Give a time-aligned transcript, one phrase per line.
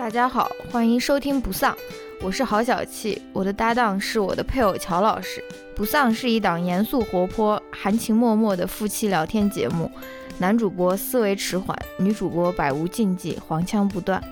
[0.00, 1.76] 大家好，欢迎收听不丧，
[2.22, 5.44] 我是郝小气，我的搭档是我的配偶乔老师。
[5.76, 9.90] 不丧是一档严肃活泼、含情脉脉的夫妻聊天节目，
[10.38, 14.24] 男主播思维迟缓，女主播百无禁忌，黄腔不断。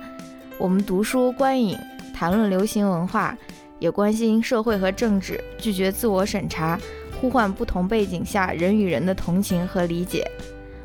[0.57, 1.77] 我们读书观影，
[2.15, 3.37] 谈论流行文化，
[3.77, 6.79] 也关心社会和政治，拒绝自我审查，
[7.21, 10.25] 呼唤不同背景下人与人的同情和理解。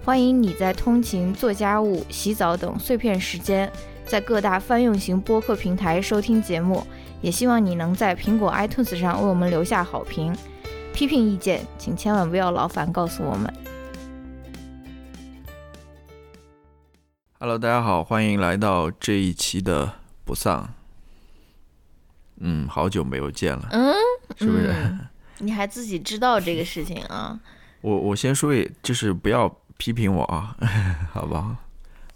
[0.05, 3.73] 欢迎你在通勤、做家务、洗澡等碎片时间。
[4.07, 6.87] 在各大泛用型播客平台收听节目，
[7.23, 10.35] 也希望你能在苹果 iTunes 上为我们留下好评。
[10.93, 13.53] 批评意见，请千万不要劳烦告诉我们。
[17.41, 19.95] Hello，大家好，欢迎来到这一期的
[20.25, 20.69] 不丧。
[22.41, 23.95] 嗯，好久没有见了，嗯，
[24.37, 24.99] 是不是？
[25.39, 27.41] 你还自己知道这个事情啊？
[27.81, 30.57] 我我先说一，就是不要批评我啊，
[31.13, 31.57] 好不好？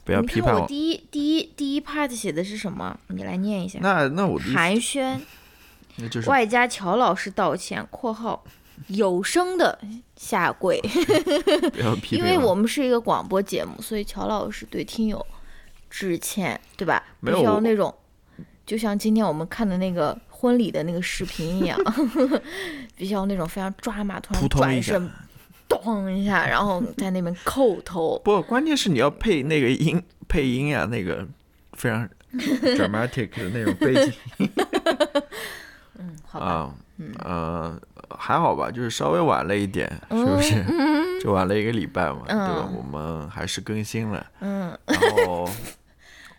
[0.08, 0.66] 不要批判我。
[0.66, 2.98] 第一第一第一 part 写的是什么？
[3.08, 3.78] 你来念一下。
[3.82, 5.18] 那那我寒暄，
[5.96, 8.42] 那就是外加乔老师道歉（括号
[8.88, 9.78] 有声的
[10.16, 10.80] 下跪
[11.74, 12.18] ）。不要批评。
[12.20, 15.24] 因为我们是一个广播节目，所以乔老师对听友
[15.90, 17.04] 致歉，对吧？
[17.20, 17.40] 没有。
[17.40, 17.94] 需要那种，
[18.64, 21.78] 就像今天我们看的那个婚礼的那个视频一样，
[22.96, 25.10] 必须要那种非常抓马，突然转身。
[25.68, 28.18] 咚一下， 然后在那边叩头。
[28.24, 31.26] 不，关键是你要配那个音， 配音呀，那个
[31.74, 34.12] 非常 dramatic 的那种背景。
[35.98, 36.74] 嗯，好吧。
[37.00, 37.80] 嗯，呃，
[38.10, 40.64] 还好吧，就是稍微晚了一点，是不是？
[41.20, 42.68] 就晚了一个礼拜嘛，对吧？
[42.76, 44.26] 我们还是更新了。
[44.40, 44.76] 嗯。
[44.86, 45.48] 然后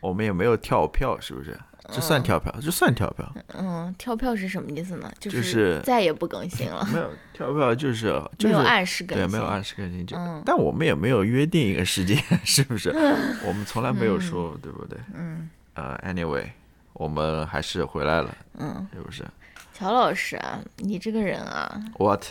[0.02, 1.58] 我们也没有跳票，是不是？
[1.92, 3.34] 这算跳票，这算跳票。
[3.54, 5.12] 嗯，跳票是什么意思呢？
[5.20, 6.88] 就是再也不更新了。
[6.94, 9.28] 没有跳票，就是没有按时更新。
[9.28, 10.16] 对，没有按时更新就。
[10.46, 12.90] 但我们也没有约定一个时间，是不是？
[13.46, 14.98] 我们从来没有说，对不对？
[15.14, 15.50] 嗯。
[15.74, 16.46] 呃，anyway，
[16.94, 18.36] 我们还是回来了。
[18.58, 19.24] 嗯，是不是？
[19.74, 22.24] 乔老师啊，你这个人啊，what？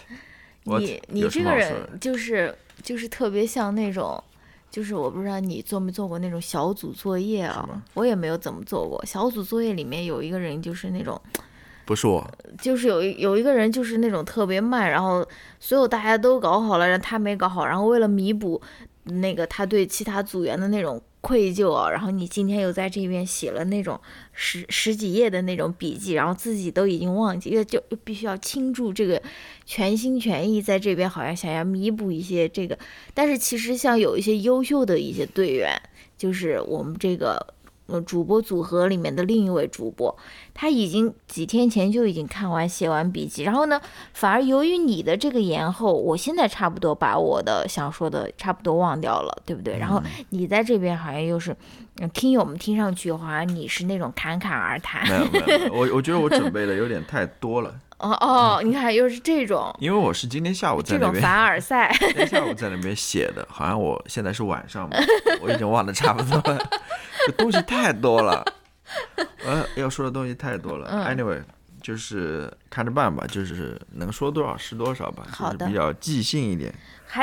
[0.64, 4.22] 你你这个人就是就是特别像那种。
[4.70, 9.04] 就是我不知道你做没做过那种小组作业啊，我也没有怎么做过。
[9.04, 11.20] 小组作业里面有一个人就是那种，
[11.86, 12.24] 不是我，
[12.60, 15.26] 就是有一有一个人就是那种特别慢，然后
[15.58, 18.60] 所有大家都搞好了，然后他没搞好，然后为了弥补
[19.04, 21.00] 那个他对其他组员的那种。
[21.20, 24.00] 愧疚啊，然后你今天又在这边写了那种
[24.32, 29.20] 十十几页的那种笔记，然后自己都已经忘记，又就必须要倾注这个
[29.64, 32.78] 全心全意在这边，好像想要弥补一些这个。
[33.14, 35.80] 但是其实像有一些优秀的一些队员，
[36.16, 37.54] 就是我们这个。
[37.88, 40.14] 呃，主播组合里面的另一位主播，
[40.52, 43.80] 他已经几天前就已经看完写完笔记，然后呢，
[44.12, 49.78] 反而由于你的这个延后，我现在差不多把我的想说的差不多忘掉了，对不对？
[49.78, 51.56] 然后你在这边好像又是，
[52.12, 55.08] 听友们听上去好像你是那种侃侃而谈。
[55.08, 57.74] 没有没有，我我觉得我准备的有点太多了。
[58.00, 64.96] 哦哦，你看又是这种， 因为我是今天下午在那边，这种凡尔赛，今天下午在那边写的，好像我现在是晚上嘛，
[65.42, 66.70] 我已经忘得差不多了，
[67.17, 68.44] 这东西太多了，
[69.44, 70.88] 呃，要说的东西太多了。
[71.08, 71.42] Anyway，
[71.82, 76.74] 就是看着办吧，就是能说多少是多少吧，就是比较即兴一点，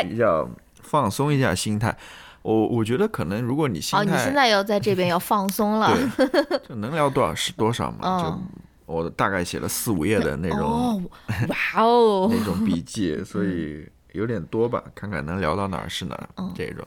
[0.09, 0.49] 比较
[0.81, 1.95] 放松一下心态。
[2.41, 5.91] 我我觉得可能如果你心态，哦，你现在要在这边要放松了，
[6.69, 8.39] 就能聊多少是多少嘛， 就。
[8.87, 11.03] 我大概写了四五页的那种，
[11.49, 16.85] 哇哦，那种笔记，所以有点多吧，看看能聊到哪儿是哪儿这种。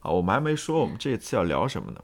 [0.00, 2.00] 啊，我们还没说我们这次要聊什么呢，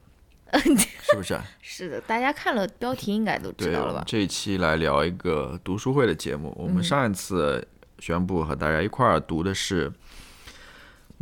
[1.03, 1.39] 是不是？
[1.61, 4.05] 是的，大家看了标题应该都知道了吧？
[4.07, 6.55] 这一期来聊一个读书会的节目。
[6.59, 7.67] 我们上一次
[7.99, 9.93] 宣布和大家一块儿读的是。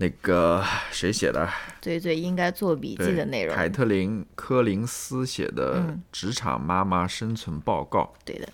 [0.01, 1.49] 那个谁写的？
[1.81, 3.53] 最最，应该做笔记的内容。
[3.53, 5.81] 凯特琳·柯林斯写的
[6.13, 8.15] 《职场妈妈生存报告》。
[8.25, 8.49] 对的，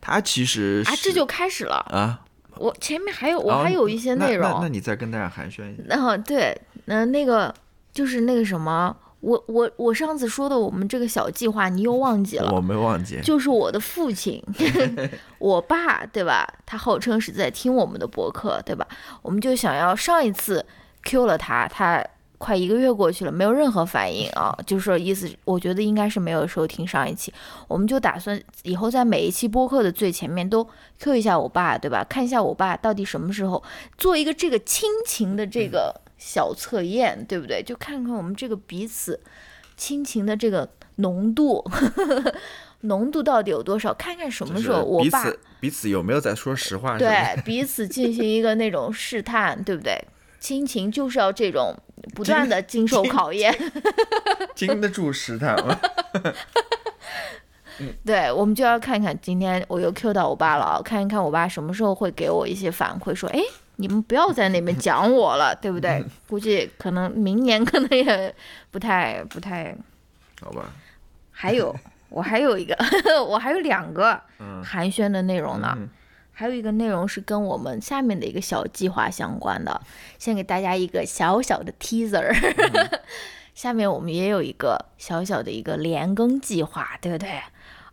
[0.00, 2.24] 他其实啊，这就开始了啊！
[2.58, 4.48] 我前面还有，我还有一些内容。
[4.48, 5.82] 那那你再跟大家寒暄一下。
[5.88, 6.56] 然后对，
[6.86, 7.52] 嗯，那个
[7.92, 8.96] 就是那个什么。
[9.20, 12.50] 我我我上次说的我们这个小计划，你又忘记了？
[12.54, 13.20] 我没忘记。
[13.22, 14.42] 就是我的父亲，
[15.38, 16.46] 我爸，对吧？
[16.64, 18.86] 他号称是在听我们的博客，对吧？
[19.20, 20.64] 我们就想要上一次
[21.02, 22.02] Q 了他，他
[22.38, 27.30] 快一个月过去了，没有任何反应啊，就是说意思，我觉得应该是没有收听上一期。
[27.68, 30.66] 我们就打算以后在每一期播客的最前面都
[30.98, 32.02] Q 一下我爸，对吧？
[32.08, 33.62] 看一下我爸到底什么时候
[33.98, 35.99] 做一个这个亲情的这个。
[36.20, 37.60] 小测验，对不对？
[37.60, 39.18] 就看看我们这个彼此
[39.76, 41.64] 亲情的这个浓度，
[42.82, 43.92] 浓度到底有多少？
[43.94, 45.26] 看看什么时候我爸
[45.58, 46.98] 彼此有没有在说实话？
[46.98, 49.98] 对，彼此进行一个那种试探，对不对？
[50.38, 51.74] 亲情就是要这种
[52.14, 53.54] 不断的经受考验。
[54.54, 55.80] 经得住试探吗？
[58.04, 63.40] 对，我们就要看看今天我又 Q 到我爸了，看一看我爸什么时候会给我一些反馈，说，哎，
[63.80, 66.04] 你们不要在那边讲我了， 对不对？
[66.28, 68.34] 估计可能明年可能也
[68.70, 69.74] 不太不太。
[70.40, 70.70] 好吧。
[71.30, 71.74] 还有，
[72.10, 72.76] 我还有一个，
[73.24, 74.20] 我还有两个
[74.62, 75.76] 寒暄的内容呢。
[76.32, 79.78] 还有一个内容是跟我们下面的一个小计划相关的，
[80.18, 82.34] 先给大家一个小小的 teaser。
[83.54, 87.28] 下面我们也有一个小小的一个连更计划，对不对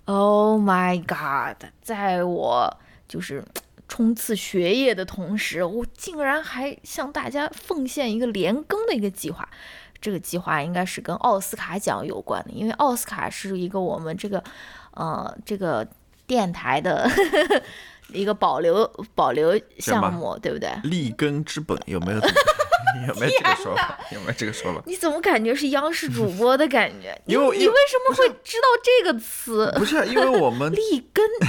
[0.05, 1.61] ？Oh my god！
[1.81, 3.43] 在我就是
[3.87, 9.47] 冲刺学业的同时，我竟然还向大家奉献一个连更的一个计划。
[9.99, 14.43] 这个计划应该是跟奥斯卡奖有关的，因为奥斯卡是一个我们这个
[14.91, 15.87] 呃这个
[16.25, 17.09] 电台的。
[18.13, 20.69] 一个保留保留项目，对不对？
[20.83, 22.19] 立根之本有没有？
[23.05, 23.99] 有没有这个说法？
[24.13, 24.81] 有没有这个说法？
[24.85, 27.13] 你怎么感觉是央视主播的感觉？
[27.27, 29.69] 因为你为什么会知道这个词？
[29.77, 31.47] 不是，因为我们立根，立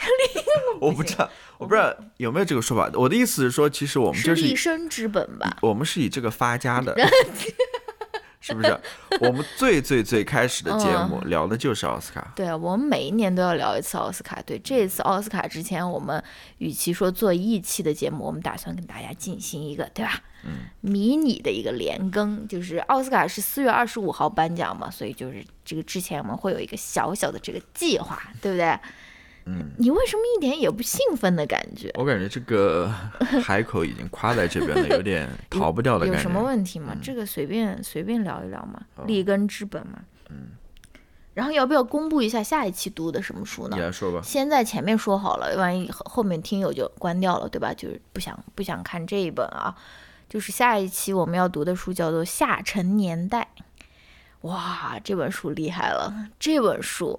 [0.80, 2.90] 我不知道， 我不知道有没有这个说法。
[2.94, 5.58] 我的意思是说，其实我们就是立身之本吧。
[5.60, 6.94] 我们是以这个发家的。
[8.42, 8.74] 是不是
[9.20, 12.32] 我们最最最开始的节目聊的就是奥斯卡？
[12.34, 14.40] 对，我们每一年都要聊一次奥斯卡。
[14.46, 16.24] 对，这一次奥斯卡之前，我们
[16.56, 20.22] 与其说做一期的节目，我们打算跟大家进行一个，对吧？
[20.46, 28.74] 嗯，迷你的一个连更，就是奥斯卡是四月二十五号颁奖嘛，所以就是这个之前我们会有一个小小的这个计划，对不对？
[29.46, 31.90] 嗯，你为什么一点也不兴奋的感觉？
[31.94, 32.92] 我感觉这个
[33.42, 36.16] 海口已经夸在这边了， 有点逃不掉的感觉。
[36.16, 36.94] 有什么问题吗？
[37.02, 40.00] 这个随便随便聊一聊嘛，立根之本嘛。
[40.28, 40.48] 嗯。
[41.32, 43.76] 然后要不要公布一下下一期读的什么书呢？
[43.76, 44.20] 你来说吧。
[44.22, 47.72] 先在前面说好了，万一后面听友就关掉了，对吧？
[47.72, 49.74] 就是不想不想看这一本啊。
[50.28, 53.48] 就是下一期我们要读的书叫做《下沉年代》。
[54.42, 56.28] 哇，这本书厉害了！
[56.38, 57.18] 这本书。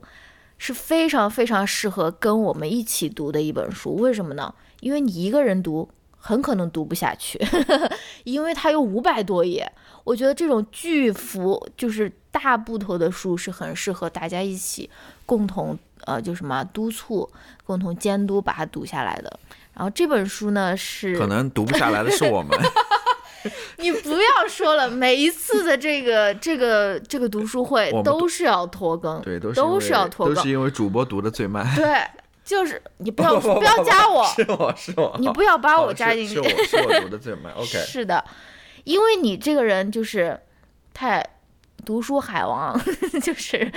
[0.64, 4.54] 是非常非常适合跟我们一起读的一本书，为什么呢？
[4.80, 7.44] 因为你一个人读很可能读不下去，
[8.26, 9.68] 因为它有五百多页。
[10.04, 14.88] 我觉得这种巨幅就是大部头的书是很适合大家一起
[15.26, 15.76] 共同
[16.06, 17.28] 呃，就什么督促、
[17.66, 19.40] 共同监督把它读下来的。
[19.74, 22.52] 然后这本书呢是可能读不下来的是我们。
[23.78, 31.66] 你不要说了，每一次的这个这个这个读书会都是要拖更，对，都是是要拖更，都是因为主播读的最慢。
[31.76, 32.06] 对，
[32.44, 37.52] 就是你不 要不要加我，是我是我，你不要把我加进去，是我是我读的最慢。
[37.58, 38.24] OK，是的，
[38.84, 40.40] 因为你这个人就是
[40.94, 41.26] 太
[41.86, 42.80] 读书海王，
[43.22, 43.72] 就是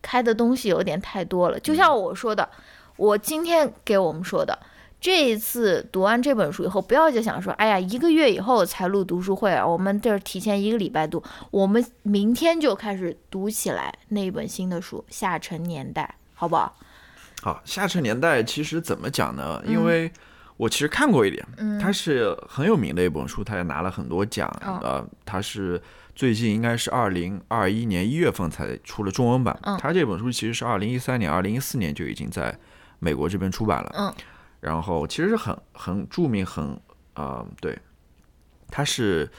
[0.00, 1.58] 开的东西有点太多了。
[1.58, 2.48] 就像我说的，
[2.96, 4.58] 我今天给我们说的。
[5.00, 11.22] 这一次读完这本书以后，不要就想说，哎呀，一个月以后才录读书会啊，我们这儿提前一个礼拜读，
[11.52, 16.74] 我们明天就开始读起来那一本新的书《下沉年代》，好不好？
[17.40, 19.62] 好，《下沉年代》其实怎么讲呢？
[19.64, 20.10] 因为
[20.56, 24.52] 我其实看过一点，嗯它是很有名的一本书，它也拿了很多奖。
[24.82, 25.80] 呃，它是
[26.16, 29.56] 最近应该是二零二一年一月份才出了中文版。
[29.80, 32.58] 它这本书其实是二零一三年、二零一四年就已经在
[32.98, 33.94] 美国这边出版了。
[33.96, 34.12] 嗯。
[34.60, 36.78] 然后其实是很很著名，很
[37.14, 37.78] 啊，对，
[38.68, 39.30] 他是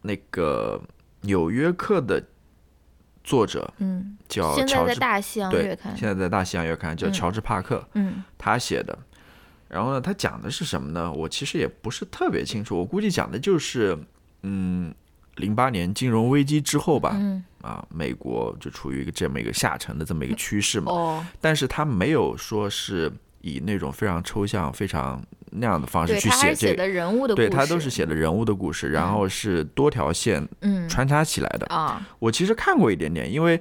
[0.00, 0.80] 那个
[1.22, 2.22] 《纽约客》的
[3.24, 8.96] 作者，嗯，叫现在在大西洋月刊，现在在大西洋月刊叫乔治帕克，嗯，他写的。
[9.68, 11.12] 然后呢，他讲的是什么呢？
[11.12, 13.98] 我其实也不是特别清楚，我估计讲的就是，
[14.42, 14.94] 嗯，
[15.34, 23.12] 零八年金融危机之后吧，嗯，啊，美国就处于一个这么一个下沉的这么一个趋势嘛，哦，但是他没有说是。
[23.40, 26.74] 以那种非常抽象、非常那样的方式去写这，
[27.34, 30.46] 对他都是写的人物的故事，然后是多条线
[30.88, 32.06] 穿插起来的啊。
[32.18, 33.60] 我其实看过一点点，因为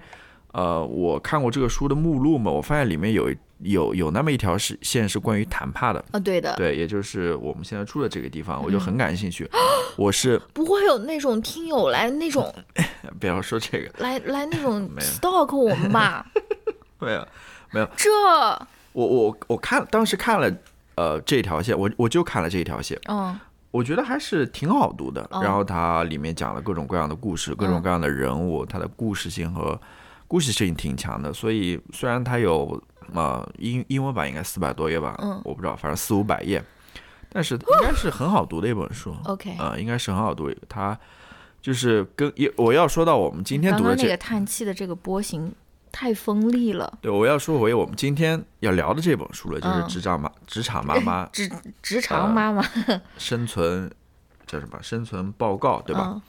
[0.54, 9.48] 呃，我看过这个书的目录嘛，我发现里面有有有那么一条是线是关于谈判的啊，对的，对，也就是我们现在住的这个地方，我就很感兴趣。
[9.96, 12.54] 我是不会有那种听友来那种，
[13.20, 16.26] 不要说这个，来来那种 stalk 我们吧？
[17.00, 17.28] 没有，
[17.72, 18.08] 没有这。
[18.98, 20.52] 我我我看当时看了，
[20.96, 23.40] 呃，这条线，我我就看了这一条线，嗯，
[23.70, 25.30] 我觉得还是挺好读的。
[25.40, 29.80] 然后它里面讲了各种各样的故事，各种各样的人物，它的故事性和
[30.28, 31.32] 故事性挺强的。
[31.32, 32.82] 所以虽然它有
[33.14, 36.64] 呃英英文版应该四百多页吧，嗯，我不知道，反正四五百页，
[37.30, 39.16] 但是应该是很好读的一本书。
[39.26, 40.52] OK，啊，应该是很好读。
[40.68, 40.98] 它
[41.62, 45.54] 就是跟我要说到我们今天读的这个叹气的这个波形。
[45.92, 46.98] 太锋利了。
[47.02, 51.52] 对，我要说回我们今天要聊的这本书了，就是《职场妈 职场妈妈》职
[51.82, 52.64] 职场妈妈。
[53.18, 53.92] 生存
[54.46, 54.80] 叫什么？
[54.82, 56.22] 生存报告，对吧？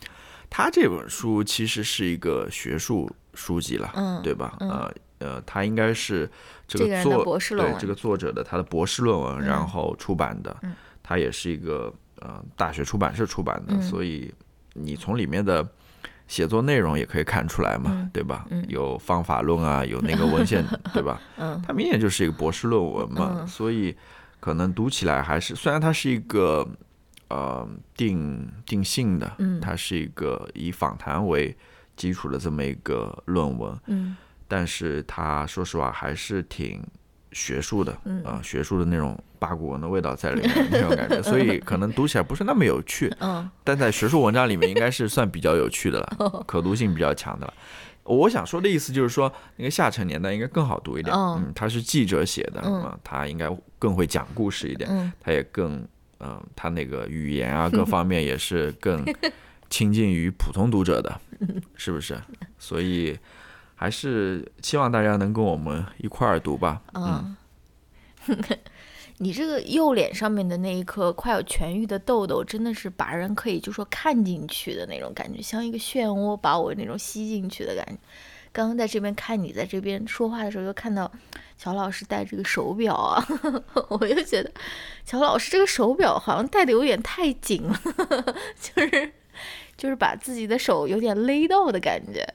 [0.51, 4.57] 他这本书其实是一个学术书籍了，嗯对吧？
[4.61, 4.71] 嗯。
[4.71, 6.31] 呃呃，他应该是
[6.69, 9.45] 这这个作对这个作者的他的博士论文，嗯。
[9.45, 10.73] 然后出版的，嗯。
[11.03, 13.83] 他也是一个呃大学出版社出版的，嗯。
[13.83, 14.33] 所以
[14.75, 15.69] 你从里面的
[16.29, 18.47] 写作内容也可以看出来嘛，嗯对吧？
[18.51, 18.65] 嗯。
[18.69, 21.21] 有方法论啊， 有那个文献，对吧？
[21.39, 21.61] 嗯。
[21.67, 23.47] 它明显就是一个博士论文嘛，嗯。
[23.49, 23.97] 所以
[24.39, 26.69] 可能读起来还是，虽然它是一个
[27.29, 29.59] 呃定定性的，嗯。
[29.61, 31.57] 它是一个以访谈为
[31.97, 34.17] 基础的这么一个论文，嗯。
[34.47, 36.83] 但是它说实话还是挺
[37.33, 47.55] 学术的，嗯啊、学术的那种八股文的味道在里面 那种感觉，所以可能读起来不是那么有趣，嗯但在学术文章里面应该是算比较有趣的了， 可读性比较强的了。
[48.05, 51.15] 我想说的意思就是说，那个下沉年代应该更好读一点。
[51.15, 55.87] 嗯嗯，他是记者写的，嗯啊他应该更会讲故事一点，嗯他也更，
[56.21, 59.05] 嗯、他那个语言啊 各方面也是更
[59.69, 61.21] 亲近于普通读者的，
[61.77, 62.19] 是不是？
[62.59, 63.15] 所以
[63.81, 66.83] 还是希望大家能跟我们一块儿读吧。
[66.95, 67.37] 嗯，
[68.27, 68.37] 嗯，
[69.19, 77.97] 你这个右脸上面的那一颗快要痊愈的痘痘，真的是把人可以就说看进去的那种感觉，像一个漩涡把我那种吸进去的感觉。
[78.51, 81.09] 刚刚在这边看你在这边说话的时候，又看到
[81.57, 83.25] 乔老师戴这个手表啊，
[83.91, 84.51] 我就觉得
[85.05, 87.81] 乔老师这个手表好像戴的有点太紧了，
[88.59, 89.13] 就是
[89.77, 92.27] 就是把自己的手有点勒到的感觉。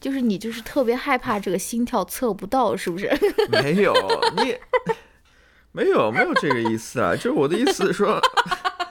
[0.00, 3.10] 就是你就是特别害怕这个心跳测不到，是不是？
[3.50, 3.94] 没有
[4.36, 4.56] 你，
[5.72, 8.20] 没有没有这个意思啊，就是我的意思说，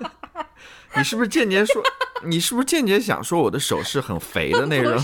[0.98, 1.82] 你是不是间接说，
[2.26, 4.98] 你是不是间接想说我的手是很肥的那种？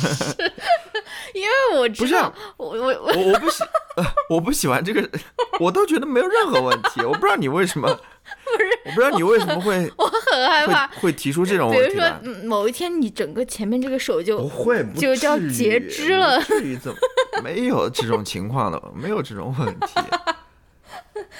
[1.34, 3.64] 因为我知道不是啊，我我我我我不喜、
[3.96, 5.10] 呃，我不喜欢这个，
[5.60, 7.02] 我倒觉得没有任何问题。
[7.02, 7.88] 我不知道你为什么，
[8.86, 10.88] 我不知道你为什么会我很害怕。
[10.88, 16.98] 会会提出这种比如说问题来。，嗯某一天你整个前面这个手就不会，不就叫截肢了不至于怎么
[17.44, 20.00] 没有这种情况的，没有这种问题。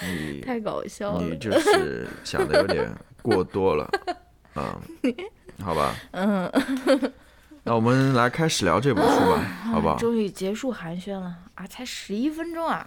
[0.02, 1.36] 你太搞笑了你。
[1.38, 3.88] 就是想的有点过多了，
[4.54, 4.80] 嗯，
[5.62, 6.50] 好吧，嗯，
[7.64, 9.40] 那我们来开始聊这本书吧，
[9.72, 9.96] 好不好？
[9.96, 11.66] 终于结束寒暄了啊！
[11.66, 12.84] 才十一分钟啊，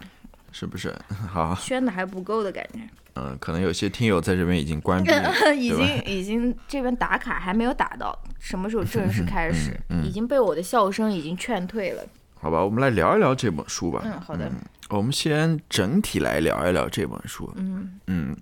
[0.51, 0.93] 是不是？
[1.31, 2.79] 好，宣的还不够的感觉。
[3.13, 5.09] 嗯，可能有些听友在这边已经关闭，
[5.57, 9.71] 已对吧经已经这边打卡还没有打到，什么时候正式开始？
[9.89, 12.03] 嗯嗯已经被我的笑声已经劝退了。
[12.33, 14.01] 好吧，我们来聊一聊这本书吧。
[14.03, 14.51] 嗯，好的。
[14.89, 17.49] 我们先整体来聊一聊这本书。
[17.55, 18.35] 嗯，嗯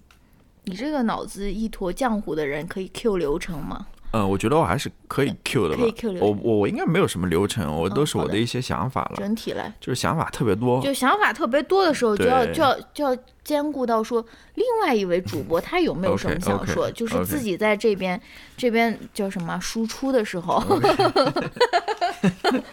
[0.63, 3.85] 你这个脑子一坨浆糊的人可以 Q 流程吗？
[4.13, 5.81] 嗯，我觉得我还是可以 Q 的吧。
[5.81, 9.73] 可以 Q 流我程我我应该没有什么流程，我都是我的一些想法了，整体来。
[9.79, 10.79] 就是想法特别多。
[10.81, 18.19] 就想法特别多的时候，就要就要就要兼顾到说，另外一位主播他有没有什么想说，就是自己在这边
[18.55, 20.59] 这边叫什么输出的时候，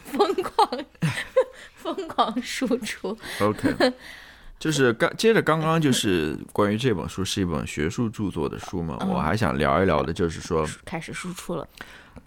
[0.04, 0.84] 疯狂
[1.74, 3.16] 疯狂输出。
[3.40, 3.92] OK，
[4.60, 11.66] 就是刚接着刚刚就是关于这本书是一本学术著作的书嘛，嗯我还想聊一聊的，就是说，开始输出了，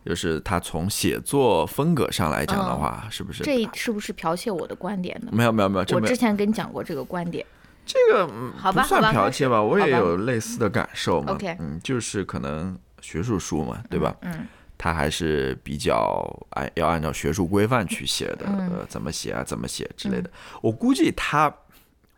[0.03, 3.43] 就是他从写作风格上来讲的话，是不是？
[3.43, 5.29] 嗯这是不是剽窃我的观点呢？
[5.31, 7.45] 没有没有没有，我之前跟你讲过这个观点，
[7.85, 11.37] 这个嗯好吧不算剽窃吧，我也有类似的感受嘛。
[11.59, 14.15] 嗯，就是可能学术书嘛，对吧？
[14.23, 20.29] 嗯他还是比较按要按照学术规范去写的，嗯呃，怎么写啊，怎么写之类的。
[20.61, 21.53] 我估计他，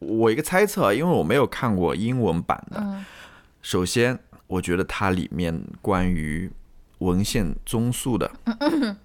[0.07, 2.79] 我一个猜测啊，因为我没有看过英文版的。
[2.79, 3.05] 嗯
[3.61, 6.51] 首先，我觉得它里面关于
[6.99, 8.29] 文献综述的，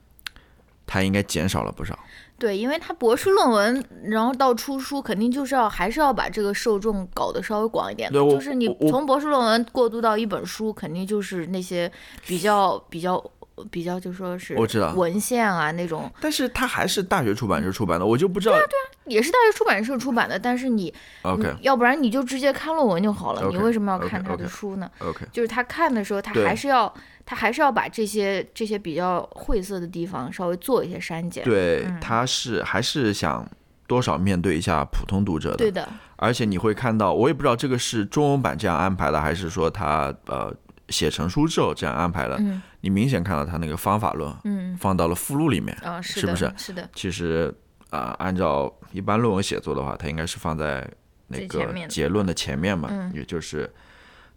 [0.86, 1.98] 它应该减少了不少。
[2.38, 8.12] 对，因为他博士论文，然后到出书，肯定就是要还是要把这个受众搞得稍微广一点。
[8.12, 11.90] 对就是你从博士论文过渡到一本书，肯定就是那些
[12.26, 13.22] 比较比较
[13.70, 18.54] 比较，就说是我知道文献啊那种，但是它还是大学出版社出版的，我就不知道。
[18.54, 20.38] 对啊对啊也是大学出版社出版的。
[20.38, 23.48] 但是你 OK 你要不然你就直接看论文就好了。
[23.50, 26.92] 你为什么要看他的书呢？OK，就是他看的时候，他还是要
[27.26, 31.42] 他还是要把这些这些比较晦涩的地方稍微做一些删减。
[31.42, 33.44] 对，嗯他是还是想
[33.88, 35.56] 多少面对一下普通读者的。
[35.56, 40.54] 对的，而且你会看到，我也不知道这个是中文版这样安排的，还是说他呃
[40.88, 42.36] 写成书之后这样安排的。
[42.38, 45.76] 嗯你明显看到他那个方法论嗯放到了附录里面。
[45.82, 47.54] 啊，是的，是不是是的，其实
[47.90, 50.88] 啊、按照一般论文写作的话，它应该是放在
[51.26, 53.68] 那个结论的前面嘛，嗯也就是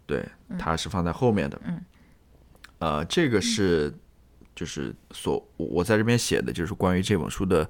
[0.06, 0.24] 对，
[0.58, 1.60] 它是放在后面的。
[1.64, 1.80] 嗯，
[2.78, 3.94] 呃，这个是
[4.54, 7.68] 就是所我我在这边写的就是关于这本书的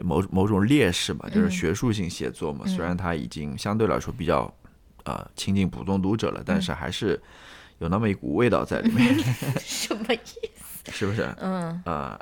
[0.00, 2.66] 某某种劣势嘛，就是嗯学术性写作嘛。
[2.66, 4.54] 虽然它已经相对来说比较
[5.04, 7.20] 呃亲近普通读者了，但嗯是还是
[7.82, 9.14] 有那么一股味道在里面。
[9.60, 10.18] 什么意
[10.84, 10.92] 思？
[10.92, 11.28] 是不是？
[11.40, 12.18] 嗯啊、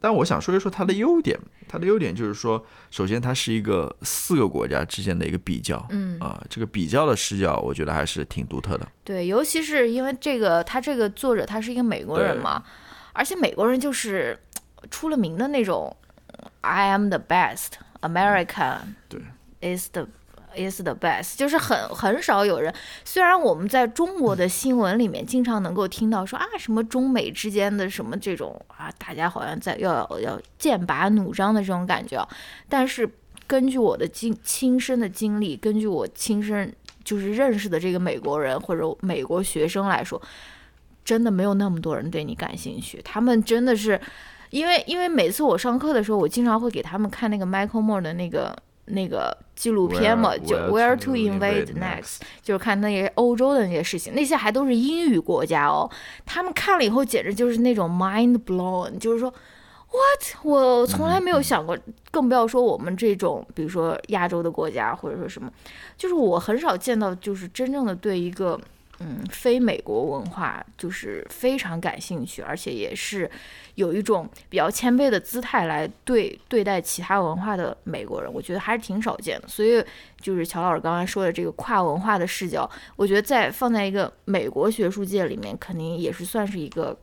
[0.00, 8.88] 但我想说一说它的优点，它的优点就是说，首先它是一个四个国家之间的一个比较，嗯啊、这个比较的视角，我觉得还是挺独特的。
[9.04, 12.62] 对，尤其是因为这个他这个作者他是一个美国人嘛，
[13.12, 14.38] 而且美国人就是
[14.90, 15.96] 出了名的那种
[16.60, 19.20] ，I am the best America，对
[19.62, 20.06] ，is the
[20.56, 22.72] is the best，就是很很少有人。
[23.04, 32.28] 虽然我们在中国的新闻里面经常能够听到说啊什么中美之间的什么这种啊，大家好像在要要剑拔弩张的这种感觉啊，
[32.68, 33.08] 但是
[33.46, 40.20] 根据我的经亲身的经历，根据我亲身就是认识的这个美国人或者美国学生来说，
[41.04, 42.98] 真的没有那么多人对你感兴趣。
[43.04, 44.00] 他们真的是，
[44.48, 55.90] 因为因为每次我上课的时候，我经常会给他们看那个 Michael Moore 的那个那个纪录片嘛，就 Where to Invade Next，就是看那些欧洲的那些事情，那些还都是英语国家哦。
[56.26, 59.32] 他们看了以后，简直就是那种 mind blown，就是说。
[59.94, 60.44] What？
[60.44, 61.78] 我从来没有想过，
[62.10, 65.48] 更不要说我们这种，比如说亚洲的国家，或者说什么，
[65.96, 68.60] 就是我很少见到，就是真正的对一个
[69.00, 73.30] 嗯非美国文化就是非常感兴趣，而且也是
[73.74, 79.48] 有一种比较谦卑的姿态来对对待其他文化的美国人，我觉得还是挺少见的。
[79.48, 79.84] 所以
[80.20, 86.96] 就是乔老师刚才说的这个跨文化的视角，我觉得在放在一个美国学术界里面，肯定也是算是一个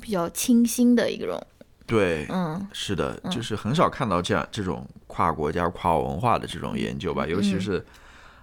[0.00, 1.40] 比较清新的一种，
[1.86, 7.86] 对，嗯是的，就是很少看到这样这种跨国家、跨文化的这种研究吧，尤其嗯是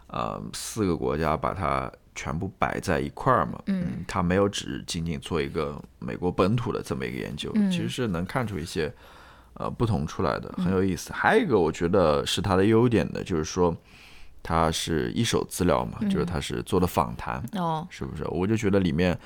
[0.08, 7.72] 呃四个国家把它全部摆在一块儿嘛，嗯，他没有只仅仅做一个美国本土的这么一个研究，嗯。
[7.72, 8.94] 其实是能看出一些
[9.54, 11.14] 呃不同出来的，很有意思。
[11.14, 13.74] 还有一个我觉得是它的优点的，就是说
[14.44, 18.26] 它是一手资料嘛，就是它是做的访谈，哦，是不是？
[18.28, 19.18] 我就觉得里面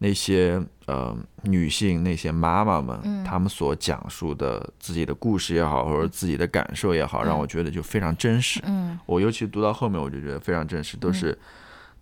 [0.00, 3.24] 那些呃女性那些妈妈们，嗯。
[3.24, 8.60] 她们所讲述的自己的故事也好，或者自己的感受也好，让我觉得就非常真实。
[8.64, 8.98] 嗯。
[9.06, 11.36] 我尤其读到后面，我就觉得非常真实，都是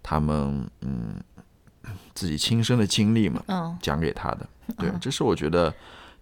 [0.02, 1.14] 他们嗯
[2.14, 4.46] 自己亲身的经历嘛，嗯讲给他的。
[4.78, 5.72] 对，这是我觉得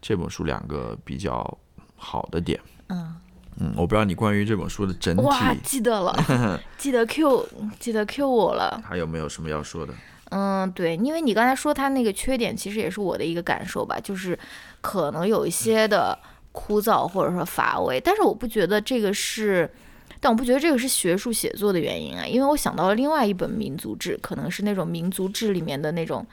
[0.01, 1.59] 这本书两个比较
[1.97, 2.59] 好的点。
[2.88, 3.16] 嗯，
[3.59, 6.14] 嗯，我不知道你关于这本书的整体哇，体记得了，
[6.79, 8.83] 记得 Q 记得 Q 我了。
[8.85, 9.95] 还有没有什么要说的？
[10.31, 14.38] 嗯，对，因为你刚才说他那个缺点，其实也是我的一个感受吧，就是
[14.81, 16.19] 可能有一些的
[16.53, 19.71] 枯燥或者说乏味，但是我不觉得这个是，
[20.20, 26.26] 但我不觉得这个是学术写作的原因啊，因为我想到了另外一本民族志，可能是那种民族志里面的那种，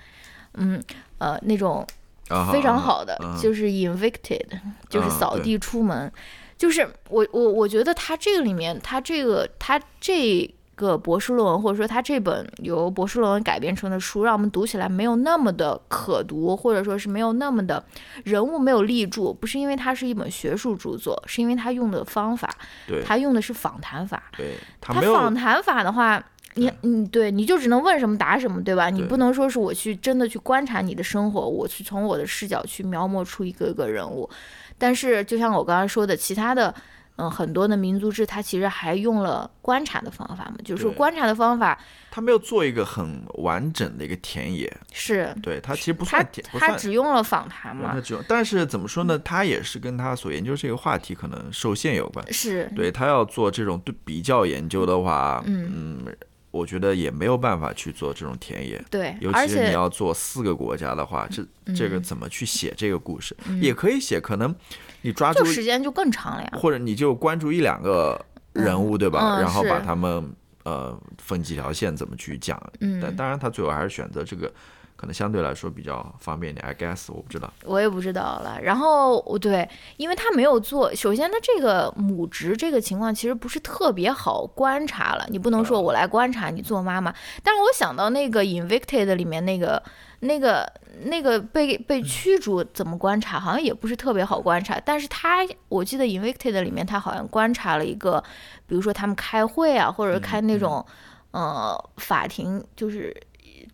[0.56, 0.84] 嗯
[1.18, 1.88] 呃那种
[2.28, 4.46] 啊，非常好的，嗯就是 Invicted，
[4.90, 6.12] 就是扫地出门。
[6.58, 17.84] 就是我我我觉得他这个里面，他这个他这个博士论文，或者说他这本由博士论文改编成的书，让我们读起来没有那么的可读，或者说是没有那么的
[18.24, 22.48] 人物没有立住，不是因为它是一本学术著作，是因为他用的方法，
[22.88, 24.22] 对他用的是访谈法。
[24.38, 28.92] 对，他他访谈法的话，你你对你就只能问什么答什么，对吧？
[28.92, 34.30] 你不能说是我去真的去观察你的生活，我去从我的视角去描摹出一个个人物。
[34.78, 36.72] 但是就像我刚刚说的，其他的。
[37.18, 41.78] 嗯，很多的民族志，它其实还用了观察的方法嘛，就是说观察的方法
[42.10, 49.18] 他没有做一个很完整的一个田野，是对他其实不算田，不他只用了访谈嘛对他，只用，但是怎么说呢？
[49.20, 52.34] 他也是跟他所研究这个话题可能受限有关。
[52.34, 56.06] 是对他要做这种对比较研究的话，嗯
[56.50, 58.84] 我觉得也没有办法去做这种田野。
[58.90, 63.36] 对，尤其是你要做四个国家的话，这这个嗯怎么去写这个故事？
[63.62, 64.56] 也可以写，可能
[65.02, 66.52] 你抓住就时间就更长了呀。
[66.54, 68.20] 或者你就关注一两个
[68.54, 69.38] 人物，对吧？
[69.38, 70.34] 嗯然后把他们
[70.64, 72.62] 呃分几条线怎么去讲。
[72.82, 74.52] 嗯但当然，他最后还是选择这个，
[74.98, 76.66] 可能相对来说比较方便一点。
[76.66, 77.54] I guess 我不知道。
[77.64, 78.60] 我也不知道了。
[78.62, 87.14] 然后我对，因为他没有做，首先他这个母职这个情况其实不是特别好观察了，你不能说我来观察你做妈妈。
[87.44, 89.82] 但是我想到那个 Invicted 里面那个
[90.22, 90.68] 那个
[91.04, 94.82] 那个被被驱逐怎么观察，好像也不是特别好观察。
[94.84, 98.24] 但是他我记得 Invicted 里面他好像观察了一个，
[98.66, 100.84] 比如说他们开会啊，或者开那种、
[101.30, 103.16] 呃法庭就是。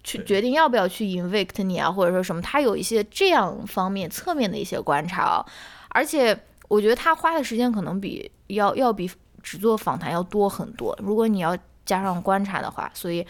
[0.03, 5.45] 去决定要不要去 invict 你啊，或者说什么，他有一些这样方面侧面的一些观察啊，
[5.89, 6.37] 而且
[6.67, 9.09] 我觉得他花的时间可能比要要比
[9.41, 10.97] 只做访谈要多很多。
[11.01, 13.25] 如果你要加上观察的话，所以，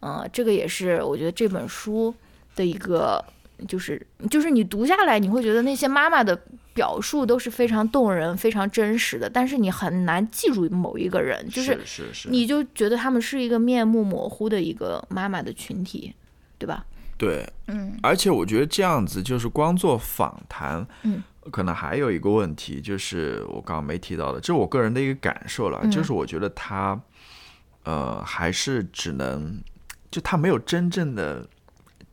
[0.00, 2.14] 呃，这个也是我觉得这本书
[2.54, 3.24] 的一个，
[3.68, 6.38] 就是就是你读下来，你会觉得那些妈妈的
[6.74, 16.14] 表述都是非常动人、非常真实的，但是你很难记住某一个人，就是是是，你就觉得他们是一个面目模糊的一个妈妈的群体，
[16.58, 16.84] 对吧？
[17.16, 25.90] 对，嗯而且我觉得这样子就是光做访谈，嗯，可能还有一个问题，就是我刚刚没提到的，这是我个人的一个感受了，嗯。
[25.90, 27.00] 就是我觉得他，
[27.84, 29.56] 呃，还是只能，
[30.10, 31.48] 就他没有真正的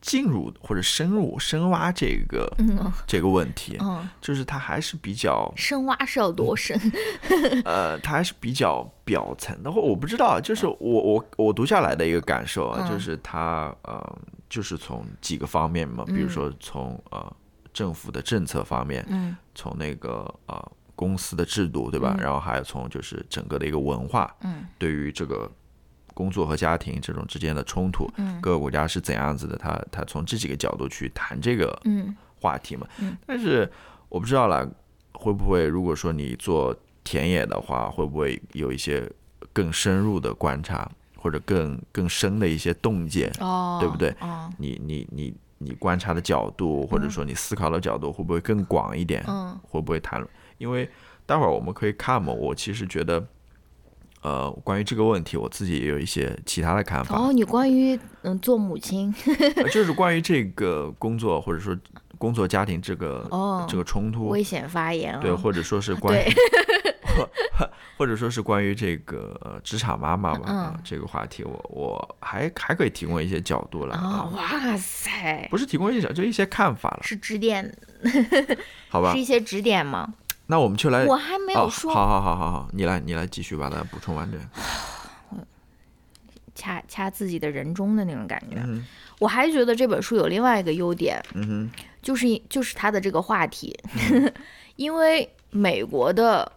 [0.02, 6.78] 进入或者深入深挖这个、嗯这个问题，嗯，就是它还是比较，深挖是要多深？
[7.64, 14.18] 呃，它还是比较表层的，或我不知道，就是我我我读下来的一个感受啊，嗯就是它呃，
[14.50, 17.32] 就是从几个方面嘛，比如嗯说从呃
[17.72, 22.14] 政府的政策方面，嗯从那个呃公司的制度，对吧？
[22.18, 25.48] 嗯然后还有从就是整个的一个文化，嗯对于这个
[26.14, 32.86] 工作和家庭这种之间的冲突，嗯各个国家是怎样子的，他他从这几个角度去谈这个嗯话题嘛。
[32.98, 33.70] 嗯但是
[34.08, 34.66] 我不知道啦，
[35.12, 39.10] 会不会如果说你做田野的话，会不会有一些
[39.52, 43.32] 更深入的观察，或者更更深的一些洞见？
[43.40, 49.24] 哦，对不对哦，你你你你观察的角度，或者说你思考的角度，会不会更广一点？
[49.26, 50.24] 嗯会不会谈？
[50.58, 50.88] 因为
[51.26, 52.32] 待会儿我们可以看嘛。
[52.32, 53.24] 我其实觉得，
[54.22, 59.12] 呃，关于这个问题，我自己也有一些其他的看法，然后你关于嗯做母亲，
[59.56, 61.76] 呃就是关于这个工作或者说
[62.18, 66.16] 工作家庭这个、哦这个冲突，危险发言啊，对，或者说是关
[67.98, 77.76] 或者说是关于这个呃职场妈妈吧、嗯啊这个话题，我我还还可以提供一些角度来啊，啊，哇塞，不是提供一些角，就一些看法了，是指点，
[78.88, 79.24] 好吧 是一？
[79.24, 80.14] 些指点吗？
[80.52, 84.44] 那我们就来我还没哦，有说，好好好好好，你来你来继续把它补充完这个。
[86.54, 88.56] 掐掐自己的人中的那种感觉。
[88.62, 88.84] 嗯
[89.18, 91.70] 我还觉得这本书有另外一个优点，嗯哼，
[92.02, 93.74] 就是就是它的这个话题，
[94.76, 96.52] 因为美国的，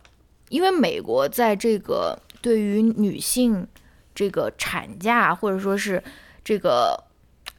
[0.49, 3.65] 因为美国在这个对于女性
[4.13, 6.03] 这个产假或者说是
[6.43, 7.01] 这个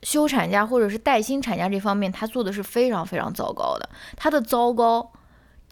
[0.02, 3.88] 休产假或者是带薪产假这方面，它做的是非常非常糟糕的。
[4.16, 5.08] 它的糟糕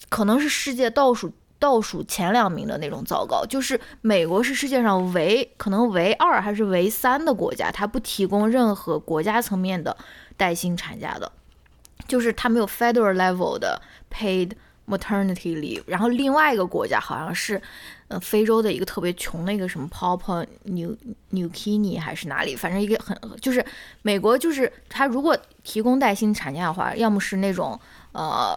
[0.08, 9.96] 可能是世界倒数倒数前两名的那种糟糕，就是美国是世界上唯可能唯二还是唯三的国家，它不提供任何国家层面的
[10.36, 11.30] 带薪产假的。
[12.06, 13.80] 就是它没有 federal level 的
[14.12, 14.50] paid
[14.86, 17.58] maternity leave，然后另外一个国家好像是，
[18.08, 20.94] 呃，非洲的一个特别穷的一个什么 Papua New
[21.30, 23.64] New Guinea 还是哪里，反正一个很就是
[24.02, 27.80] 美国就是它如果提供带薪产假的话，要么是那种
[28.12, 28.54] 呃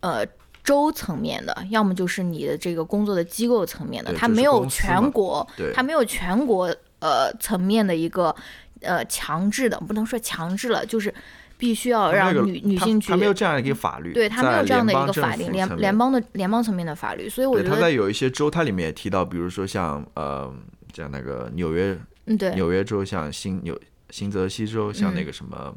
[0.00, 0.26] 呃
[0.64, 8.34] 州层面的，要么就是你的这个工作的机构层面的，它没有全国，对，它没有全国呃层面的一个
[8.80, 11.12] 呃强制的，不能说强制了，就是
[11.58, 20.52] 必须要让它那个女女性去他没有这样一个法律，对他没有这样的一个法律联联邦的联邦层面的法律，所以我觉得他在，有一些州，它里面也提到，比如说像呃，
[20.94, 21.96] 像那个纽约
[22.26, 23.78] 嗯，对，纽约州，像新纽
[24.10, 25.74] 新泽西州，像那嗯个什么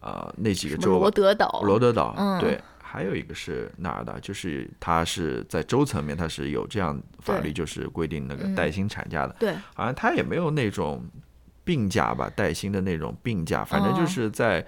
[0.00, 4.18] 呃那几个什么罗，德岛，罗德岛，嗯对，还有一个是哪儿的？
[4.20, 11.04] 就是它是在州层面，它是有这样法律，就是规定那个嗯带薪产假的，对，好像它也没有那种
[11.64, 14.64] 病假吧，带薪的那种病假，反正就哦是在。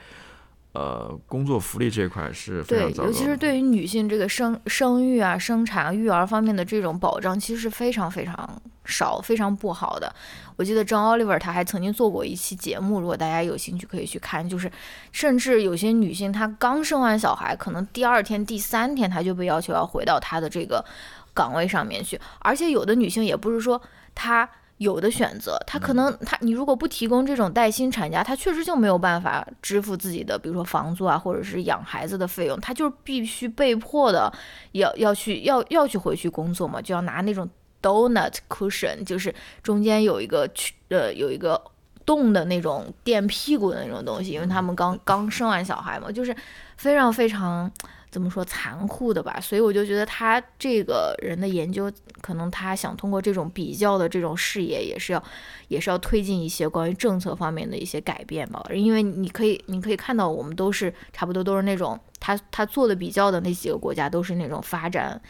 [0.73, 10.15] 呃，工作福利这块是非常，糟糕的，尤其是对于女性这个生生育啊、生产啊、育儿方面的这种保障，其实是非常非常少、非常不好的。
[10.61, 14.47] 我记得 John Oliver 他还曾经做过一期节目，如果大家有兴趣可以去看。
[14.47, 14.71] 就是，
[15.11, 20.85] 甚至有些女性她刚生完小孩，可能第二天、第三天她就被要求要回到她的这个
[21.33, 23.81] 岗位上面去，而且有的女性也不是说
[24.15, 24.47] 她。
[24.81, 34.33] 有的选择，她可能她你如果不提供这种带薪产假，她确实就没有办法支付自己的，比如说房租啊，或者是养孩子的费用，她就是必须被迫的
[34.73, 37.47] 要要去要要去回去工作嘛，就要拿那种
[37.83, 41.61] donut cushion，就是中间有一个去呃有一个
[42.05, 46.35] 洞的那种垫屁股的那种东西，因为他们刚刚生完小孩嘛，就是
[46.77, 47.71] 非常非常
[48.11, 55.23] 怎么说残酷的吧，所以我就觉得他这个人的研究，可能他想通过这种比较的这种视野，也是要
[55.69, 65.21] 也是要推进一些关于政策方面的一些改变吧，因为你可以你可以看到，我们都是差不多都是那种他他做的比较的那几个国家都是那种发展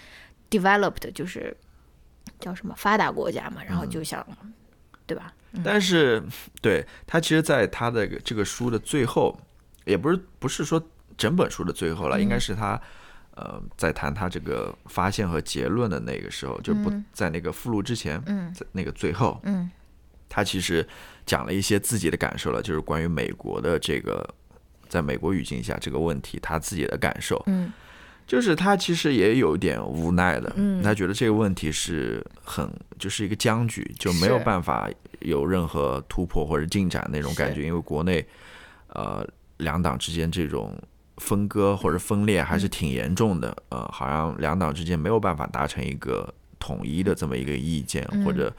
[0.51, 1.55] developed，就是
[2.41, 4.27] 叫什么发达国家嘛，然后就想，
[5.07, 5.33] 对吧？
[5.65, 6.23] 但是，
[6.63, 9.39] 对他其实，在他的这个书的最后，
[9.85, 10.81] 也不是不是说
[11.17, 12.81] 整本书的最后了，应该是他
[13.35, 17.05] 呃在谈他这个发现和结论的那个时候，就不嗯。
[17.13, 19.71] 在那个附录之前，嗯在那个最后，嗯。
[20.29, 20.87] 他其实
[21.27, 24.25] 讲了一些自己的感受了，就是关于美国的这个
[24.89, 27.43] 在美国语境下这个问题，他自己的感受。
[27.47, 27.73] 嗯
[28.31, 30.81] 就是他其实也有点无奈的，嗯。
[30.81, 34.89] 他觉得这个问题是很就是一个僵局，就没有办法
[35.19, 38.25] 有任何突破或者进展那种感觉，因为国内
[38.91, 40.81] 呃两党之间这种
[41.17, 48.55] 分割或者分裂还是挺严重的，呃，好像两党之间没有办法达成一个统一的这么一个意见，或者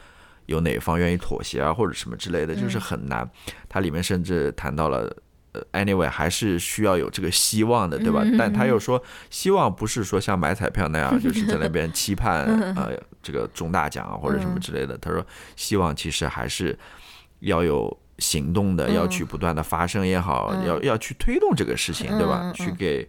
[0.47, 3.25] 有哪方愿意妥协啊，或者什么之类的，就是很难。
[3.69, 5.15] 它里面甚至谈到了。
[5.53, 8.23] 呃，anyway，还是需要有这个希望的，对吧？
[8.39, 14.97] 但他又说，希望不是说像买彩票那样，就是在那边期盼呃这个中大奖啊或者什么之类的。
[14.97, 15.25] 他说，
[15.57, 16.77] 希望其实还是
[17.41, 22.53] 要有行动的，要去不断的发生也好，要要去推动这个事情，对吧？
[22.55, 23.05] 去给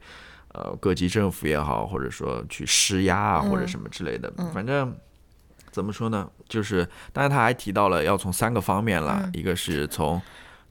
[0.48, 4.32] 呃各级政府也好，或者说去施压啊或者什么之类的。
[4.52, 4.92] 反正
[5.70, 6.28] 怎么说呢？
[6.48, 10.20] 就是，当然他还提到了要从三个方面了，一个是从。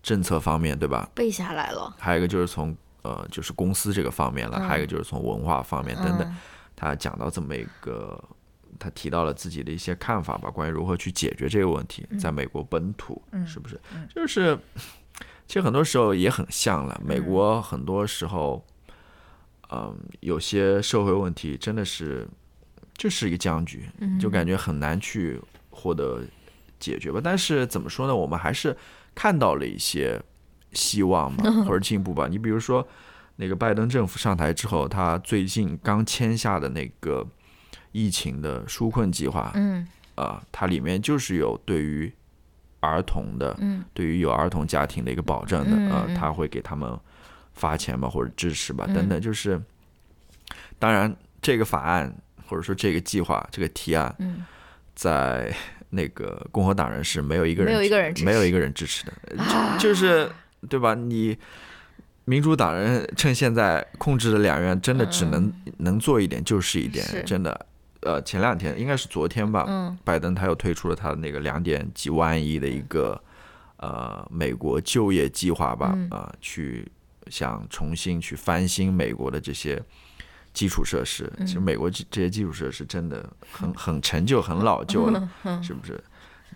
[0.02, 1.10] 政策方面，对吧？
[1.14, 1.96] 背下来了。
[2.00, 6.36] 还有一个就是从呃，就是公司这个方面了，还有一个就是从文化方面等等。
[6.76, 8.24] 他讲到这么一个，
[8.80, 13.80] 他提到了自己的一些看法吧，关于如何去解决这个问题，在美国本土，是不是？
[14.14, 14.58] 就是
[15.48, 17.00] 其实很多时候也很像了。
[17.04, 18.64] 美国很多时候，
[19.72, 22.28] 嗯，有些社会问题真的是
[22.96, 26.24] 就是一个僵局，就感觉很难去获得
[26.80, 27.20] 解决吧。
[27.24, 28.16] 但是怎么说呢？
[28.16, 28.76] 我们还是。
[29.14, 30.22] 看到了一些
[30.74, 32.28] 希望嘛， 或者进步吧。
[32.30, 32.88] 你比如说，
[33.36, 37.28] 那个拜登政府上台之后，他最近刚签下的那个
[37.92, 42.12] 疫情的纾困计划，嗯，啊，它里面就是有对于
[42.80, 46.98] 儿童的，嗯，对于有儿童家庭的一个保证的，啊，他会给他们
[47.54, 49.20] 发钱吧，或者支持吧，等等。
[49.20, 49.62] 就是，
[50.80, 52.16] 当然，这个法案
[52.48, 54.16] 或者说这个计划、这个提案，
[54.96, 55.54] 在。
[55.92, 59.14] 那个共和党人是没有一个人，没有一个人，没有一个人支持的，
[59.78, 60.32] 就就是
[60.68, 60.96] 对吧？
[60.96, 61.38] 你
[62.26, 67.66] 民主党人趁现在控制的两院，真的只能能做一点就是一点，真的。
[68.02, 73.22] 呃，前两天应该是昨天吧，拜登他又推出了他的那个两点几万亿的一个
[73.78, 76.92] 呃美国就业计划吧，啊，去
[77.28, 79.80] 想重新去翻新美国的这些。
[80.54, 85.30] 基础设施，其实美国这这些基础设施真的很很陈旧、很老旧了，
[85.64, 86.02] 是不是？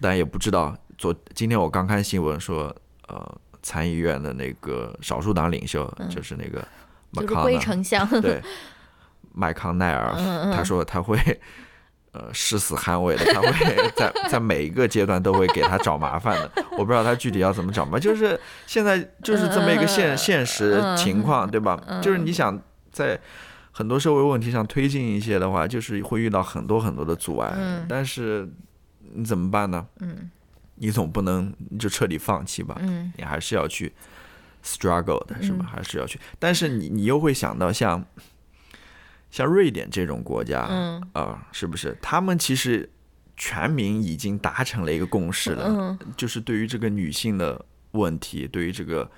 [0.02, 0.76] 但也不知道。
[0.98, 2.74] 昨今天我刚看新闻说，
[3.08, 6.66] 呃，参议院的那个少数党领袖就是那个
[7.12, 8.42] 麦康奈，对，
[9.34, 10.14] 麦康奈尔，
[10.54, 11.18] 他说他会
[12.12, 16.52] 呃誓死捍卫的，他会 在在每一个阶段都会给他找麻烦的。
[16.72, 21.78] 我不知道他具体要怎么找嘛， 就是现在就是这么一个现现实情况，对吧？
[22.02, 22.58] 就是你想
[22.92, 23.20] 在。
[23.78, 27.52] 很多社会问题上推进一些的话，就是会遇到很多很多的阻碍。
[27.58, 28.50] 嗯，但是
[29.02, 29.86] 你怎么办呢？
[30.00, 30.32] 嗯，
[30.76, 32.78] 你总不能就彻底放弃吧？
[32.80, 33.92] 嗯，你还是要去
[34.64, 35.66] struggle 的是吧？
[35.70, 36.18] 还是要去。
[36.40, 38.02] 但是你你又会想到像
[39.30, 41.98] 像瑞典这种国家，嗯啊，是不是？
[42.02, 42.90] 他们其实
[43.36, 49.12] 全民已经达成了一个共识了，就是对于这个女性的问题，对于这个。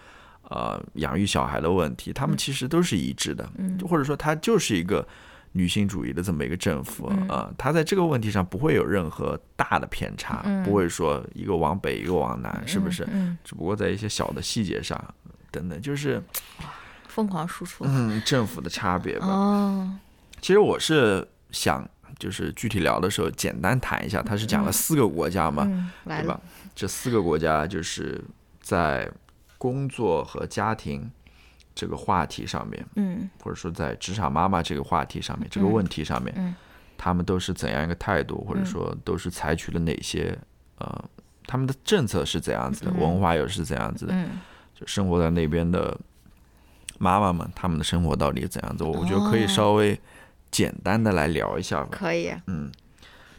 [0.50, 3.50] 呃，养育小孩的问题，他们其实都是一致的，
[3.86, 5.06] 或者说他就是一个
[5.52, 13.06] 女性主义的这么一个政府啊，他在这个问题上不会有任何大的偏差，不会说一个往北一个往南，是不是？
[13.44, 14.98] 只不过在一些小的细节上
[15.52, 16.24] 等等，就是
[17.10, 19.28] 疯狂输出，嗯，政府的差别吧。
[19.28, 20.00] 哦，
[20.40, 21.86] 其实我是想，
[22.18, 26.40] 就是具体聊的时候简单谈一下，他是讲了四个国家嘛，对吧？
[26.74, 28.24] 这四个国家就是
[28.62, 29.12] 在。
[29.58, 31.10] 工作和家庭
[31.74, 36.56] 这个话题上面，嗯，或者说在职场妈妈这个话题上面，这个问题上面，嗯，
[36.98, 40.38] 他们都是怎样一个态度，或者说都是采取了哪些
[40.80, 41.04] 呃，
[41.46, 44.40] 他们的政策是怎样子的，文化又是怎样子的，嗯，
[44.74, 45.96] 就生活在那边的
[46.98, 48.84] 妈妈们，他们的生活到底怎样子？
[48.84, 50.00] 我觉得可以稍微
[50.50, 51.90] 简单的来聊一下吧。
[51.92, 52.72] 可以，嗯，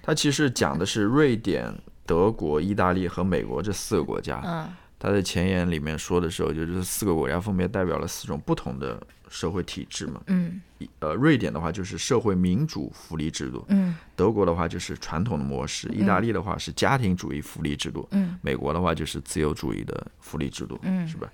[0.02, 1.74] 他其实讲的是瑞典、
[2.06, 4.68] 德国、意大利和美国这四个国家，嗯。
[4.98, 10.20] 他在前言里面说的时候，就是四个国家分别代表了四种不同的社会体制嘛。
[10.26, 10.60] 嗯。
[11.00, 13.64] 呃，瑞典的话就是社会民主福利制度。
[13.68, 13.96] 嗯。
[14.16, 15.88] 德国的话就是传统的模式。
[15.88, 18.08] 意大利的话是家庭主义福利制度。
[18.10, 18.36] 嗯。
[18.42, 20.78] 美国的话就是自由主义的福利制度。
[20.82, 21.06] 嗯。
[21.06, 21.30] 是吧？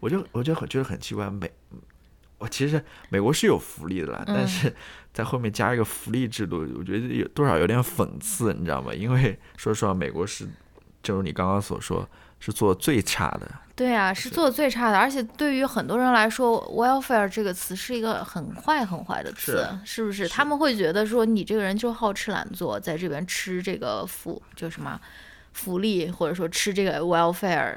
[0.00, 1.50] 我就我就很觉得很奇怪，美，
[2.38, 4.74] 我其实美国是有福利的啦，但是
[5.12, 8.92] 在后面加一个福利制度，我觉得有多少有点讽刺，你知道吗？
[8.92, 10.48] 因为说实话，美国是，
[11.02, 12.08] 正如你刚刚所说。
[12.44, 20.28] 是做最差的，对啊，是做最差的，而且对于很多人来说，welfare 这个词是一个很坏很坏的词，是不是？
[20.28, 25.00] 他们会觉得说你这个人就好吃懒做，在这边吃这个福就什么
[25.52, 27.76] 福利，或者说吃这个 welfare。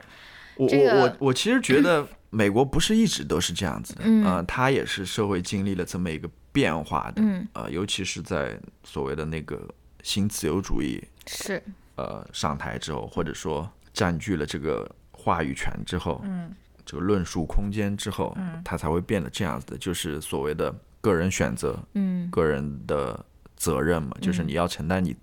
[0.55, 9.61] 我我我我其实觉得美国不是一直都是这样子的，嗯，它也是社会经历了这么一个变化的，嗯，呃，尤其是在所谓的那个
[10.01, 11.61] 新自由主义是
[11.97, 13.71] 呃上台之后，或者说。
[13.95, 16.53] 占据了这个话语权之后，嗯，
[16.85, 22.29] 这个论述空间之后，嗯，他才会变得这样子的，就是所谓的个人选择，嗯。
[22.29, 25.15] 个人的责任嘛，就是你要承担你，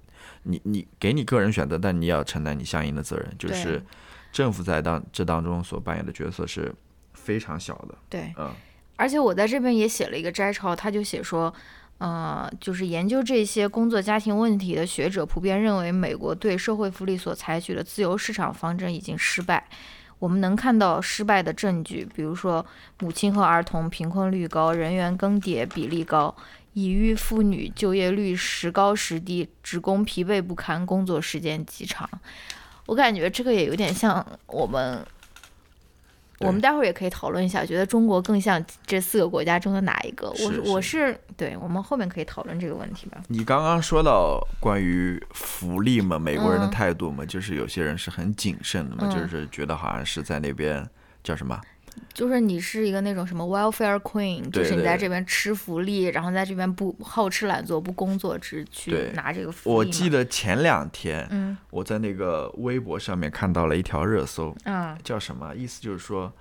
[0.45, 3.83] 你你给你个人选择，但你也要承担你相应的责任，就是
[4.33, 6.75] 政府在当这当中所扮演的角色是
[7.13, 8.33] 非常小的，对。
[8.39, 8.51] 嗯。
[8.97, 11.53] 而且我在这边也写了一个摘抄，他就写说，
[12.03, 19.69] 呃，就是研究这些工作家庭问题的学者普遍认为，美国对社会福利所采取的自由市场方针已经失败。
[20.19, 22.67] 我们能看到失败的证据，比如说
[22.99, 26.35] 母亲和儿童贫困率高，人员更迭比例高，
[26.73, 32.11] 已育妇女就业率时高时低，职工疲惫不堪，工作时间极长。
[32.87, 35.07] 我感觉这个也有点像我们，
[36.47, 40.29] 我们待会儿也可以讨论一下，觉得中国更像这四个国家中的哪一个？
[40.31, 43.23] 我是我是对，我们后面可以讨论这个问题吧。
[43.29, 46.71] 你刚刚说到关于福利嘛，美国人的嗯。
[46.71, 49.11] 态度嘛，就是有些人是很谨慎的嘛，嗯。
[49.11, 50.89] 就是觉得好像是在那边
[51.23, 51.61] 叫什么，
[52.15, 59.77] 就是你是一个那种什么 welfare queen，对就是你在这边吃福利，然后在这边不好吃懒做、不工作，只去拿这个福利。
[59.77, 65.55] 我记得前两天嗯我在那个微博上面看到了一条热搜，嗯叫什么？
[65.55, 66.33] 意思就是说，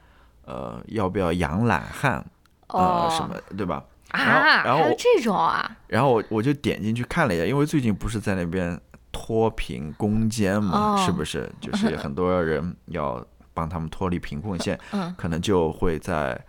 [0.46, 2.24] 呃，要不要养懒汉？
[2.68, 3.84] 哦呃，什么对吧？
[4.12, 5.78] 啊，然后还有这种啊？
[5.88, 8.80] 然后我我就点进去看了一下，因为最近不是在那边
[9.12, 11.50] 脱贫攻坚嘛，哦是不是？
[11.60, 13.26] 就是 很多人要
[13.62, 16.39] 帮他们脱离贫困线，嗯可能就会在。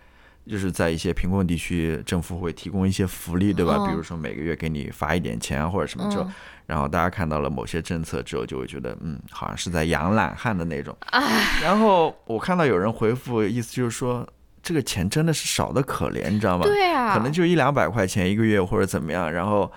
[0.45, 3.77] 就是在一些贫困地区，政府会提供一些福利，对吧？
[3.79, 6.33] 嗯比如说每个月给你发一点钱啊，或者什么之后，嗯
[6.65, 10.93] 然后大家看到了某些政策之后，就会觉得，嗯，好像是在养懒汉的那种。
[11.61, 14.27] 然后我看到有人回复，意思就是说，
[14.61, 16.65] 这个钱真的是少的可怜，你知道吗？
[16.65, 19.71] 对啊，可能就一两百块钱一个月或者怎么样，然后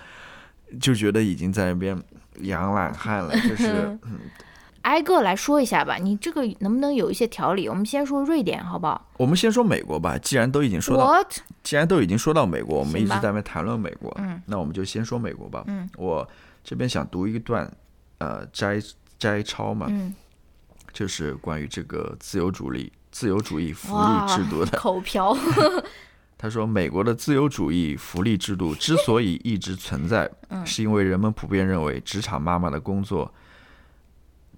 [0.80, 1.96] 就觉得已经在那边
[2.40, 3.96] 养懒汉了，就是
[4.86, 5.96] 挨个来说一下吧。
[5.96, 7.68] 你这个能不能有一些条理？
[7.68, 11.32] 我们先说瑞典好不好我们先说美国吧，既然都已经说到，？What？
[11.64, 15.64] 既然都已经说到美国，我们一直在那谈论美国，嗯那我们就先说美国吧。
[15.66, 16.26] 嗯，我
[16.62, 17.70] 这边想读一段，
[18.18, 18.80] 呃，摘
[19.18, 20.14] 摘抄嘛，嗯，
[20.92, 24.78] 就是关于这个自由主义、自由主义福利制度的。
[24.78, 25.36] 口瓢。
[26.38, 33.32] 他说，美国的自由主义福利制度之所以一直存在，嗯是因为人们普遍认为职场妈妈的工作、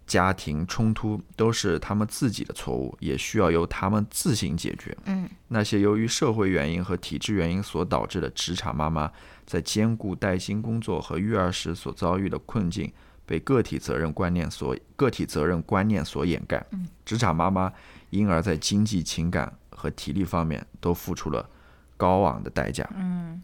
[0.08, 4.96] 家庭冲突都是他们自己的错误，也需要由他们自行解决。
[5.04, 9.12] 嗯那些由于社会原因和体制原因所导致的职场妈妈
[9.46, 12.90] 在兼顾带薪工作和育儿时所遭遇的困境，
[13.24, 16.64] 被个体责任观念所个体责任观念所掩盖。
[17.04, 17.72] 职场妈妈
[18.10, 21.48] 因而在经济、情感和体力方面都付出了
[21.96, 22.88] 高昂的代价。
[22.96, 23.42] 嗯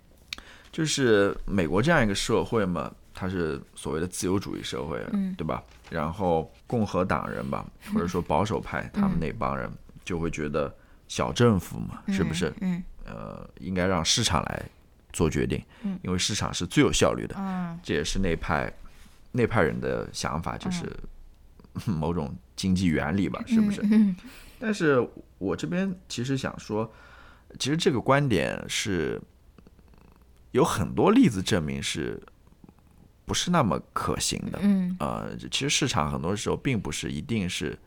[0.72, 5.62] 就是美国这样一个社会嘛，它是所谓的自由主义社会，嗯对吧？
[5.88, 9.70] 然后共和党人吧，或者说保守派，他们那帮人
[10.04, 10.74] 就会觉得
[11.08, 12.52] 小政府嘛，是不是？
[12.60, 14.62] 嗯呃，应该让市场来
[15.12, 17.36] 做决定，嗯因为市场是最有效率的。
[17.38, 18.72] 嗯这也是那派
[19.30, 20.90] 那派人的想法，就是
[21.86, 23.80] 某种经济原理吧，是不是？
[23.84, 24.16] 嗯
[24.58, 25.06] 但是
[25.38, 26.90] 我这边其实想说，
[27.58, 29.20] 其实这个观点是
[30.52, 32.18] 有很多例子证明是
[33.26, 34.58] 不是那么可行的。
[34.62, 37.78] 嗯呃，其实市场很多时候并不是一定是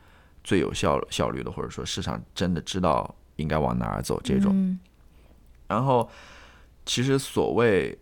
[0.43, 4.51] 最有效效率的，或者说市场真的知道应该往哪儿走这种。
[4.53, 4.79] 嗯
[5.69, 6.09] 然后，
[6.85, 7.99] 其实所谓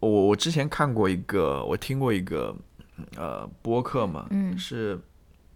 [0.00, 2.52] 我我之前看过一个，我听过一个
[3.16, 5.00] 呃播客嘛，嗯是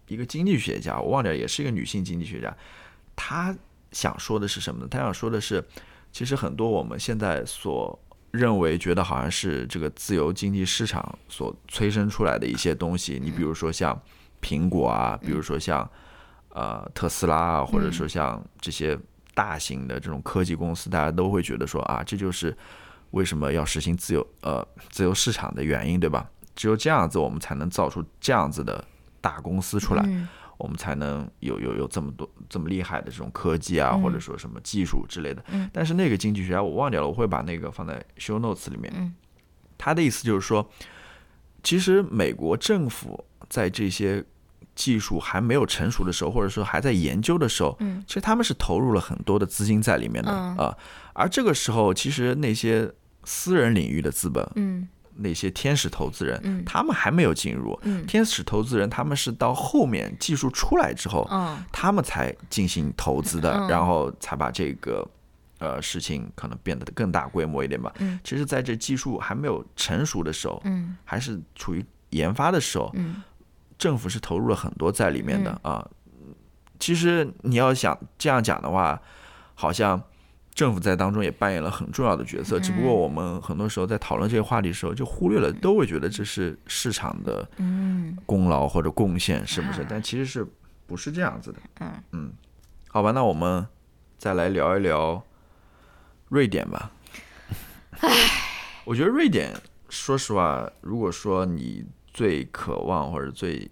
[0.07, 2.55] 一个经济学家，我忘掉，也是一个女性经济学家，
[3.17, 3.53] 她
[3.91, 4.87] 想说的是什么呢？
[4.89, 5.61] 她想说的是，
[6.13, 7.99] 其实很多我们现在所
[8.31, 13.99] 认为觉得好像是这个自由经济市场所催生出来的一些东西，你比如说像
[14.41, 15.89] 苹果啊，比如说像
[16.49, 18.97] 呃特斯拉啊，或者说像这些
[19.33, 22.55] 大型的这种科技公司，大家都会觉得说啊，这就是
[23.11, 26.29] 为什么要实行自由呃自由市场的原因，对吧？
[26.55, 28.83] 只有这样子，我们才能造出这样子的
[29.19, 30.27] 大公司出来，嗯
[30.61, 34.01] 我们才能有有有这么多这么厉害的这种科技啊，嗯。
[34.01, 35.43] 或者说什么技术之类的。
[35.51, 35.69] 嗯。
[35.73, 38.93] 但是那个经济学家我忘掉了，我会把那个放在 show notes 里面。
[38.95, 39.13] 嗯。
[39.77, 40.69] 他的意思就是说，
[41.63, 44.23] 其实美国政府在这些
[44.75, 48.03] 技术还没有成熟的时候，或者说还在研究的时候，嗯。
[48.05, 50.75] 其实他们是投入了很多的资金在里面的啊、嗯
[51.13, 52.89] 而这个时候，其实那些
[53.25, 54.87] 私人领域的资本，嗯
[55.21, 57.79] 那些天使投资人，嗯他们还没有进入。
[57.83, 65.07] 嗯天使投资人他们是到后面技术出来之后，嗯他们才进行投资的，嗯然后才把这个
[65.59, 67.93] 呃事情可能变得更大规模一点吧。
[67.99, 73.21] 嗯其实，在这技术还没有成熟的时候，嗯还是处于研发的时候，嗯
[73.77, 75.87] 政府是投入了很多在里面的啊。
[76.79, 78.99] 其实你要想这样讲的话，
[79.53, 80.01] 好像
[80.53, 82.59] 政府在当中也扮演了很重要的角色。
[82.59, 87.47] 只不过我们很多时候在讨论这些话题的时候，就忽略了，都会觉得这是市场的
[88.25, 89.85] 功劳或者贡献，是不是？
[89.89, 90.45] 但其实是
[90.85, 91.59] 不是这样子的？
[91.79, 92.33] 嗯嗯，
[92.89, 93.65] 好吧，那我们
[94.17, 95.23] 再来聊一聊
[96.29, 96.91] 瑞典吧。
[98.01, 98.09] 唉，
[98.83, 99.53] 我觉得瑞典，
[99.89, 103.69] 说实话，如果说你最渴望或者最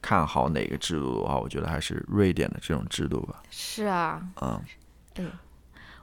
[0.00, 3.42] 看好哪个制度的话，我觉得还是瑞典的这种制度吧。
[3.50, 4.60] 是啊，嗯，
[5.14, 5.24] 对，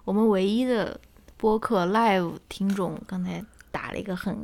[0.10, 1.00] 我们唯一的
[1.38, 4.36] 播客 live 听众刚才打了一个很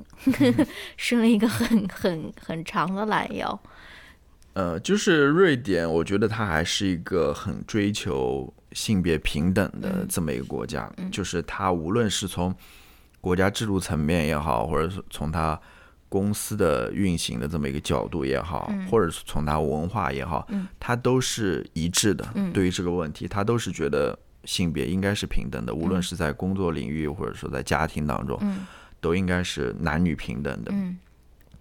[0.95, 3.59] 伸了一个很很很长的懒腰。
[4.53, 10.87] 呃，就是瑞典，我觉得它还是一个很追求性别平等的这么一个国家。
[11.11, 12.53] 就是它无论是从
[13.19, 15.59] 国家制度层面也好，或者是从它
[16.07, 20.47] 公司的运行的这么一个角度也好，或者是从它文化也好，
[20.79, 22.23] 它都是一致的。
[22.53, 28.39] 对于这个问题，它都是觉得性别应该是平等的，无论是在工作领域，或者说在家庭当中，
[29.01, 30.71] 都应该是男女平等的。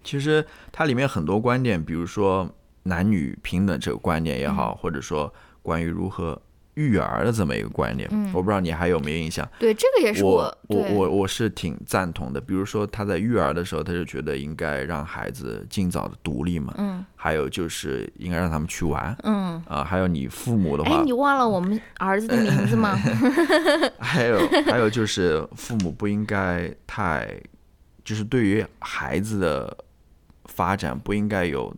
[0.03, 2.49] 其实它里面很多观点，比如说
[2.83, 6.41] 男女平等这个观点也好，或者说关于如何。
[6.75, 9.47] 育儿的这么一个观念，我不知道你还有没有印象？
[9.57, 12.39] 对，这个也是我我我我是挺赞同的。
[12.39, 16.73] 比如说他在育儿的时候，他就觉得应该让孩子尽早的独立嘛。
[16.77, 17.05] 嗯。
[17.15, 19.15] 还有就是应该让他们去玩。
[19.23, 19.63] 嗯。
[19.67, 22.95] 啊，还有你父母的话，哎，你忘了我们儿子的名字吗？
[23.99, 27.27] 还有还有就是父母不应该太，
[28.03, 29.77] 就是对于孩子的
[30.45, 31.73] 发展不应该有。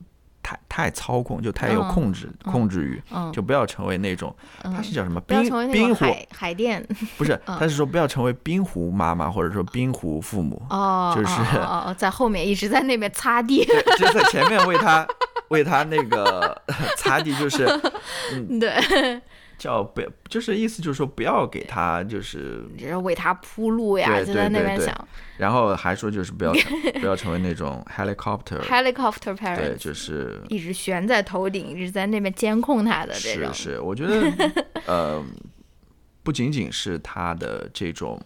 [0.47, 4.33] 太太操控，就太有控制控制欲，就不要成为那种，
[4.63, 6.81] 他是叫什么冰冰湖海淀，
[7.17, 13.67] 不是，他是说不要成为冰湖妈妈或者说冰湖父母，哦，就是在后面一直在那边擦地，
[13.97, 15.05] 就在前面为他
[15.49, 16.55] 为他那个
[16.95, 17.67] 擦地，就是
[18.57, 19.21] 对。
[19.57, 22.63] 叫不要，就是意思就是说不要给他，就是
[23.03, 25.07] 为他铺路呀，就在那边想。
[25.37, 26.51] 然后还说就是不要
[26.99, 33.53] 不要成为那种 helicopter helicopter parent，对，就是一直悬在头顶，一直在那边监控他的这种。
[33.53, 34.31] 是是，我觉得
[34.87, 35.23] 呃，
[36.23, 38.19] 不仅仅是他的这种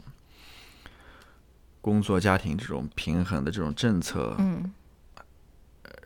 [1.81, 4.71] 工作家庭这种平衡的这种政策，嗯。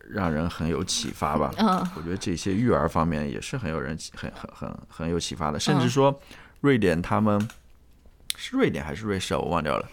[0.10, 1.51] 让人很有启发吧？
[1.58, 5.60] 嗯，我觉得这些育儿方面也是很有人很很很很有启发的。
[5.60, 6.20] 甚至说，
[6.62, 7.39] 瑞典他们
[8.36, 9.39] 是瑞典还是瑞士啊？
[9.39, 9.89] 我忘掉了。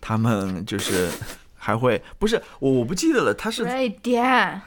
[0.00, 1.10] 他们就是
[1.56, 3.34] 还会不是我我不记得了。
[3.34, 4.60] 他是瑞典，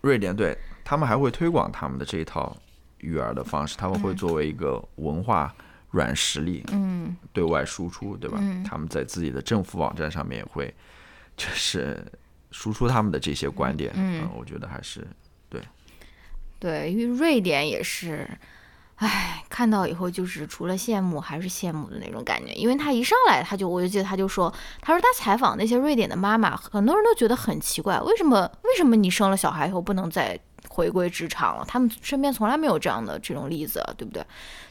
[0.00, 2.56] 瑞典对他们还会推广他们的这一套
[2.98, 3.76] 育儿的方式。
[3.76, 5.54] 他们会作为一个文化
[5.90, 8.40] 软实力，嗯，对外输出，对吧？
[8.66, 10.74] 他们在自己的政府网站上面也会
[11.36, 12.02] 就是。
[12.50, 15.06] 输出他们的这些观点，嗯，我觉得还是
[15.48, 15.60] 对，
[16.58, 18.26] 对，因为瑞典也是，
[18.96, 22.52] 唉，看到以后就是除了羡慕还是羡慕的那种感觉。
[22.54, 30.38] 因为他一上来他就，我就记得他就说，他说他采访那些瑞典的妈妈，很多人都觉得很奇怪，为什么为什么你生了小孩以后不能再
[30.68, 31.64] 回归职场了？
[31.68, 34.24] 他们身边从来没有这样的这种例子，对不对？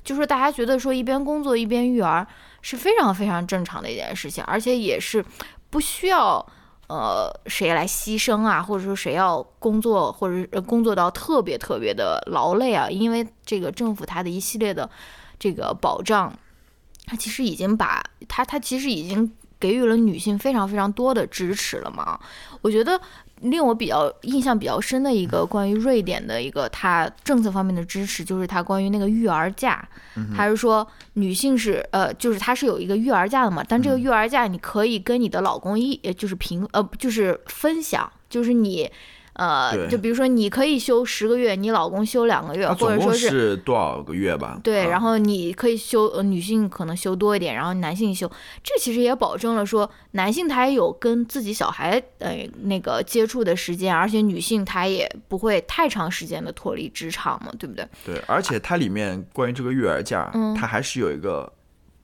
[0.03, 2.25] 就是大家觉得说一边工作一边育儿
[2.61, 5.23] 是非常非常正常的一件事情，而且也是
[5.69, 6.45] 不需要。
[6.87, 8.61] 呃，谁来牺牲啊？
[8.61, 12.89] 或者说谁要工作，或者工作到特别特别的劳累啊？
[12.89, 14.89] 因为这个政府它的一系列的
[15.37, 16.33] 这个保障，
[17.05, 22.19] 它其实已经把它，它其实已经给予了女性非常非常多的支持了嘛。
[22.61, 22.99] 我觉得。
[23.41, 29.87] 令我比较印象比较深的一个关于瑞典的一个它政策方面的支持，就是它关于那个育儿假，
[30.35, 38.89] 还是说女性是呃，就是它是有一个育儿假的嘛，但这个育儿假你可以跟你的老公一，就是平呃，就是分享，就是你。
[39.37, 44.59] 呃，就比如说，你可以休十个月，你老公休两个月，或者说是多少个月吧？
[44.63, 48.27] 对，然后你可以休，呃，女性可能休多一点，然后男性休，
[48.63, 57.87] 这其实也保证了说，男性他也有跟自己小孩呃那个接触的时间，而且女性她也不会太长时间的脱离职场嘛，对不对？
[58.03, 61.53] 对，而且它里面关于这个育儿假，它还是有一个。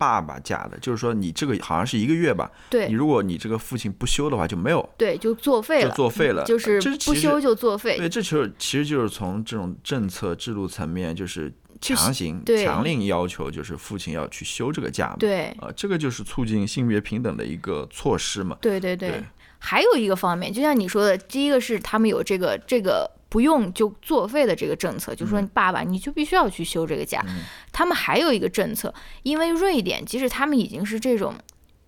[0.03, 2.51] 爸爸假的，就是说你这个好像是一个月吧？
[2.69, 7.95] 对，你如果你这个父亲不休的话就没有，对，就作废了，就作废了，就是不休就作废。
[7.97, 11.49] 对，这其实其实就是从这种政策制度层面，就是
[11.79, 15.15] 强行强令要求，就是父亲要去休这个假嘛。
[15.19, 18.57] 对，啊，这个就是促进性别平等的一个措施嘛。
[18.59, 19.23] 对对对，
[19.57, 23.09] 还有一个方面，就像你说的，第一个是他们有这个这个。
[23.33, 27.25] 不用就作废的这个政策，就说爸爸你就必须要去休这个假。
[27.71, 31.33] 他们还有一个政策，因为瑞典即使他们已经是这种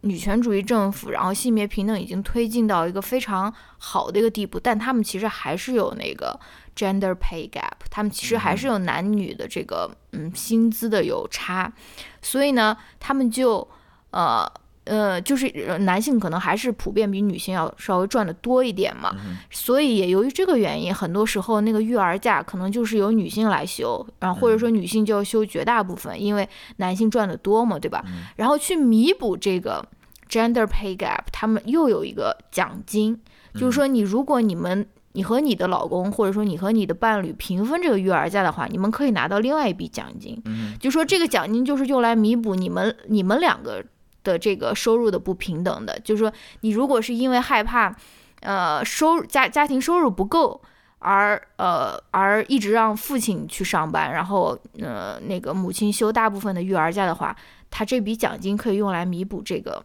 [0.01, 6.39] 女权主义政府，然后性别平等已经推进到一个非常好的一个地步，但他们其实还是有那个
[6.75, 11.71] gender pay gap，他们其实还是有男女的这个嗯薪资的有差，
[12.23, 13.67] 所以呢，他们就
[14.09, 14.51] 呃。
[14.85, 19.15] 呃，就是男性可能还是普遍比女性要稍微赚的多一点嘛，
[19.49, 28.05] 所以也由于这个原因，很多时候那个育儿假可能就是由女性来休，然后或者说女性就要休绝大部分，因为男性赚的多嘛，对吧？
[28.35, 29.83] 然后去弥补这个
[30.29, 33.19] gender pay gap，他们又有一个奖金，
[33.55, 40.39] 就是说你如果你们你和你的老公或者说你和你的伴侣平分这个育儿假的话，你们可以拿到另外一笔奖金，
[40.79, 43.83] 就说这个奖金就是用来弥补你们你们两个。
[44.25, 47.95] 的这个收入的不平等的，就是说，你如果是因为害怕，
[48.41, 50.59] 呃，收家家庭收入不够，
[50.99, 57.35] 而呃而一直让父亲去上班，然后呃那个母亲休大部分的育儿假的话，
[57.69, 59.81] 他这笔奖金可以用来弥补这个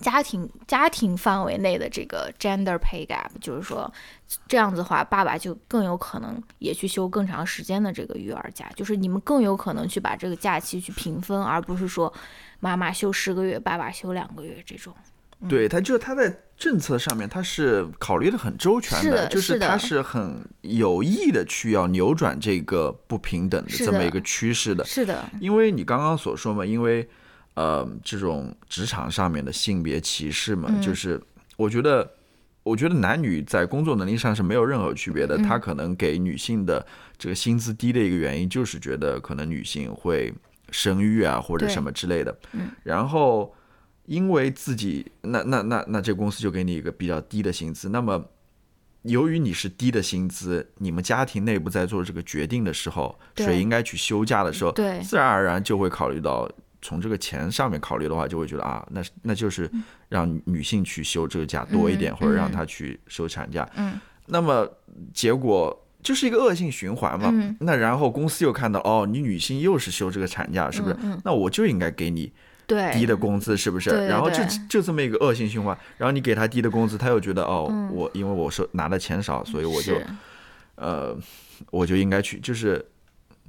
[0.00, 3.92] 家庭家庭范围内的这个 gender pay gap，就是说
[4.48, 12.12] 这样子的话，爸爸就更有可能也去休更长时间的这个育儿假，就是你们更有可能去把这个假期去平分，而不是说。
[12.64, 14.94] 妈妈休十个月，爸爸休两个月，这种，
[15.50, 27.06] 对他就是他在政策上面他是考虑的很周全的，就是他是很有意的去要扭转这个不平等的这么一个趋势的，是的，因为你刚刚所说嘛，因为
[27.52, 31.20] 呃这种职场上面的性别歧视嘛，就是
[31.58, 32.10] 我觉得
[32.62, 36.86] 我觉得男女在工作能力上是没有任何区别的，他可能给女性的
[37.18, 40.32] 这个薪资低的一个原因就是觉得可能女性会。
[40.74, 43.54] 生育啊，或者什么之类的，嗯，然后
[44.06, 48.22] 因为自己那那那那这公司就给你一个比较低的薪资，那么
[49.02, 56.50] 由于你是低的薪资，你们家庭内部在做这个决定的时候，谁应该去休假的时候，对，自然而然就会考虑到
[56.82, 59.70] 从这个钱上面考虑的话，就会觉得啊，那那就是
[60.08, 64.68] 让女性去休这个假多一点，或者让她去休产假，嗯，那么
[65.12, 65.80] 结果。
[66.04, 70.96] 就是一个恶性循环嘛，那然后公司又看到哦，你女性又是休这个产假，是不是？
[71.24, 72.30] 那我就应该给你
[72.92, 73.90] 低的工资，是不是？
[74.06, 74.36] 然后就
[74.68, 79.98] 就这么一个恶性循环，然后你给他低的工资，他又觉得哦，我因为我是拿的钱少，所以我就
[80.76, 81.16] 呃，
[81.70, 82.84] 我就应该去，就是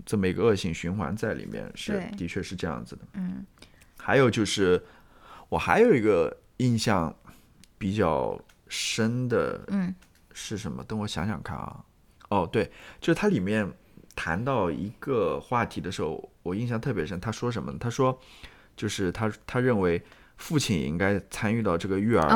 [0.05, 3.01] 这么一个恶性循环在里面，是的确是这样子的。
[3.15, 3.45] 嗯，
[3.97, 4.81] 还有就是
[5.49, 7.13] 我还有一个印象
[7.77, 8.39] 比较
[8.69, 9.93] 深的，嗯，
[10.33, 10.81] 是什么？
[10.85, 11.83] 等我想想看啊。
[12.35, 12.69] 哦，对，
[12.99, 13.71] 就是它里面
[14.15, 17.19] 谈到一个话题的时候，我印象特别深。
[17.19, 17.73] 他说什么？
[17.79, 18.17] 他说，
[18.75, 20.01] 就是他他认为
[20.37, 22.27] 父亲也应该参与到这个育儿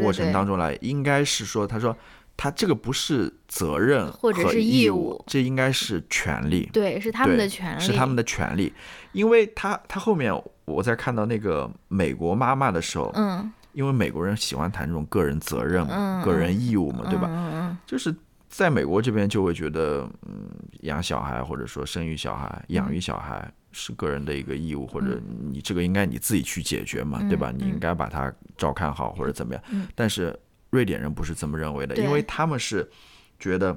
[0.00, 1.96] 过程当中来，应该是说，他说
[2.36, 6.68] 他这个不是责任或者是义务，这应该是权利。
[6.72, 8.72] 对，是他们的权利，是他们的权利。
[9.12, 10.32] 因为他他后面
[10.64, 17.28] 我在看到那个美国妈妈的时候，嗯，因为美国人喜欢谈这种个人责任嘛，个人义务嘛，对吧？
[17.30, 18.14] 嗯嗯，就是。
[18.48, 20.48] 在美国这边就会觉得，嗯，
[20.80, 25.20] 养小孩或者说生育小孩、养育小孩是个人的一个义务，或者
[25.52, 27.52] 你这个应该你自己去解决嘛，对吧？
[27.54, 29.62] 你应该把它照看好或者怎么样。
[29.94, 30.36] 但是
[30.70, 32.90] 瑞典人不是这么认为的，因为他们是
[33.38, 33.76] 觉得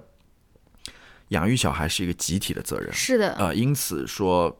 [1.27, 2.91] 养育小孩是一个集体的责任。
[2.93, 3.33] 是的。
[3.33, 4.57] 呃，因此说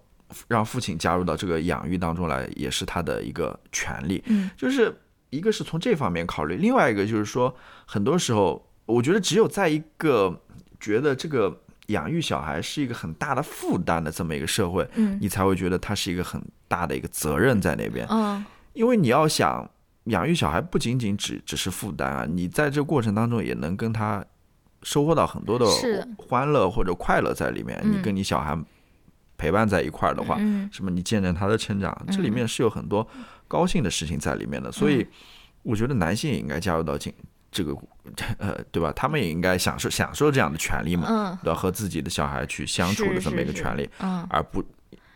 [0.50, 4.22] 让父亲加入到这个养育当中来，也是他的一个权利。
[4.28, 4.94] 嗯，就是
[5.30, 7.56] 一个是从这方面考虑，另外一个就是说，
[7.86, 8.68] 很多时候。
[8.92, 10.42] 我觉得只有在一个
[10.80, 19.70] 觉得这个养育小孩是一个很大的负担的这么一个社会，嗯，你才会觉得它是一个很大的一个责任在那边，嗯，因为你要想
[20.06, 24.24] 养育小孩不仅仅只只是负担啊，你在这过程当中也能跟他
[24.84, 25.66] 收获到很多的
[26.18, 27.80] 欢乐或者快乐在里面。
[27.84, 28.58] 你跟你小孩
[29.38, 30.38] 陪伴在一块儿的话，
[30.72, 33.08] 什么你见证他的成长，这里面是有很多
[33.48, 34.72] 高兴的事情在里面的。
[34.72, 35.06] 所以
[35.64, 37.14] 我觉得男性也应该加入到进。
[37.52, 37.76] 这个，
[38.40, 38.92] 呃，对吧？
[38.96, 44.64] 他们也应该享受享受这样的权利嘛，嗯，对和自己的小孩去相处的这么一个权利，嗯，而不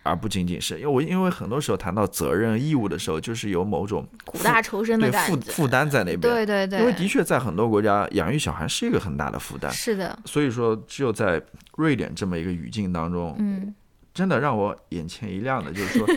[0.04, 11.42] 而不仅仅是因为我因为很多时候谈到责任义务的时候，就是有某种苦大仇深的负负担在那边，对对对，因为的确在很多国家养育小孩是一个很大的负担，是的，所以说只有在
[11.78, 13.74] 瑞典这么一个语境当中，嗯，
[14.14, 16.08] 真的让我眼前一亮的就是说，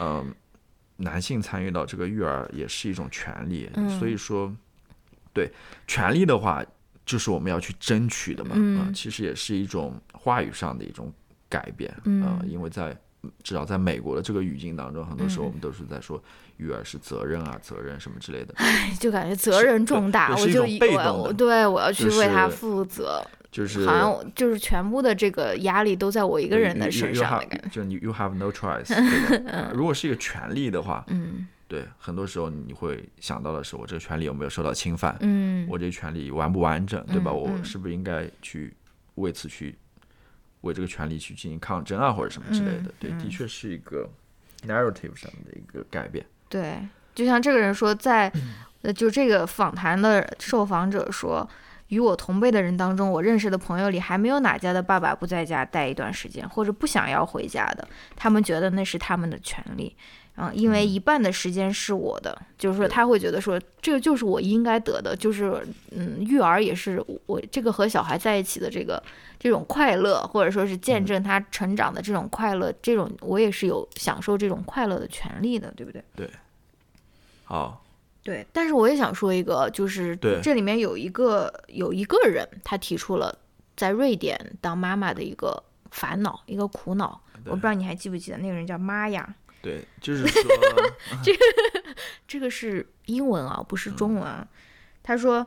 [0.00, 0.34] 嗯，
[0.98, 3.70] 男性参与到这个育儿也是一种权利，
[4.00, 4.52] 所以说。
[5.34, 5.52] 对，
[5.86, 6.64] 权利的话，
[7.04, 8.52] 就是我们要去争取的嘛。
[8.54, 11.12] 嗯，其实也是一种话语上的一种
[11.48, 11.92] 改变。
[12.04, 12.96] 嗯，因为在
[13.42, 16.22] 至少在美国的这个语境当中，很多时候我们都是在说
[16.58, 18.54] 育儿是责任啊，责任什么之类的。
[18.56, 27.68] 唉，就感觉责任重大，我就以为我对我要去为他负责，就是好像就是全部的这个压力都在我一个人的身上的感觉。
[27.70, 28.94] 就你 you have no choice。
[29.74, 31.48] 如果是一个权利的话，嗯。
[31.74, 35.16] 对，很多时候你会想到的是，我这个权利有没有受到侵犯？
[35.22, 37.32] 嗯我这个权利完不完整，对吧？
[37.32, 38.72] 嗯我嗯是不是应该去
[39.16, 39.76] 为此去
[40.60, 42.92] 为这个权利去进行抗争啊，或者什么之类的？
[43.00, 44.08] 对，的确是一个
[44.68, 46.24] narrative 上的一个改变。
[46.48, 46.78] 对，
[47.12, 48.32] 就像这个人说，在
[48.82, 51.48] 呃，就这个访谈的受访者说，
[51.88, 59.96] 与我同辈的人当中，我认识的朋友里还没有哪家的爸爸不在家待一段时间，或者不想要回家的，他们觉得那是他们的权利。
[60.36, 69.00] 嗯，因为一半的时间是我的，就是说他会觉得说这个就是我应该得的，就是嗯，育儿也是我这个和小孩在一起的这个
[69.38, 76.02] 这种快乐，或者说是见证他成长的这种快乐，这种我也是有享受这种快乐的权利的，对不对？
[76.16, 76.30] 对。
[77.44, 77.84] 好，
[78.22, 83.38] 对，但是我也想说一个，就是这里面有一个有一个人，他提出了
[83.76, 87.20] 在瑞典当妈妈的一个烦恼，一个苦恼。
[87.44, 89.34] 我不知道你还记不记得，那个人叫玛雅，
[89.64, 90.42] 对，就是 说，
[91.22, 91.38] 这个
[92.28, 94.46] 这个是英文啊，不是中文啊。
[95.02, 95.46] 他说，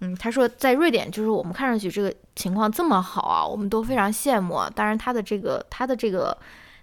[0.00, 4.68] 嗯，他说在瑞典，就是我们看上去这个情况这么好啊，我们都非常羡慕啊。
[4.74, 6.36] 当然，他的这个他的这个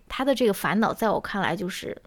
[0.07, 2.01] 他的这个烦恼，在我看来就是。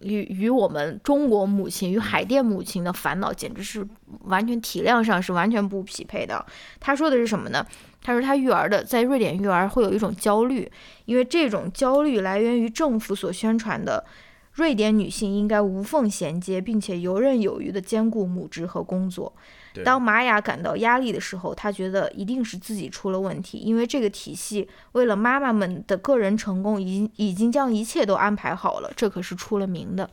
[0.00, 3.86] 与与我们中国母亲与海淀母亲的烦恼简直是
[4.24, 6.44] 完全体量上是完全不匹配的。
[6.78, 7.64] 他说的是什么呢？
[8.04, 10.70] 他说他育儿的在瑞典育儿会有一种焦虑，
[11.06, 14.04] 因为这种焦虑来源于政府所宣传的
[14.52, 19.34] 瑞典女性应该无缝衔接，并且游刃有余地兼顾母职和工作。
[19.82, 30.08] 当玛雅感到压力的时候，她觉得一定是自己出了问题，因为这个体系为了妈妈们的个人成功，已经已经将一切都安排好了，这可是出了名的。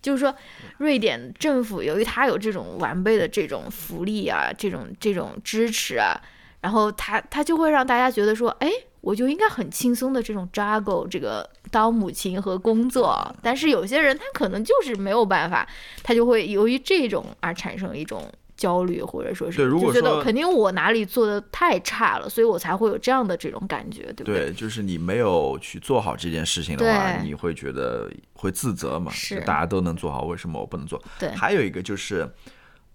[0.00, 0.32] 就是说，
[0.78, 6.14] 瑞典政府由于它有这种完备的这种福利啊，这种这种支持啊，
[6.60, 13.34] 然后他他就会让大家觉得说，哎，我就应该很轻松的这种 juggle 这个当母亲和工作。
[13.42, 15.66] 但是有些人他可能就是没有办法，
[16.02, 24.46] 他就会由于这种而产生一种焦虑，或者说是对如果就觉得肯定我哪里做的太差了，所以我才会有这样的这种感觉，对不对？
[24.46, 29.10] 对，就是你没有去做好这件事情的话，你会觉得会自责嘛？
[29.10, 31.02] 是大家都能做好，为什么我不能做？
[31.18, 32.30] 对还有一个就是，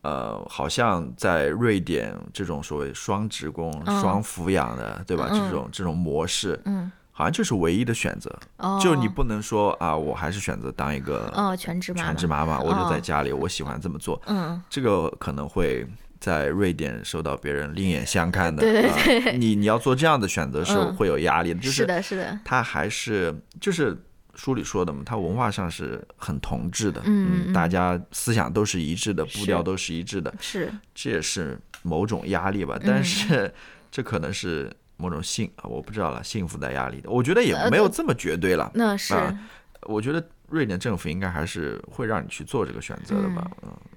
[0.06, 5.30] 呃，好像在瑞典这种所谓双职工、嗯双抚养的，对吧？
[5.32, 8.32] 嗯这种这种模式，嗯，好像就是唯一的选择。
[8.58, 14.22] 哦，就你不能说啊，我还是选择当一个哦全职妈妈，全职妈妈，我就在哦家里，我喜欢这么做。
[14.28, 15.88] 嗯，这个可能会
[16.20, 18.62] 在瑞典受到别人另眼相看的。
[18.62, 23.98] 对对啊对你你要做这样的选择是嗯会有压力的，就是的，是的，他还是就是
[24.36, 32.78] 书里说的嘛，它文化上是很同质的，嗯嗯大家思想都是一致的，步调都是一致的，是，这也是某种压力吧。
[32.78, 33.54] 嗯但是
[33.90, 38.70] 这可能是某种幸，啊我不知道了，幸福的压力的，我觉得也呃没有这么绝对了。
[38.76, 39.50] 那是，啊
[39.84, 43.50] 我觉得瑞典政府应该还是会让你去做这个选择的吧，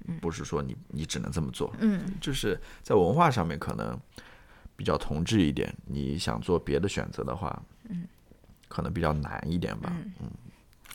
[0.07, 3.99] 嗯，不是说你你只能这么做，嗯就是在文化上面可能
[4.75, 8.07] 比较同质一点，你想做别的选择的话，嗯，
[8.69, 9.91] 可能比较难一点吧。
[10.21, 10.31] 嗯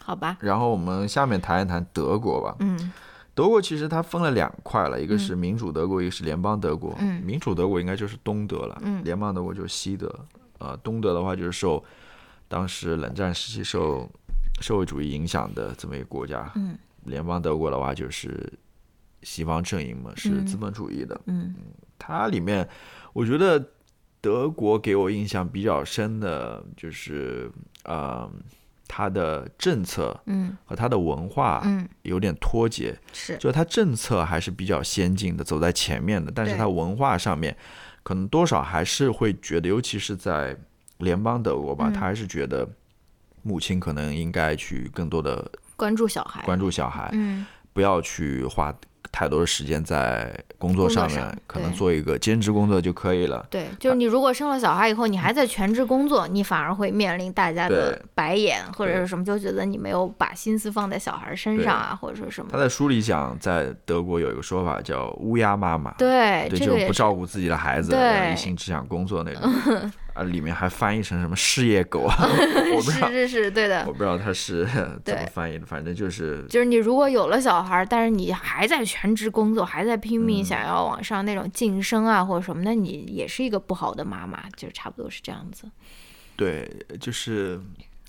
[0.00, 2.56] 好吧，然后我们下面谈一谈德国吧。
[2.60, 2.92] 嗯
[3.34, 6.94] 德国其实它分了两块了，一个是民主德国，一个是联邦德国。
[6.98, 10.08] 嗯民主德国应该就是东德了，嗯联邦德国就是西德。
[10.58, 11.82] 呃，东德的话就是受
[12.48, 14.08] 当时冷战时期受
[14.60, 16.50] 社会主义影响的这么一个国家。
[16.54, 18.52] 嗯联邦德国的话就是
[19.22, 21.20] 西方阵营嘛，是嗯资本主义的。
[21.26, 21.54] 嗯
[21.98, 22.68] 它里面，
[23.12, 23.58] 我觉得
[24.24, 27.50] 德国给我印象比较深的就是，
[27.82, 28.26] 呃，
[28.88, 30.56] 它的政策嗯。
[30.64, 32.98] 和它的文化嗯，有点脱节。
[33.12, 37.54] 是，就它政策还是比较先进的，走在前面的，但是对它文化上面
[38.02, 40.56] 可能多少还是会觉得，尤其是在
[40.98, 41.92] 联邦德国吧，嗯。
[41.92, 42.66] 他还是觉得
[43.42, 47.44] 母亲可能应该去更多的关注小孩，关注小孩，嗯。
[47.74, 48.72] 不要去花
[49.14, 53.46] 太多的时间在工作上面，上可能做一个兼职工作就可以了。
[53.48, 62.50] 对，就是你如果生了小孩以后，你还在全职工作，你反而会面临大家的白眼或者是什么，就觉得你没有把心思放在小孩身上啊，或者说什么。
[62.50, 69.92] 他在书里讲，在德国有一个说法叫“乌鸦妈妈”，对，对，就不照顾自己的孩子，对一心只想工作那种。
[70.14, 72.16] 啊，里面还翻译成什么事业狗啊？
[72.74, 73.92] 我不知道，是是是，对的我。
[73.92, 74.64] 不知道他是
[75.04, 85.68] 怎么翻译的，反正就是就是你如果有了小孩，但是你还在全职工作，还在拼命嗯想要往上那种晋升啊，或者什么，那你也是一个不好的妈妈，就差不多是这样子，
[86.36, 87.60] 对，就是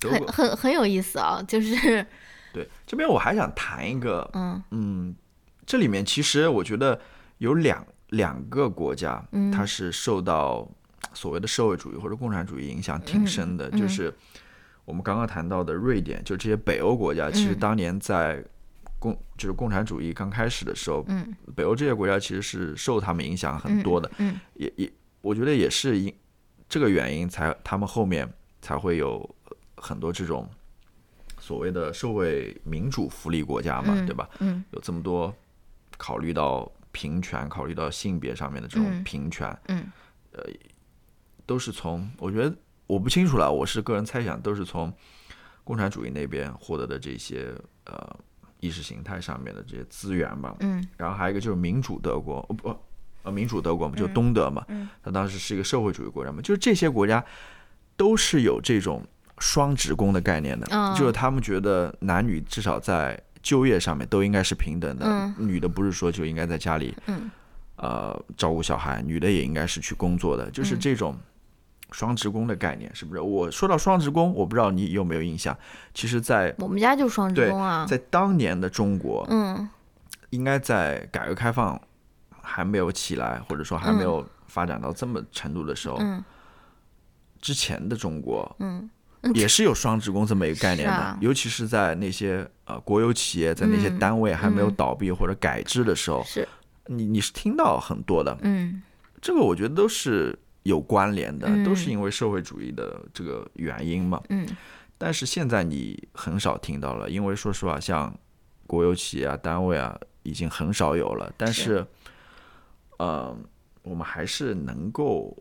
[0.01, 0.25] 很。
[0.27, 2.05] 很很有意思啊，就是
[2.53, 5.15] 对，这边我还想谈一个，嗯嗯，
[5.65, 6.99] 这里面其实我觉得
[7.39, 10.69] 有两两个国家，嗯它是受到
[11.15, 13.79] 所谓的社会主义或者共产主义影响挺深的，嗯。
[13.79, 14.13] 就是
[14.85, 17.59] 我们刚刚谈到的瑞典，就这些北欧国家，其实嗯。
[17.59, 18.43] 当年在
[18.99, 21.35] 共就是共产主义刚开始的时候，嗯。
[21.55, 24.91] 北欧这些国家其实是受他们影响很多的，嗯也也
[25.21, 26.13] 我觉得也是因
[26.69, 29.27] 这个原因才他们后面才会有
[29.77, 30.47] 很多这种
[31.39, 34.29] 所谓的社会民主福利国家嘛，嗯对吧？
[34.39, 34.63] 嗯。
[34.71, 35.33] 有这么多
[35.97, 39.03] 考虑到平权、考虑到性别上面的这种嗯。
[39.03, 39.85] 平权，嗯
[41.45, 42.55] 都是从我觉得
[42.87, 44.91] 我不清楚了，我是个人猜想，都是从
[45.63, 47.53] 共产主义那边获得的这些
[47.85, 48.15] 呃
[48.59, 50.55] 意识形态上面的这些资源吧。
[50.59, 50.85] 嗯。
[50.97, 52.77] 然后还有一个就是民主德国，哦不，
[53.23, 54.87] 呃，民主德国嘛，就东德嘛，嗯。
[55.03, 57.23] 它当时是一个社会主义国家嘛，就是这些国家
[57.97, 59.03] 都是有这种
[59.39, 60.95] 双职工的概念的，嗯。
[60.95, 67.29] 就是他们觉得男女至少在就业上面都应该是平等的，嗯女的不是说就应该在家里嗯
[67.77, 71.15] 呃照顾小孩，女的也应该是去工作的，就是嗯这种
[71.91, 73.21] 双职工的概念，是不是？
[73.21, 75.57] 我说到双职工，我不知道你有没有印象，
[75.93, 77.85] 其实在，我们家就双职工啊。
[77.87, 79.69] 在当年的中国，嗯。
[80.31, 81.79] 应该在改革开放
[82.41, 86.21] 还没有起来，或者说还没有发展到这么程度的时候，嗯。
[87.39, 88.89] 之前的中国嗯。
[89.33, 91.17] 也是有双职工这么一个概念的，啊。
[91.21, 93.99] 尤其是在那些呃国有企业，在那些嗯。
[93.99, 94.75] 单位还没有嗯。
[94.75, 96.47] 倒闭或者改制的时候，是。
[96.87, 98.83] 你你是听到很多的，嗯。
[99.21, 101.63] 这个我觉得都是有关联的，嗯。
[101.63, 104.21] 都是因为社会主义的这个原因嘛。
[104.29, 104.47] 嗯。
[104.97, 108.13] 但是现在你很少听到了，因为说实话，像
[108.67, 111.33] 国有企业啊、单位啊，已经很少有了。
[111.35, 111.85] 但是，
[112.97, 113.35] 呃，
[113.83, 115.35] 我们还是能够，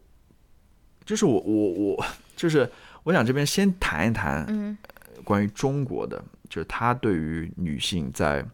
[1.05, 2.71] 就是我我我，就是
[3.05, 4.77] 我想这边先谈一谈嗯。
[5.23, 8.45] 关于中国的，就是他对于女性在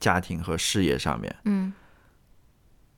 [0.00, 1.72] 家庭和事业上面，嗯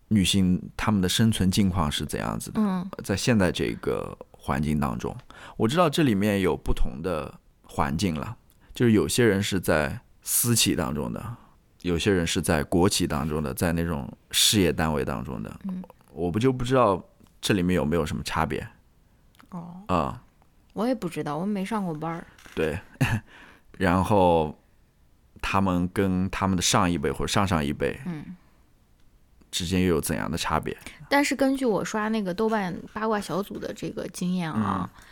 [0.09, 2.61] 女性她们的生存境况是怎样子的。
[2.61, 5.17] 嗯在现在这个环境当中，
[5.57, 7.33] 我知道这里面有不同的
[7.63, 8.37] 环境了，
[8.75, 11.37] 就是有些人是在私企当中的，
[11.83, 15.83] 有些人是在国企当中的，在那种事业单位当中的，嗯
[16.13, 17.03] 我不就不知道
[17.41, 18.67] 这里面有没有什么差别
[19.51, 20.23] 哦，啊、
[20.73, 22.27] 我也不知道，我没上过班儿。
[22.55, 22.79] 对，
[23.79, 24.59] 然后
[25.41, 28.37] 他们跟他们的上一辈或者上上一辈，嗯，
[29.59, 30.77] 之间又有怎样的差别？
[31.09, 35.03] 但是根据我刷那个豆瓣八卦小组的这个经验啊，嗯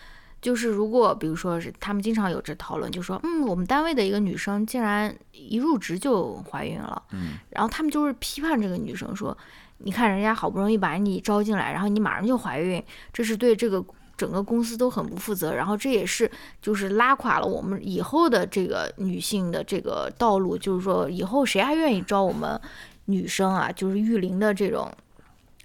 [0.40, 9.36] 就是如果比如说是他们经常有这讨论，就说嗯，我们单位的一个女生竟然一入职就怀孕了，嗯，然后他们就是批判这个女生说，
[9.78, 12.80] 你看人家好不容易把你招进来，然后你马上就怀孕，
[13.12, 13.84] 这是对这个。
[14.16, 16.30] 整个公司都很不负责，然后这也是
[16.62, 22.59] 就是拉垮了我们以后的这个女性的这个道路，就是说以后谁还愿意招我们
[23.07, 23.72] 女生啊？
[23.72, 24.92] 就是育龄的这种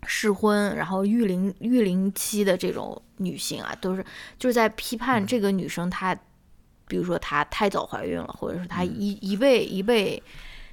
[0.08, 4.04] 适婚，然后育龄育龄期的这种女性啊，都是
[4.39, 6.18] 就是在批判这个女生她，
[6.88, 10.22] 比如说她太早怀孕了，或者是她一一倍一倍。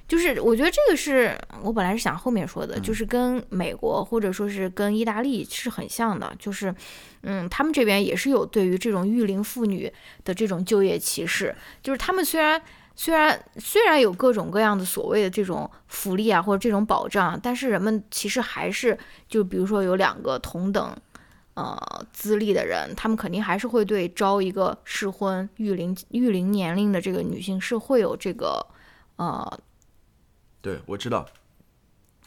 [0.07, 6.73] 就是我觉得这个是我本来是想后面说的，就是跟美国或者说是跟意大利是很像的，就是，
[7.21, 9.93] 嗯，他们这边也是有对于这种育龄妇女
[10.23, 12.59] 的这种就业歧视，就是他们虽然
[13.01, 20.93] 虽然虽然有各种各样的所谓的这种福利啊或者这种保障，但是人们其实还是就比如说有两个同等
[21.53, 21.81] 呃
[22.11, 28.67] 资历的人，他们肯定还是会对招一个适婚育龄育龄年龄的这个女性是会有这个
[29.15, 29.59] 呃
[30.61, 31.25] 对，我知道，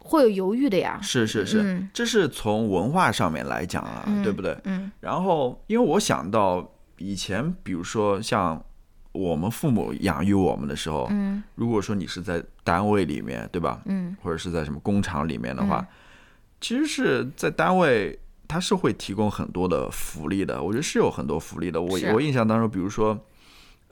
[0.00, 0.98] 会有犹豫的呀。
[1.02, 4.56] 是是是，嗯这是从文化上面来讲啊，嗯对不对？
[4.64, 8.64] 嗯然后，因为我想到以前，比如说像
[9.12, 13.80] 我们父母养育我们的时候，嗯如果说你是在单位里面，对吧？
[13.84, 15.86] 嗯或者是在什么工厂里面的话，嗯
[16.60, 20.62] 其实是在单位，它是会提供很多的福利的。
[20.62, 21.80] 我觉得是有很多福利的。
[21.80, 23.18] 我啊我印象当中，比如说，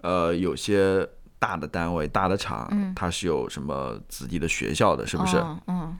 [0.02, 1.06] 呃，有些
[1.38, 5.36] 大的单位、大的厂，嗯它是有什么子弟的学校的，是不是？
[5.38, 5.98] 哦嗯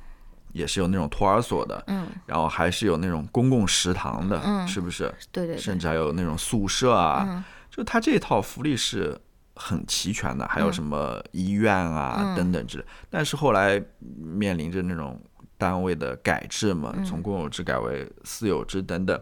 [0.53, 5.05] 也是有那种托儿所的，嗯，然后还是有那种公共食堂的，嗯是不是？
[5.31, 9.19] 对对对甚，至还有那种宿舍啊，嗯就它这套福利是
[9.55, 12.37] 很齐全的，还有什么医院啊、嗯。
[12.37, 12.85] 等等之类。
[13.09, 15.21] 但是后来面临着那种
[15.57, 17.05] 单位的改制嘛，嗯。
[17.05, 19.21] 从公有制改为私有制等等，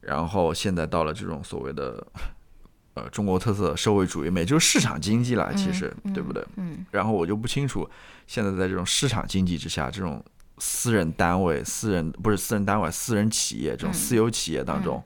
[0.00, 2.06] 然后现在到了这种所谓的
[2.94, 6.44] 呃中国特色社会主义，也就是市场经济了，其实、对不对？
[6.56, 7.88] 嗯然后我就不清楚，
[8.26, 10.24] 现在在这种市场经济之下，这种
[10.58, 13.92] 私人单位、私人不是私人单位、私人企业这种嗯。
[13.94, 15.02] 私有企业当中，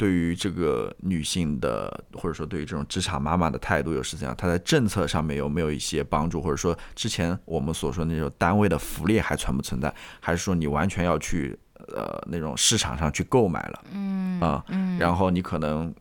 [0.00, 4.34] 对于这个女性的，或者说对于这种职场妈妈的态度又是怎样？
[4.34, 9.94] 她在政策上面有没有一些帮助，或者说之前我们所说的那种单位的福利还存不存在？
[10.18, 11.54] 还是说你完全要去
[11.88, 13.84] 呃那种市场上去购买了？
[13.92, 15.94] 嗯啊嗯，然后你可能，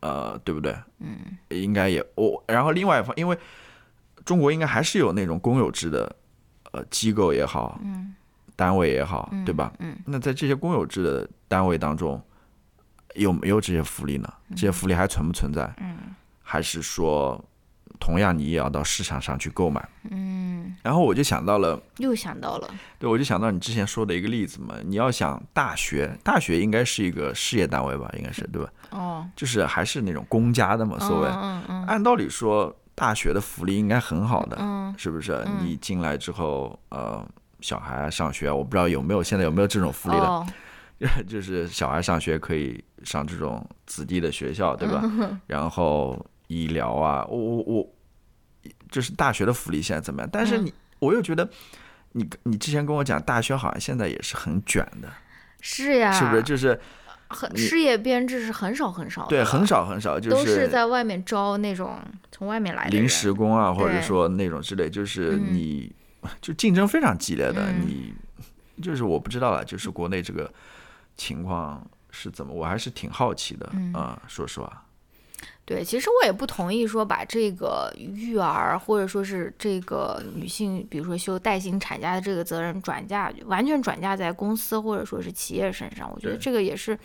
[0.00, 0.76] 呃，对不对？
[0.98, 1.16] 嗯，
[1.50, 2.42] 应该也我。
[2.48, 3.38] 然后另外一方，因为
[4.24, 6.16] 中国应该还是有那种公有制的
[6.72, 8.12] 呃机构也好，嗯
[8.56, 9.72] 单位也好，对吧？
[9.78, 12.20] 嗯那在这些公有制的单位当中，
[13.16, 14.32] 有没有这些福利呢？
[14.50, 15.72] 这些福利还存不存在？
[15.78, 15.96] 嗯
[16.48, 17.44] 还是说，
[17.98, 19.84] 同样你也要到市场上去购买？
[20.10, 28.70] 嗯，然后我就想到了，又想到了，对，我就想到你之前说的一个例子嘛，你要想大学，大学应该是一个事业单位吧，应该是对吧？
[28.90, 31.28] 哦，就是还是那种公家的嘛，所谓。
[31.28, 35.44] 嗯嗯按道理说，大学的福利应该很好的，嗯是不是？
[35.60, 37.26] 你进来之后，呃，
[37.60, 40.46] 小孩啊上学啊，我不知道有没有现在有没有这种福利了，哦，
[41.28, 45.02] 就是小孩上学可以上这种子弟的学校，对吧？
[45.46, 47.90] 然后医疗啊，我我我，
[48.90, 50.28] 就是大学的福利现在怎么样？
[50.32, 51.48] 但是你，我又觉得。
[52.12, 55.08] 你你之前跟我讲，大学好像现在也是很卷的，
[55.60, 56.42] 是呀，是不是？
[56.42, 56.80] 就是
[57.28, 61.98] 很事业编制是很少很少的，对，很少很少，就都是在外面招那种
[62.32, 65.92] 从外面来的临时工啊，或者说那种之类，就是嗯你
[66.40, 68.14] 就竞争非常激烈的，嗯你
[68.82, 70.50] 就是我不知道了，就是国内这个
[71.16, 73.92] 情况是怎么，我还是挺好奇的嗯。
[73.92, 74.84] 啊、说实话，
[75.64, 86.10] 对，其实我也不同意说把这个育儿或者说是这个女性，比如说休带薪产假的这个责任转嫁，完全转嫁在公司或者说是企业身上。
[86.14, 86.98] 我觉得这个也是，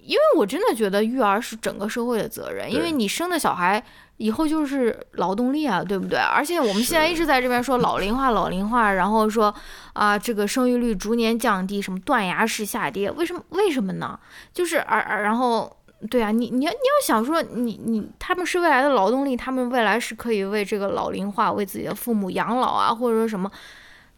[0.00, 3.84] 因为我真的觉得育儿是整个社会的责任，因为你生的小孩
[4.20, 6.18] 以后就是劳动力啊，对不对？
[6.18, 9.52] 而且我们现在一直在这边说老龄化，老龄化，然后说
[9.94, 13.42] 啊、这个生育率逐年降低，什么断崖式下跌，为什么？
[13.50, 14.18] 为什么呢？
[14.52, 15.74] 就是而而然后。
[16.08, 23.50] 对啊，你你要你要想说你你他们是未来的劳动力，他们未来是可以为这个老龄化、为自己的父母养老啊，或者说什么，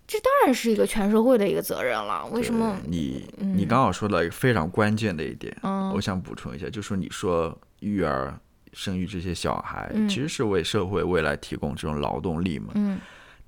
[0.07, 2.25] 这当然是一个全社会的一个责任了。
[2.31, 2.77] 为什么？
[2.87, 8.39] 你嗯你刚好说到一个非常关键的一点，嗯我想补充一下，就说你说育儿、
[8.73, 10.09] 生育这些小孩，嗯。
[10.09, 12.99] 其实是为社会未来提供这种劳动力嘛，嗯。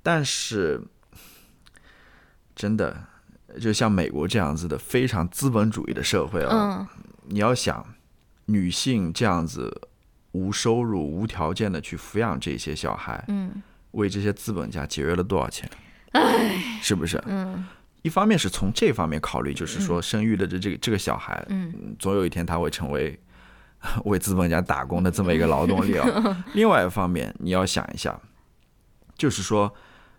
[0.02, 0.80] 但是
[2.54, 2.96] 真的
[3.60, 7.04] 就像美国这样子的非常资本主义的社会啊，嗯。
[7.26, 7.86] 你要想
[8.46, 9.88] 女性这样子
[10.32, 13.62] 无收入、无条件的去抚养这些小孩，嗯。
[13.92, 15.70] 为这些资本家节约了多少钱？
[16.82, 17.22] 是不是？
[17.26, 17.64] 嗯。
[18.02, 21.42] 一方面是从这方面考虑，就是说生育的这这个这个小孩，
[21.98, 23.18] 总有一天他会成为
[24.04, 26.44] 为资本家打工的这么一个劳动力啊。
[26.54, 28.18] 另外一方面，你要想一下，
[29.16, 29.72] 就是说，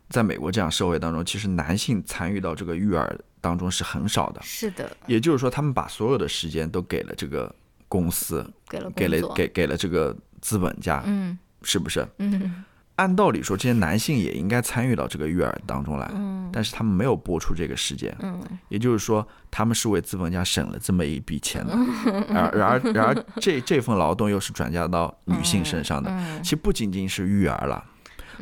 [0.09, 7.53] 在美国这样社会当中，其实男性参与到这个育儿当中是很少的，是的，也就是说，他们把所有的时间都给了这个
[7.87, 12.07] 公司，给了给了给给了这个资本家，嗯是不是？
[12.19, 12.63] 嗯
[12.95, 16.49] 按道理说，这些男性也应该参与到这个育儿当中来，嗯。
[16.53, 18.41] 但是他们没有播出这个事件，嗯。
[18.69, 21.73] 也就是说，他们是为资本家省了这么一笔钱的，
[22.33, 26.09] 而然而然而这这份劳动又是转嫁到女性身上的。
[26.09, 27.83] 嗯其实不仅仅是育儿了，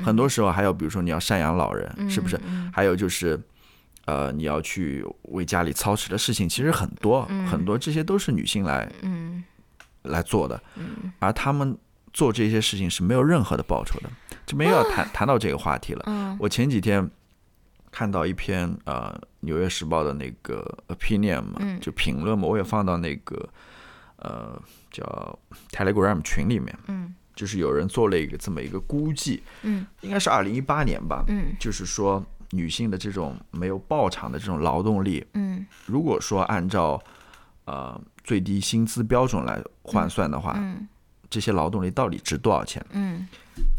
[0.04, 2.40] 很多时候还有比如说你要赡养老人，是不是？
[2.46, 2.72] 嗯。
[2.74, 3.40] 还有就是，
[4.06, 9.44] 呃，你要去为家里操持的事情其实很多、很多，这些都是女性来嗯。
[10.04, 10.62] 来做的，
[11.20, 11.78] 而他们
[12.14, 14.10] 做这些事情是没有任何的报酬的。
[14.46, 16.04] 这边又要谈谈到这个话题了。
[16.06, 16.38] 嗯。
[16.40, 17.10] 我前几天
[17.92, 21.80] 看到一篇呃《纽约时报》的那个 opinion 嘛，嗯。
[21.80, 23.50] 就评论嘛，我也放到那个
[24.18, 24.62] 呃
[24.92, 25.40] 叫
[25.72, 27.16] Telegram 群里面，嗯。
[27.36, 29.88] 就是有人做了一个这么一个估计，嗯。
[30.02, 31.56] 应该是二零一八年吧，嗯。
[31.60, 35.66] 就是说女性的这种没有报偿的这种劳动力，嗯。
[35.86, 37.02] 如果说按照
[37.66, 40.88] 呃最低薪资标准来换算的话，嗯
[41.34, 42.86] 这些劳动力到底值多少钱？
[42.92, 43.28] 嗯，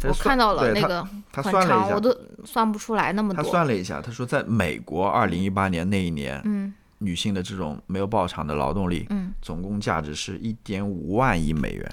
[0.03, 1.95] 我看到了那个他很算了一，下。
[1.95, 3.45] 我，都算不出来那么多。
[3.45, 3.49] 他。
[3.49, 6.75] 算了一下，他说在美国二零一八年那一年，嗯。
[6.99, 9.33] 女性的这种没有报偿的劳动力，嗯。
[9.41, 11.93] 总共价值是一点五万亿美元，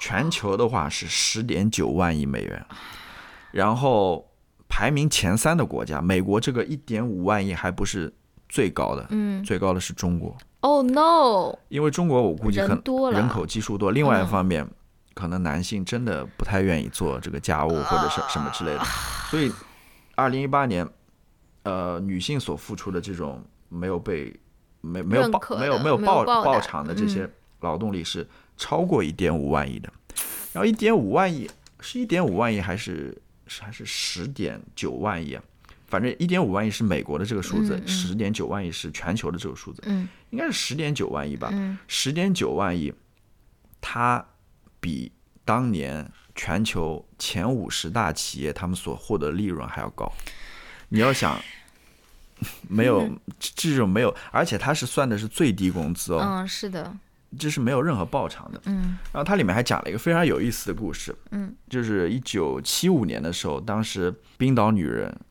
[0.00, 2.66] 全球的话是十点九万亿美元，
[3.52, 4.28] 然后
[4.68, 8.12] 排名前三的国家，美国这个一点五万亿还不是
[8.48, 9.44] 最高的，嗯。
[9.44, 10.36] 最高的是中国，
[10.66, 14.68] ，Oh no，因为中国我估计可能人口基数多，另外一嗯方面。
[15.14, 18.84] 可能男性真的不太愿意做这个家务或者是什么之类的，
[19.30, 19.50] 所以，
[20.14, 20.86] 二零一八年，
[21.62, 24.30] 呃，女性所付出的这种没有被
[24.82, 27.32] 没没有报没有的没有报报偿的这些嗯。
[27.60, 29.90] 劳动力是超过一点五万亿的，
[30.52, 31.50] 然后一点五万亿
[31.80, 35.42] 是一点五万亿还是是还是十点九万亿啊？
[35.86, 41.48] 反正一点五万亿是美国的这个数字十点九万亿是全球的这个数字，嗯应该是十点九万亿吧？
[41.52, 42.92] 嗯十点九万亿，
[43.80, 44.24] 它
[44.80, 45.12] 比
[45.44, 50.12] 当年全球前五十大企业他们所获得利润还要高。
[50.88, 51.40] 你要想，
[52.68, 53.08] 没有
[53.38, 56.96] 这这种没有，而且它是算的是最低工资哦，嗯，是的，
[57.38, 58.60] 这是没有任何报偿的。
[58.66, 65.25] 嗯然后它里面还讲了一个非常有意思的故事，嗯，就是一九七五年的时候，当时冰岛女人呃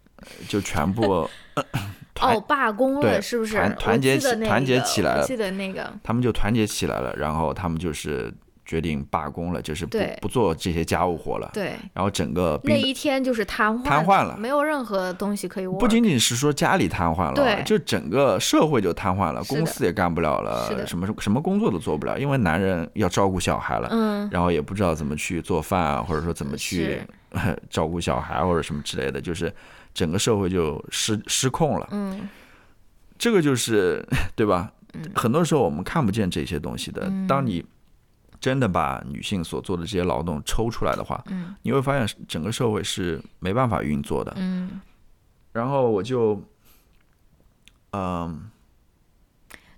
[0.48, 1.30] 就全部
[2.22, 3.56] 哦，罢工了是不是？
[3.56, 8.34] 团团结起团结起来了记得那个，他们就团结起来了，然后他们就是
[8.66, 11.52] 决定罢工了，就是不不做这些家务活了。
[11.54, 15.68] 对，然后整个那一天就是瘫痪瘫痪了没有任何东西可以。
[15.68, 27.02] 不仅仅是说家里瘫痪了，对就整个社会就瘫痪了，公司也干不了了，什么什么工作都做不了，因为男人要照顾小孩了，嗯，然后也不知道怎么去做饭啊，或者说怎么去
[27.70, 29.54] 照顾小孩或者什么之类的，就是
[29.96, 31.88] 整个社会就失失控了。
[31.92, 32.30] 嗯
[33.18, 34.72] 这个就是 对吧？
[35.16, 37.08] 很多时候我们看不见这些东西的。
[37.10, 37.66] 嗯当你
[38.40, 44.34] 真的把女性所做的这些劳动抽出来的话，嗯你会发现整个社会是没办法运作的。
[44.36, 44.80] 嗯
[45.54, 46.40] 然后我就，
[47.92, 48.52] 嗯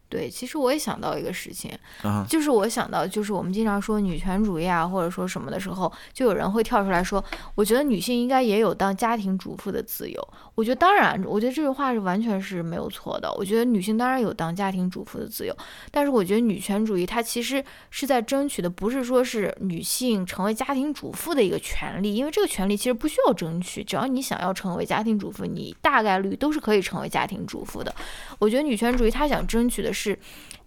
[0.10, 7.24] 对，其实我也想到一个事情，啊就是我想到，就是我们经常说女权主义啊，或者说什么的时候，就有人会跳出来说，
[7.55, 10.28] 我觉得女性应该也有当家庭主妇的自由。
[10.55, 13.32] 我觉得当然，我觉得这句话是完全是没有错的。
[13.34, 15.55] 我觉得女性当然有当家庭主妇的自由，
[15.91, 27.93] 但是我觉得女权主义它其实是在争取的，不是说是女性成为家庭主妇的一个权利，因为这个权利其实不需要争取，只要你想要成为家庭主妇，你大概率都是可以成为家庭主妇的。
[28.39, 30.18] 我觉得女权主义它想争取的是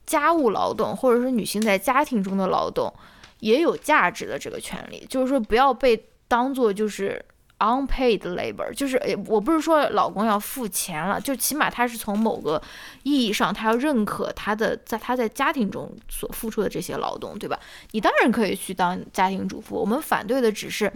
[0.07, 2.93] 家务劳动，或者是女性在家庭中的劳动
[3.39, 7.25] 也有价值的这个权利，就是说不要被当做就是
[7.59, 12.61] unpaid labor，就是诶我不是说老公要付钱了，就起码他是从某个
[13.05, 17.59] 意义上他要认可他的在他在家庭中所付出的这些劳动，对吧？
[17.93, 20.93] 你当然可以去当家庭主妇，我们反对的只是。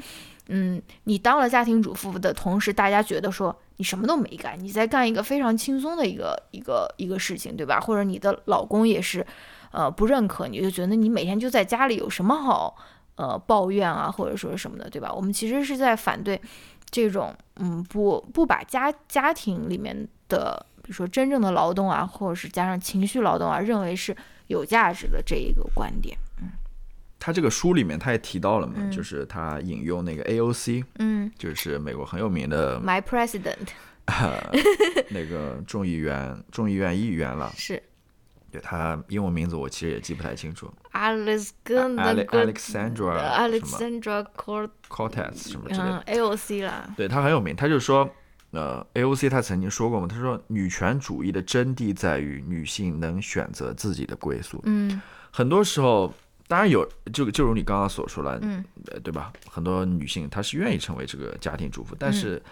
[0.49, 7.81] 嗯，你当了家庭主妇的同时，大家觉得说你什么都没干，你在干一个非常轻松的一个一个一个事情，对吧？
[7.81, 9.27] 或者你的老公也是，
[9.73, 12.77] 呃，不认可，你就觉得你每天就在家里有什么好
[13.17, 15.13] 呃抱怨啊，或者说是什么的，对吧？
[15.13, 16.41] 我们其实是在反对
[16.91, 24.17] 这种嗯不不把家家庭里面的，比如说真正的劳动啊，或者是加上情绪劳动啊，认为是
[24.47, 26.17] 有价值的这一个观点。
[27.25, 33.69] 他这个书里面他也提到了嘛，嗯就是他引用那个 AOC，嗯就是美国很有名的，My President
[35.09, 37.51] 那个众议员、众议院议员了。
[37.57, 37.83] 是
[38.51, 46.05] 对他英文名字我其实也记不太清楚 Alex Ale- Alexandra 什么 Alexandra Cort，Cortez 什么之类的。
[46.07, 48.09] 嗯 AOC 啦，对他很有名，他就说，
[48.53, 54.61] 呃，AOC 他曾经说过嘛，他说女权主义的真谛在于女性能选择自己的归宿。
[54.67, 55.01] 嗯
[55.33, 56.15] 很多时候，
[56.47, 59.33] 当然有，就就如你刚刚所说了，嗯呃，对吧？
[59.51, 62.43] 很多女性她是愿意成为这个家庭主妇，但嗯是，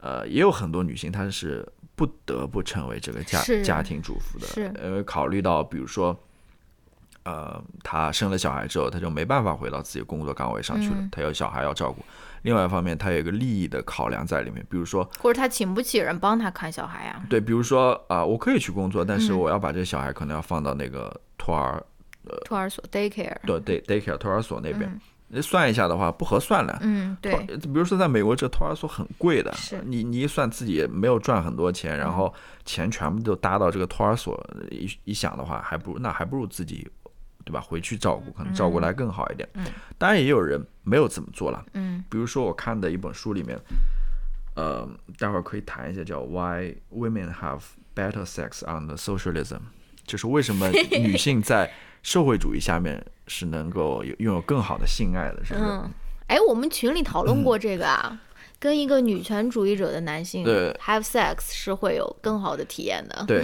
[0.00, 6.18] 呃，也有很多女性她是不得不成为这个家家庭主妇的，是因为考虑到，比如说。
[7.24, 12.04] 呃，她生了小孩之后，她就没办法回到自己工作岗位上去了，嗯她有小孩要照顾。
[12.42, 21.80] 另外一方面，她有一个利益的考量在里面，比如说，或者她请不起人帮她看小孩呀、对，比如说啊、我可以去工作，但是嗯我要把这个小孩可能要放到那个托儿
[22.44, 23.36] 托儿所 daycare。
[23.46, 26.78] 对 day daycare 托儿所那边，算一下的话不合算了。
[26.82, 32.32] 嗯，对，比如说在美国，这托儿所很贵的是，你你一算自己没有赚很多钱，然后
[32.64, 34.38] 钱全部都搭到这个托儿所，
[34.70, 36.86] 一一想的话，还不如那还不如自己，
[37.44, 37.60] 对吧？
[37.60, 39.48] 回去照顾，可能照顾来更好一点。
[39.54, 39.64] 嗯
[39.96, 43.58] 当然也有人没有这么做了，嗯比如说我看的一本书里面，
[44.54, 44.86] 呃，
[45.18, 47.62] 待会儿可以谈一下叫《Why Women Have
[47.94, 49.44] Better Sex on the Socialism》，
[50.04, 55.66] 就是为什么女性在社会主义下面是能够有拥有更好的性爱的，是不是？
[55.66, 55.90] 嗯，
[56.26, 58.20] 哎，我们群里讨论过这个啊，
[58.58, 63.24] 跟一个女权主义者的男性对 have sex 是会有更好的体验的。
[63.26, 63.42] 对，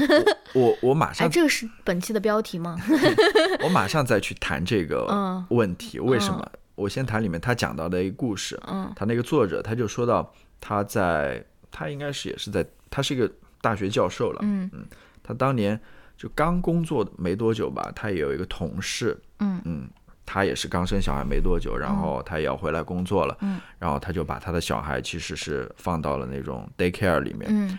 [0.55, 2.77] 我我我马哎，上这个是本期的标题吗？
[3.63, 6.47] 我马上再去谈这个嗯问题，为什么？
[6.75, 13.29] 我先谈里面他讲到的一个故事，嗯他那个作者他就说到他在他应该是也是在他是一个
[13.61, 14.87] 大学教授了，嗯嗯
[15.23, 15.79] 他当年
[16.19, 19.89] 就刚工作没多久吧，他也有一个同事，嗯。
[20.31, 23.59] 他也是刚生小孩没多久，然后他也要回来工作了，嗯。
[23.79, 27.79] 然后他就把他的小孩其实是放到了那种 daycare 里面，嗯。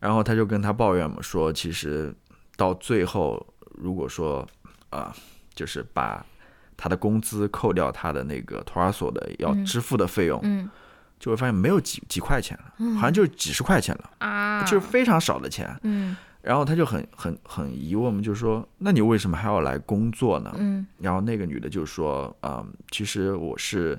[0.00, 2.14] 然后他就跟他抱怨嘛，说其实
[2.56, 4.48] 到最后，如果说
[4.88, 5.14] 啊、
[5.54, 6.24] 就是把
[6.74, 10.70] 他的工资扣掉他的那个托儿所的要支付的费用，嗯。
[11.20, 15.74] 就会发现没有几几块钱了，好像就几十块钱了，啊，就是非常少的钱。
[15.82, 20.54] 嗯然后他就很很很疑问嘛，就说那你为什么还要来工作呢？
[20.58, 23.98] 嗯然后那个女的就说，嗯，其实我是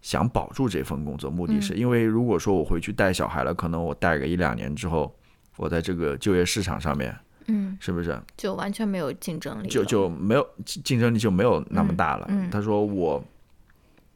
[0.00, 5.14] 想保住这份工作，目的嗯是因为如果说我回去带小孩了，可能我带个一两年之后，
[5.56, 7.14] 我在这个就业市场上面
[7.46, 8.18] 嗯，是不是？
[8.36, 12.26] 就完全没有竞争力，就就没有竞竞争力就没有那么大了。
[12.30, 13.22] 嗯嗯他说我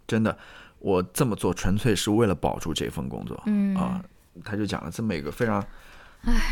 [0.06, 0.36] 真的
[0.78, 4.02] 我这么做纯粹是为了保住这份工作，嗯啊，
[4.42, 5.62] 他就讲了这么一个非常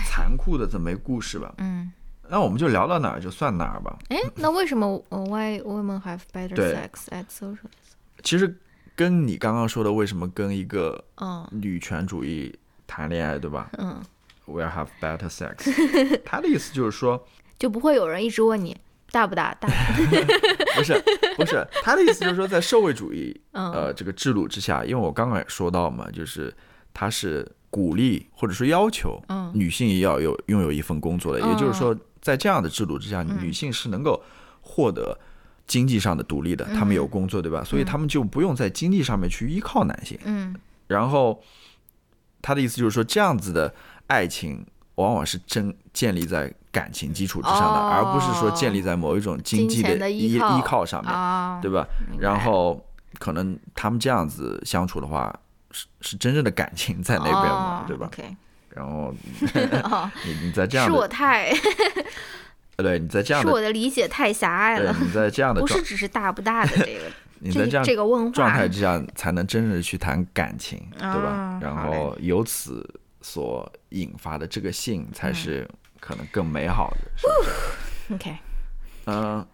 [0.07, 1.55] 残酷的这么一个故事吧。
[1.59, 1.93] 嗯，
[2.29, 3.97] 那我们就聊到哪儿就算哪儿吧。
[4.09, 7.59] 哎，那为什么呃 Why women have better sex at social？
[8.22, 8.57] 其实
[8.97, 12.57] 跟你刚刚说的为什么跟一个嗯女权主义
[12.87, 14.01] 谈恋爱，对吧嗯
[14.47, 15.72] ，？We'll have better sex。
[16.25, 17.27] 他的意思就是说，
[17.59, 18.77] 就不会有人一直问你
[19.11, 20.25] 大不大，大不大
[20.77, 20.95] 不是
[21.37, 26.55] 不是，他的意思就是说，在社会主义嗯呃这个制度之下，因为我刚刚也说到嘛，就是
[26.93, 29.51] 他是鼓励或者说要求嗯。
[29.53, 33.37] 女性也要有拥有一份工作的，也就是说，在这样的制度之下，嗯。
[33.41, 34.22] 女性是能够
[34.61, 35.18] 获得
[35.66, 37.64] 经济上的独立的，她们有工作，对吧？
[37.64, 40.16] 所以她们就不用在经济上面去依靠男性。
[40.25, 40.55] 嗯。
[40.87, 41.43] 然后
[42.41, 43.75] 他的意思就是说，这样子的
[44.07, 44.64] 爱情
[44.95, 47.91] 往往是真建立在感情基础之上的，哦。
[47.91, 50.87] 而不是说建立在某一种经济的依依靠。
[50.87, 51.85] 上面，啊，对吧？
[52.20, 52.81] 然后
[53.18, 55.35] 可能他们这样子相处的话，
[55.75, 58.11] 是是真正的感情在那边嘛，哦对吧
[58.70, 59.14] 然后
[59.85, 61.51] 哦， 你你在这样是我，太
[62.77, 67.01] 呃 对，你在这样是我的，理解太狭隘了，你在这样的状不是，只是大不大的这个
[67.41, 71.59] 你在这样这这个问状态之下，才能真正的去谈感情，对吧啊？
[71.61, 72.89] 然后由此
[73.20, 75.68] 所引发的这个性，才嗯是
[76.01, 78.37] 可能更美好的，？OK。
[79.07, 79.47] 嗯，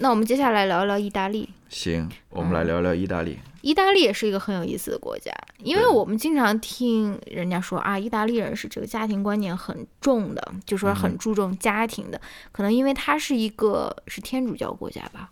[0.00, 1.48] 那我们接下来聊一聊意大利。
[1.68, 3.38] 行，我们嗯来聊聊意大利。
[3.60, 12.20] 意大利也是一个很有意思的国家，因为我们经常听人家说啊，意大利人是这个家庭观念很重的，就说很注重家庭的。
[12.52, 15.30] 可能因为它是一个是天主教国家吧，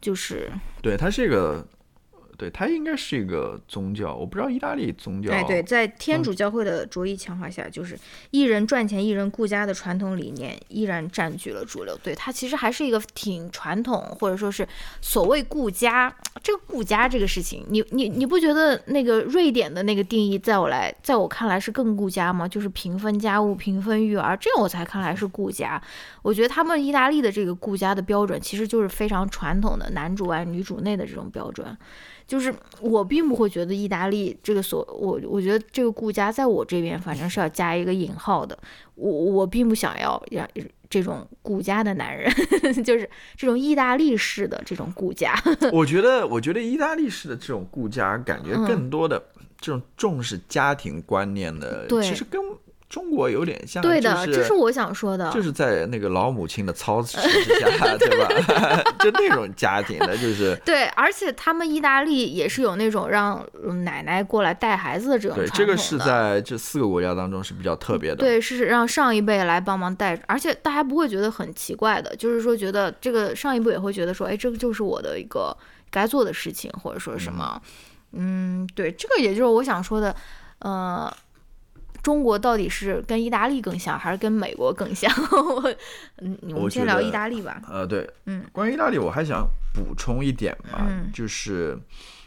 [0.00, 1.66] 就是对，它是一个，
[2.40, 5.30] 对，它应该是一个宗教，我不知道意大利宗教。
[5.30, 7.98] 哎对，在天嗯主教会的着意强化下，就是
[8.30, 11.94] 一人赚钱一人顾家的传统理念依然占据了主流。
[12.02, 14.66] 对它其实还是一个挺传统，或者说是
[15.02, 16.10] 所谓顾家。
[16.42, 22.48] 这个顾家这个事情，你你你不觉得那个瑞典的那个定义，在我来，在我看来是更顾家吗？
[22.48, 25.82] 就是平分家务、平分育儿，这样我才看来是顾家。
[26.22, 31.76] 我觉得他们意大利的这个顾家的标准，其实就是非常传统的男主外女主内的这种标准。
[32.30, 38.56] 就是我并不会觉得意大利这个所我我觉得这个顾家在我这边反正是要加一个引号的，
[38.94, 40.48] 我我并不想要让
[40.88, 42.32] 这种顾家的男人，
[42.84, 45.34] 就是这种意大利式的这种顾家，
[45.72, 49.20] 我觉得，我觉得意大利式的这种顾家，感觉更多的
[49.60, 52.40] 这种重视家庭观念的，其实跟
[52.90, 53.80] 中国有点像。
[53.80, 58.82] 对的，这是我想说的，就是在那个老母亲的操持之下，对吧？
[58.98, 68.16] 就那种家庭的，就是 对，而且他们意大利也是有那种让嗯奶奶过来带孩子的这种对，这个是在这四个国家当中是比较特别的。
[68.16, 75.56] 对，是让上一辈来帮忙带，而且大家不会觉得很奇怪的，就是说觉得这个上一辈也会觉得说，哎，这个就是我的一个
[75.90, 77.62] 该做的事情，或者说什么，
[78.14, 80.12] 嗯对，这个也就是我想说的，
[80.58, 81.08] 呃。
[82.02, 85.10] 中国到底是跟意大利更像，还是跟美国更像？
[85.32, 85.74] 我，
[86.18, 87.60] 嗯，我们先聊意大利吧。
[87.68, 91.78] 呃，对，嗯，关于意大利，我还想补充一点吧，嗯就是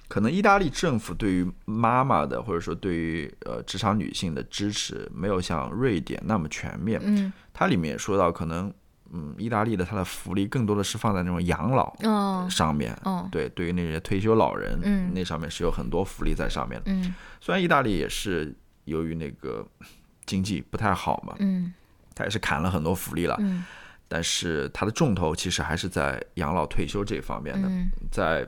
[0.08, 7.02] 可能意大利政府对于妈妈的，或者说对于呃职场女性的支持，没有像瑞典那么全面。
[7.04, 8.74] 嗯它里面也说到，可能
[9.12, 12.98] 嗯，意大利的它的福利更多的是放在那种养老哦上面。
[13.04, 16.92] 哦对，对于那些退休老人，嗯那上面是有很多福利在上面的。
[16.92, 18.56] 嗯虽然意大利也是
[18.86, 19.66] 由于那个
[20.26, 21.74] 经济不太好嘛，嗯。
[22.16, 23.64] 他也是砍了很多福利了，嗯。
[24.07, 27.90] 但是他的重头其实还是在养老退休这方面的，嗯。
[28.12, 28.48] 在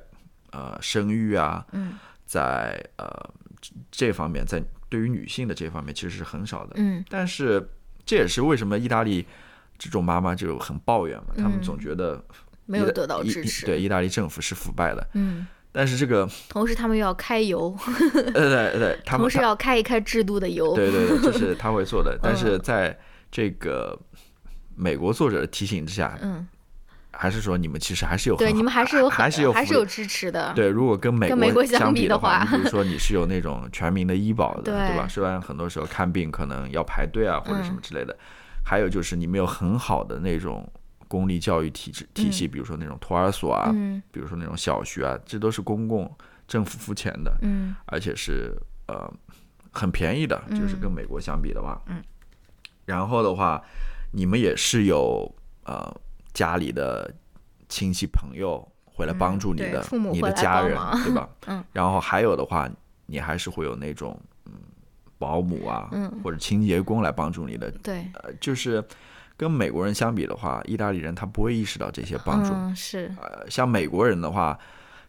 [0.52, 1.98] 呃生育啊，嗯。
[2.26, 3.08] 在呃
[3.60, 6.74] 这这方面，在对于女性的这方面其实是很少的。
[6.76, 7.04] 嗯。
[7.10, 7.68] 但是
[8.06, 9.26] 这也是为什么意大利
[9.78, 11.62] 这种妈妈就很抱怨嘛，他们嗯。
[11.62, 12.24] 总觉得
[12.68, 13.66] 没有得到支持。
[13.66, 15.08] 对，意大利政府是腐败的。
[15.14, 17.76] 嗯，但是这个同时他们又要开油，
[18.34, 20.74] 呃 对对， 他们同时要开一开制度的油。
[20.74, 22.18] 对对对，这是 他会做的。
[22.22, 22.98] 但嗯是在
[23.30, 24.00] 这个
[24.76, 26.48] 美国作者的提醒之下，嗯，
[27.12, 30.54] 还是说你们其实还是有对，你们还是有很还是有还是有支持的。
[30.56, 35.06] 对，如果跟美跟美国相相比的的话，你比如说你是有那种全民的医保的，对吧？
[35.10, 38.16] 虽然很多时候看病可能要排队啊，或者什么嗯之类的，
[38.64, 40.66] 还有就是你们有很好的那种
[41.08, 44.02] 公立教育体制体系，比如说那种托儿所啊，嗯。
[44.12, 46.12] 比如说那种小学啊，这都是公共
[46.48, 47.76] 政府付钱的，嗯。
[47.86, 48.54] 而且是
[48.88, 49.12] 呃
[49.72, 52.02] 很便宜的，就是跟美国相比的话，嗯，
[52.86, 53.62] 然后的话，
[54.12, 55.30] 你们也是有
[55.66, 55.94] 呃
[56.34, 57.14] 家里的
[57.68, 61.30] 亲戚朋友回来帮助你的，你的家人，对吧？
[61.48, 62.70] 嗯，然后还有的话，
[63.06, 64.54] 你还是会有那种嗯
[65.18, 66.10] 保姆啊，嗯。
[66.24, 68.82] 或者清洁工来帮助你的，对，呃，就是
[69.38, 72.54] 跟美国人相比的话，意大利人他不会意识到这些帮助。
[72.54, 74.58] 嗯，是，呃，像美国人的话，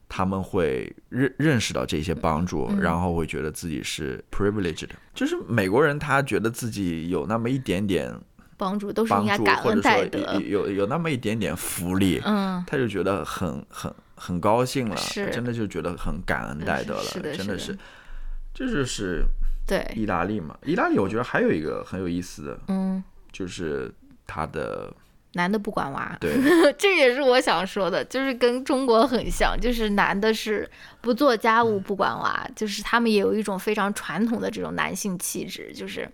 [0.08, 2.80] 他们会认认识到这些帮助，嗯。
[2.80, 8.12] 然后会觉得自己是 privileged，就是美国人他觉得自己有那么一点点
[8.56, 10.40] 帮助都是，应该感或者恩戴说德。
[10.40, 10.40] 有。
[10.40, 15.30] 有有那么一点点福利，嗯，他就觉得很很很高兴了，是。
[15.30, 17.36] 真的就觉得很感恩戴德了，是是的。
[17.36, 17.78] 真的是，
[18.54, 19.24] 这就是
[19.66, 20.56] 对，意大利嘛。
[20.64, 23.92] 意大利我觉得还有一个很有意思的，嗯，就是
[24.26, 24.92] 他的
[25.34, 26.32] 男的不管娃，对
[26.78, 30.68] 这也是我想说的，就是跟中国很像，就是男的是
[31.00, 36.10] 不做家务不管娃，就是他们也有一种非常传统的这种男性气质，就是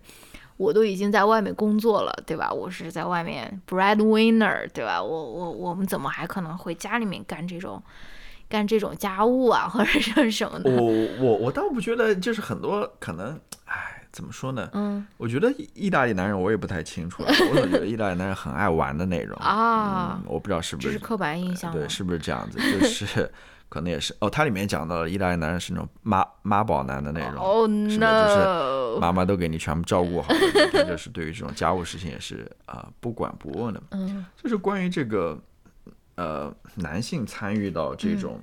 [0.57, 2.51] 我都已经在外面工作了，对吧？
[2.51, 5.01] 我是在外面 breadwinner，对吧？
[5.01, 7.81] 我我我们怎么还可能回家里面干这种
[8.49, 10.69] 干这种家务啊，或者是什么的？
[10.69, 14.69] 我我我倒不觉得，就是很多可能，哎，怎么说呢？
[14.73, 22.57] 嗯我觉得意意大利男人我也不太清楚了，我总觉得意大利男人很爱玩的那种 啊嗯，我不知道是不是这是刻板印象吗对，是不是这样子？
[22.79, 23.29] 就是
[23.69, 30.31] 可能也是哦，它里面讲到了意大利男人是那种妈妈宝男的那种，哦是的，就是妈妈都给你全部照顾好
[30.87, 33.81] 就是对于这种家务事情也是啊、不管不问的。
[33.91, 35.35] 嗯就是关于这个
[36.15, 38.39] 呃男性参与到这种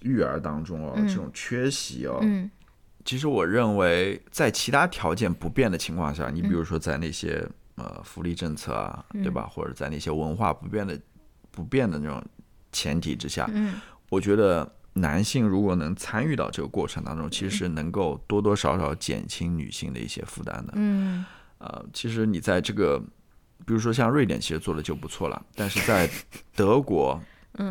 [0.00, 2.50] 育儿当中哦，嗯这种缺席哦，嗯
[3.04, 9.46] 其实我认为在其他条件不变的情况下，你比如说在那些呃福利政策啊，对吧？
[9.46, 10.98] 或者在那些文化不变的
[11.50, 12.24] 不变的那种
[12.72, 13.74] 前提之下，嗯
[14.08, 20.72] 我觉得男性如果能参与到这个过程当中，其实是能够多多少少减轻女性的一些负担的。
[20.76, 21.24] 嗯
[21.58, 22.98] 呃，其实你在这个，
[23.66, 26.08] 比如说像瑞典，其实做的就不错了，但是在
[26.54, 27.20] 德国、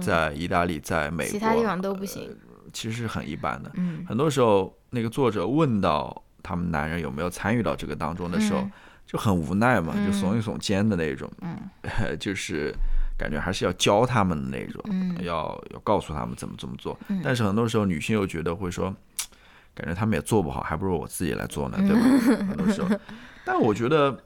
[0.02, 2.36] 在意大利、在美国，嗯其他地方都不行。
[2.74, 3.72] 其实是很一般的。
[3.76, 8.72] 嗯很多时候，那个作者问到他们男人有没有参与到这个当中的时候，嗯
[9.06, 11.58] 就很无奈嘛，就耸一耸肩的那种，嗯
[12.20, 12.74] 就是
[13.18, 16.98] 感觉还是要教他们的那种，嗯要要告诉他们怎么怎么做。
[17.24, 18.94] 但是很多时候，女性又觉得会说，
[19.76, 22.02] 感觉他们也做不好，还不如我自己来做呢，对吧？
[22.48, 22.90] 很多时候，
[23.46, 24.18] 但我觉得，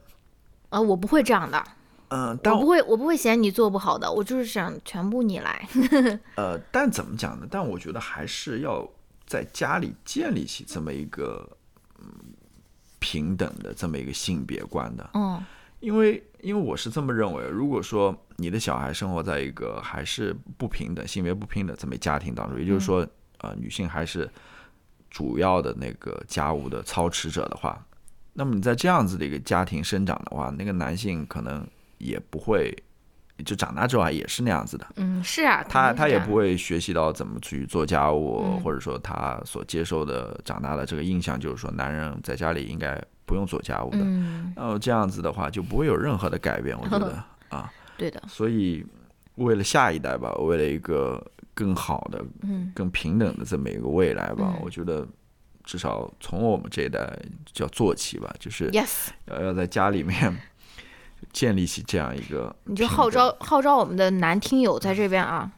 [0.70, 1.62] 啊，我不会这样的。
[2.08, 5.68] 嗯、但我不会，我不会嫌你做不好的，我就是想全部你来。
[6.36, 7.46] 呃，但怎么讲呢？
[7.50, 8.88] 但我觉得还是要
[9.26, 11.48] 在家里建立起这么一个
[11.98, 12.06] 嗯
[12.98, 15.44] 平等的这么一个性别观的，嗯
[15.80, 23.06] 因为因为我是这么认为，如果说你的小孩生活在一个还是不平等、性别不平等这么一家庭当中，也就是说，
[23.38, 24.28] 呃，女性还是
[25.08, 27.80] 主要的那个家务的操持者的话，
[28.32, 31.64] 那么你在这样子的一个家庭生长的话，那个男性可能
[31.98, 32.76] 也不会，
[33.44, 34.86] 就长大之后啊也是那样子的。
[34.96, 36.56] 嗯，是啊，他他也不会。
[36.56, 43.98] 学习到怎么去做家务，嗯或者说他所接受的长大的这个印象就是说，男人在家里应该不用做家务的。
[44.00, 47.72] 嗯，然后这样子的话，就不会有任何的改变，我觉得 啊。
[47.96, 48.22] 对的。
[48.26, 48.84] 所以
[49.36, 55.06] 为了下一代吧，为了一个更好的、嗯更平等的这么一个未来吧，嗯我觉得
[55.64, 57.08] 至少从我们这一代
[57.52, 58.70] 就要做起吧，就是
[59.26, 60.36] 要要在家里面
[61.32, 65.50] 建立起这样一个你就号召号召我们的男听友在这边啊，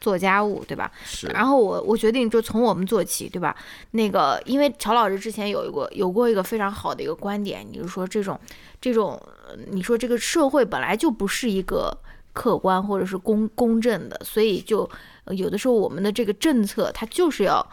[0.00, 0.90] 做家务，对吧？
[1.04, 3.54] 是然后我我决定就从我们做起，对吧？
[3.90, 8.38] 那个，因为乔老师之前有一个有过一个非常好的一个观点，你就说这种
[8.80, 11.96] 这种，呃你说这个社会本来就不是一个
[12.32, 14.88] 客观或者是公公正的，所以就
[15.24, 17.64] 呃有的时候我们的这个政策它就是要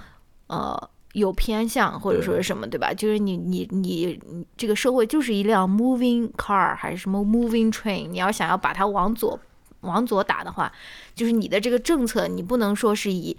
[0.47, 0.89] 呃。
[1.17, 2.93] 有偏向或者说是什么，对吧？
[2.93, 9.39] 就是你你你你这个社会就是一辆 moving car 还是什么 moving train，你要想要把它往左
[9.81, 10.71] 往左打的话，
[11.15, 13.35] 就是你的这个政策，你不能说是以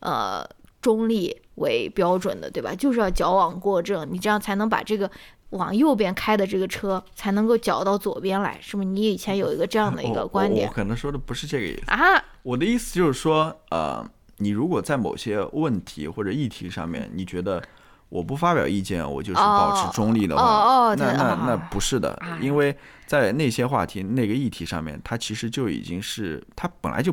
[0.00, 0.46] 呃
[0.82, 2.74] 中立为标准的，对吧？
[2.74, 5.10] 就是要矫枉过正，你这样才能把这个
[5.50, 8.88] 往右边开的这个车才能够搅到左边来，是不是？
[8.88, 11.82] 你以前有一个这样的一个观点我我可能说的不是这个意思。
[11.86, 12.22] 啊？
[12.42, 14.06] 我的意思就是说，呃，
[14.44, 17.62] 你如果在某些问题或者议题上面，你觉得
[18.10, 22.76] 我不发表意见，我就是保持中立的话，哦那那啊那不是的，啊因为
[23.06, 27.12] 在那些话题、那个议题上面，它其实就已经是它本来就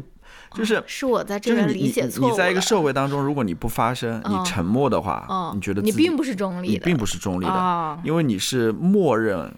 [0.53, 0.83] 就是。
[0.85, 9.51] 是我在这就是边理你你你解错误了你在一个社会当中，如果你不发声，哦你沉默的话，哦你觉得你并不是中立的，你并不是中立的，哦因为你是默认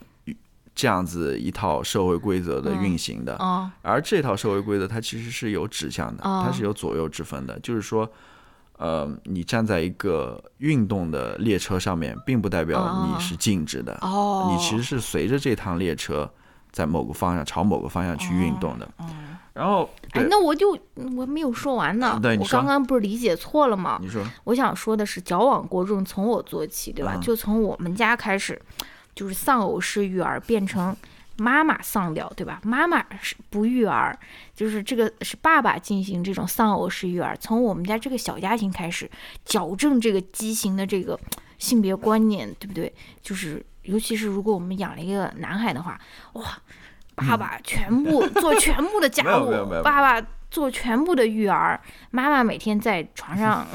[0.75, 3.69] 这样子一套社会规则的运行的，哦。
[3.81, 6.43] 而这套社会规则它其实是有指向的，哦。
[6.45, 7.59] 它是有左右之分的。
[7.59, 8.09] 就是说，
[8.77, 16.29] 呃，你站在一个运动的列车上面，并不代表哦你是静止的，哦，你其实是随着这趟列车
[16.71, 18.89] 在某个方向朝某个方向去运动的。
[19.53, 20.75] 然后，哎那我就
[21.15, 23.99] 我没有说完呢，我刚刚不是理解错了吗？
[24.01, 27.13] 你说，我想说的是，矫枉过正从我做起，对吧？
[27.13, 27.21] 嗯。
[27.21, 28.59] 就从我们家开始，
[29.15, 30.95] 就是丧偶式育儿变成
[31.38, 32.60] 妈妈丧掉，对吧？
[32.64, 34.18] 妈妈是不育儿，
[34.56, 37.35] 就是这个是爸爸进行这种丧偶式育儿。
[37.38, 39.10] 从我们家这个小家庭开始，
[39.44, 41.19] 矫正这个畸形的这个
[41.57, 42.94] 性别观念，对不对？
[43.22, 45.99] 就是尤其是如果我们养了一个男孩的话，
[46.34, 46.57] 哇，
[47.15, 49.49] 爸爸全部 做全部的家务，
[49.84, 51.81] 爸爸做全部的育儿，
[52.11, 53.65] 妈妈每天在床上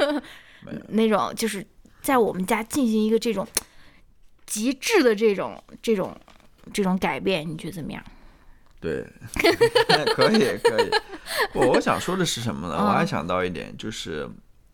[0.88, 1.66] 那种，就是
[2.00, 3.46] 在我们家进行一个这种。
[4.48, 6.16] 极致的这种这种
[6.72, 8.02] 这种改变，你觉得怎么样？
[8.80, 9.04] 对，
[10.14, 10.90] 可以可以。
[11.52, 12.76] 我我想说的是什么呢？
[12.76, 14.28] 我还想到一点，就是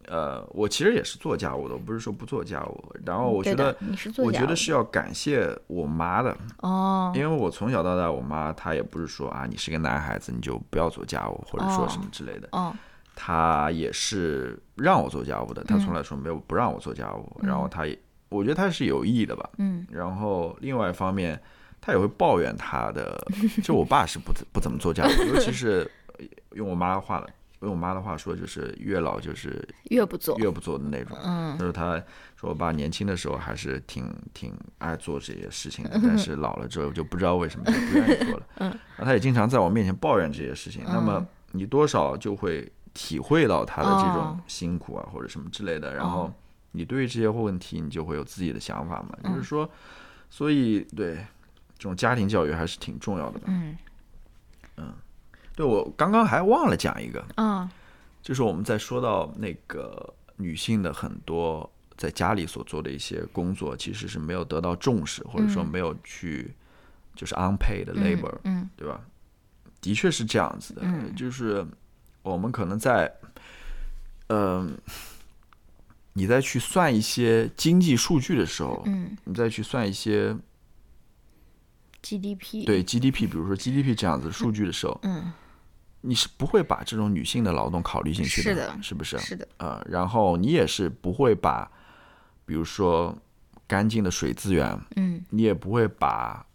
[0.07, 2.95] 呃，我其实也是做家务的，我不是说不做家务。
[3.07, 3.75] 然后我觉得，
[4.19, 12.49] 我觉得是要感谢我妈的哦，因为我从小到大，我妈她也不是说啊，你是个男孩子你就不要做家务，或者说什么之类的。
[12.53, 12.77] 哦，
[13.17, 17.41] 她也是让我做家务的，她从来说没有不让我做家务。
[17.43, 17.99] 然后她也。
[18.29, 21.41] 我觉得他是有意义的吧，嗯，然后另外一方面，
[21.81, 23.17] 他也会抱怨他的，
[23.63, 25.89] 就我爸是不不怎么做家务，尤其是
[26.53, 27.29] 用我妈的话了，
[27.61, 30.37] 用我妈的话说就是越老就是越不做。
[30.39, 32.03] 越不做的那种，嗯，就是他
[32.37, 46.33] 说我爸年轻的时候还是挺挺爱做这些事情的， 但是老了之后就不知道为什么就不愿意做了， 嗯，他也经常在我面前抱怨这些事情，那么你多少就会体会到他的这种辛苦啊或者什么之类的，然后。
[46.77, 49.17] 你对于这些问题，你就会有自己的想法嘛？
[49.23, 49.71] 就是说，
[50.29, 51.15] 所以对
[51.79, 53.45] 这种家庭教育还是挺重要的吧？
[53.47, 53.79] 嗯
[54.77, 54.93] 嗯，
[55.55, 57.71] 对我刚刚还忘了讲一个啊，
[58.21, 66.53] 就是我们在说到那个女性的很多在家里所做的一些工作，其实是没有得到重视，或者说没有去
[67.15, 69.01] 就是 unpaid labor，嗯，对吧？
[69.81, 70.83] 的确是这样子的，
[71.15, 71.65] 就是
[72.23, 73.11] 我们可能在
[74.27, 74.77] 嗯。
[76.15, 80.37] 你再去算一些经济数据的时候，嗯，你再去算一些
[82.03, 85.33] GDP，对 GDP，比如说 GDP 这样子数据的时候，嗯，
[86.03, 89.19] 你是不会把这种女性的劳动考虑进去的，是的，是不是？
[89.19, 91.71] 是的，呃，然后你也是不会把，
[92.47, 93.17] 比如说
[93.67, 96.47] 干净的水资源，嗯，你也不会把，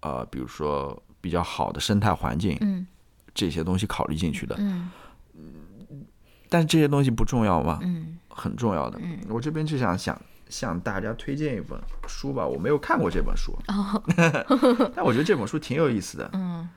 [0.00, 2.86] 呃，比如说比较好的生态环境，嗯，
[3.34, 4.90] 这些东西考虑进去的，嗯，
[6.48, 7.80] 但是这些东西不重要吗？
[7.82, 8.18] 嗯。
[8.34, 14.02] 很重要的，嗯，我这边就想想向大家推荐一本书吧，我没有看过这本书，哦，
[14.94, 16.68] 但我觉得这本书挺有意思的，嗯，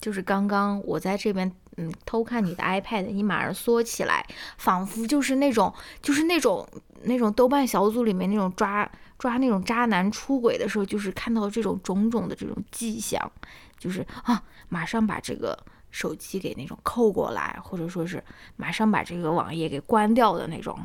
[0.00, 4.24] 就是刚刚我在这边，嗯，偷看你的 iPad，你马上缩起来，
[4.56, 6.66] 仿佛就是那种，就是那种
[7.02, 13.30] 那种豆瓣小组里面那种抓抓那种渣男出轨的时候，就是看到这种种种的这种迹象，
[13.78, 15.58] 就是啊，马上把这个。
[15.90, 18.22] 手机给那种扣过来，或者说是
[18.56, 20.78] 马上把这个网页给关掉的那种。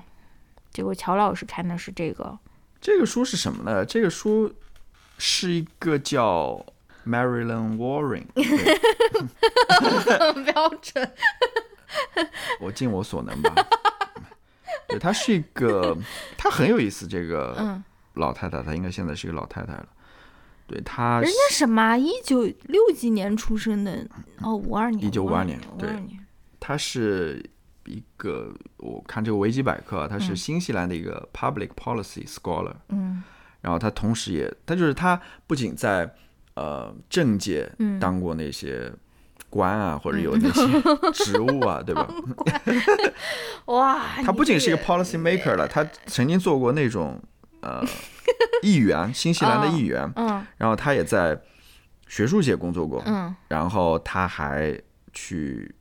[0.71, 2.37] 结果乔老师看的是这个。
[2.81, 3.85] 这个书是什么呢？
[3.85, 4.53] 这个书
[5.17, 6.65] 是一个叫
[7.05, 8.25] Marilyn Warren。
[10.43, 11.11] 标准。
[12.59, 13.53] 我尽我所能吧。
[14.87, 15.97] 对，她是一个，
[16.37, 17.07] 她很有意思。
[17.07, 17.81] 这个
[18.15, 19.87] 老太太，她应该现在是一个老太太了。
[20.67, 24.03] 对他，人家什么一九六几年出生的
[24.41, 25.89] 哦，五二年，一九五二年，对，
[26.59, 27.43] 他是
[27.85, 33.21] 一个，我看这个维基百科，他是新西兰的一个 public policy scholar，嗯，
[33.61, 36.11] 然后他同时也，他就是他不仅在
[36.55, 38.91] 呃政界当过那些
[39.51, 40.81] 官啊，或者有那些
[41.13, 42.11] 职务啊，对吧？
[43.65, 47.21] 哇， 他不仅是一个 policy maker 了，他曾经做过那种。
[47.65, 47.83] 呃，
[48.61, 51.35] 议员，新西兰的议员，嗯，然后他也在
[52.07, 54.79] 学术界工作过，嗯，然后他还
[55.13, 55.73] 去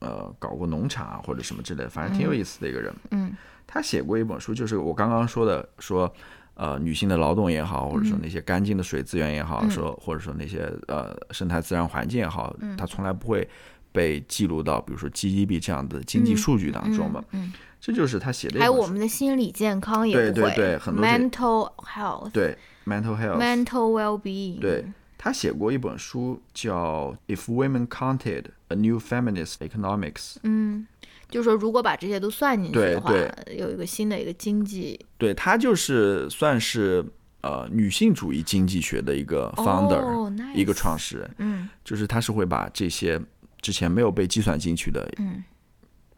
[0.00, 3.32] 呃搞过农场啊或者什么之类的，反正挺有意思的一个人，嗯，
[3.64, 6.12] 他写过一本书，就是我刚刚说的，说
[6.54, 13.48] 呃女性的劳动也好，或者说那些干净的水资源也好，说或者说那些呃生态自然环境也好，他从来不会
[13.92, 17.52] 被记录到，比如说 GDP 这样的经济数据当中嘛，嗯。
[17.80, 18.60] 这就是他写的。
[18.60, 24.60] 还有我们的心理健康也对对对，很多 mental health 对 mental health mental well being。
[24.60, 24.84] 对
[25.16, 30.12] 他写过一本书叫《If Women Counted: A New Feminist Economics》。
[30.42, 30.86] 嗯，
[31.28, 33.12] 就是说如果把这些都算进去的话，
[33.50, 34.98] 有一个新的一个经济。
[35.18, 37.04] 对他就是算是
[37.42, 41.30] 呃女性主义经济学的一个 founder，一个创始人。
[41.38, 43.20] 嗯，就是他是会把这些
[43.60, 45.10] 之前没有被计算进去的。
[45.18, 45.42] 嗯。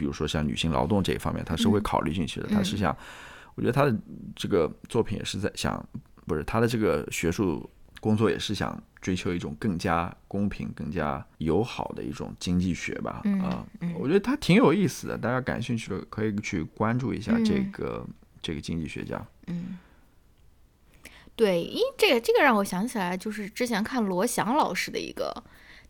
[0.02, 2.48] 比如说像女性劳动这一方面，他是会考虑进去的。
[2.48, 2.96] 他是想，
[3.54, 3.96] 我觉得他的
[4.34, 5.88] 这个作品也是在想，
[6.26, 7.70] 不是他的这个学术
[8.00, 13.22] 工作也是想追求一种更加公平、更加友好的一种经济学吧。
[13.40, 13.64] 啊，
[13.96, 18.04] 我觉得他挺有意思的，大家感兴趣的可以去关注一下这个
[18.42, 19.24] 这个经济学家。
[19.46, 19.78] 嗯。
[21.36, 25.32] 对，因这个这个让我想起来，就是之前看罗翔老师的一个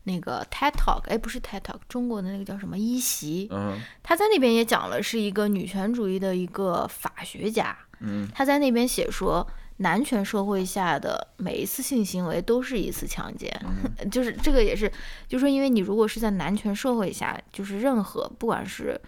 [0.04, 3.80] 那个 TED Talk，哎，不是 TED Talk，中国的那个叫什么一席，嗯。
[4.02, 9.46] 他在那边也讲了，是一个女权主义的一个法学家，嗯，他在那边写说，
[9.78, 13.50] 男权社会下的每一次性行为都是一次强奸，
[14.10, 14.90] 就是这个也是，
[15.28, 19.00] 就是说，因为你如果是在男权社会下，就是任何不管是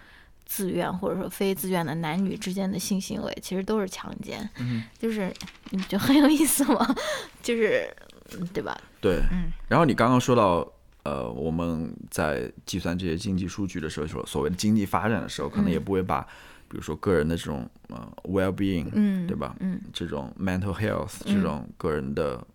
[0.45, 5.33] 自愿或者说非自愿的男女之间的性行为，其实都是强奸，嗯就是
[5.71, 6.95] 你不觉得很有意思吗？
[7.43, 7.89] 就是
[8.31, 8.79] 嗯对吧？
[9.01, 9.51] 对，嗯。
[9.67, 10.67] 然后你刚刚说到，
[11.05, 16.21] 呃，我们在计算这些经济数据的时候，所所谓的经济发展的时候，可能也不会把，
[16.67, 19.55] 比如说个人的这种呃 well being，嗯，对吧？
[19.59, 19.79] 嗯。
[19.93, 22.45] 这种 mental health 这种个人的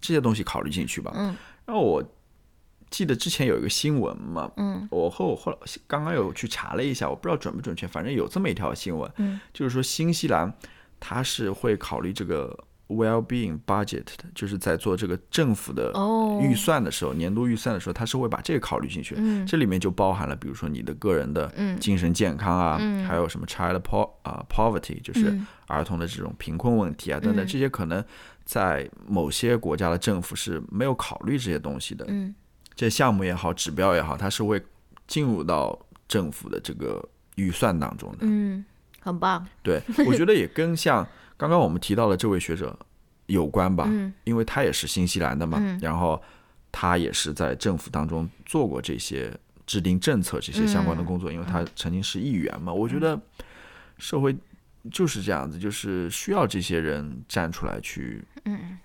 [0.00, 1.12] 这些东西考虑进去吧。
[1.14, 1.36] 嗯。
[1.64, 2.02] 然后我
[2.90, 4.88] 记得之前有一个新闻嘛，嗯。
[4.90, 9.38] 我和我后来刚刚有去查了一下，我不知道准不准确，反正有这么一条新闻，嗯。
[9.52, 10.52] 就是说新西兰
[10.98, 12.58] 它是会考虑这个
[12.88, 19.14] well-being budget 的，就是在做这个政府的哦预算的时候，年度预算的时候，它是会把这个考虑进去。
[19.18, 28.04] 嗯这里面就包含了，比如说你的个人的嗯精神健康啊，嗯还有什么 child po 啊、poverty，就是嗯儿童的这种贫困问题啊等等，嗯这些可能
[28.44, 32.04] 在某些国家的政府是没有考虑这些东西的。
[32.08, 32.34] 嗯
[32.76, 34.60] 这项目也好，指标也好，它是会
[35.06, 35.78] 进入到
[36.08, 37.00] 政府的这个
[37.36, 38.18] 预算当中的。
[38.22, 38.64] 嗯，
[38.98, 41.06] 很棒，对，我觉得也更像
[41.44, 42.74] 刚刚我们提到了这位学者
[43.26, 44.12] 有关吧，嗯。
[44.24, 45.78] 因为他也是新西兰的嘛，嗯。
[45.82, 46.22] 然后
[46.72, 49.30] 他也是在政府当中做过这些
[49.66, 51.04] 制定政策这些相关的嗯。
[51.04, 52.72] 工作，因为他曾经是议员嘛。
[52.72, 53.20] 我觉得
[53.98, 54.34] 社会
[54.90, 58.78] 就是这样子，就是需要这些人站出来去嗯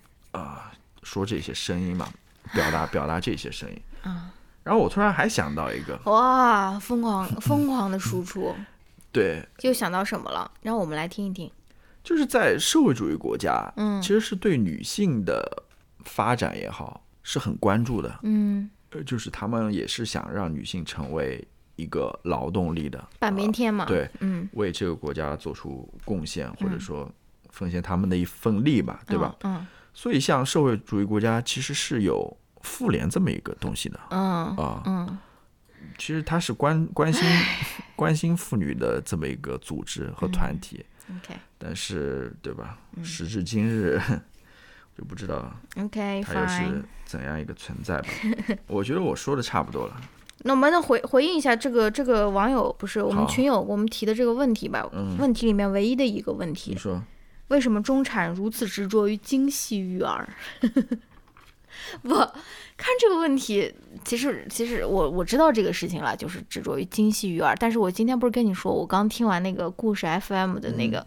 [1.03, 2.07] 说这些声音嘛，
[2.53, 3.81] 表达 表达这些声音。
[4.03, 4.33] 啊。
[4.63, 8.53] 然后我突然还想到一个，哇，疯狂疯狂的输出，
[9.11, 10.51] 对，又想到什么了？
[10.61, 11.49] 让我们来听一听。
[12.09, 15.63] 就是在社会主义国家，嗯其实是对女性的
[16.05, 18.19] 发展也好是很关注的。
[18.23, 23.85] 嗯，呃，就是他们也是想让女性成为一个劳动力的半边天嘛。
[23.85, 27.07] 对，嗯，为这个国家做出贡献，或者说
[27.51, 29.35] 奉献他们的一份力吧，对吧？
[29.43, 34.81] 嗯所以，像社会主义国家其实是有妇联这么一个东西的嗯啊。
[34.87, 35.17] 嗯
[35.97, 37.23] 其实它是关关心
[37.95, 42.77] 关心妇女的这么一个组织和团体，嗯，OK 但是对吧？
[42.95, 43.99] 嗯时至今日，
[44.97, 46.83] 就不知道 OK 它又是。
[47.05, 48.07] 怎样一个存在吧。
[48.67, 49.97] 我觉得我说的差不多了。
[50.43, 54.87] 那我们再回回应一下这个这个网友不是我们群友我们提的这个问题吧？
[54.93, 57.03] 嗯问题里面唯一的一个问题你题，说，
[57.47, 60.29] 为什么中产如此执着于精细育儿？
[62.03, 63.73] 不看这个问题，
[64.05, 67.55] 其实其实我我知道这个事情了，就是执着于精细育儿。
[67.59, 71.05] 但是我今天不是跟你说，我刚听完那个故事 FM 的那个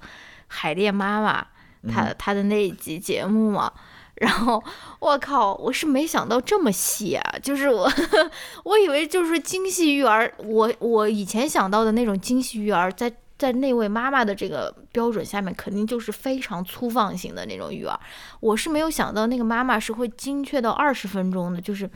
[0.48, 1.46] 海淀妈妈，
[1.92, 3.72] 她她的那一集节目嘛。
[4.16, 4.62] 然后
[5.00, 7.34] 我靠，我是没想到这么细啊！
[7.42, 7.90] 就是我，
[8.62, 13.12] 我以为就是精细育儿，我我以前想到的那种精细育儿，在
[13.42, 17.98] 在那位妈妈的这个标准下面，肯定就是非常粗放型的那种育儿。
[18.38, 21.90] 我是没有想到那个妈妈是会精确到二十分钟的，就是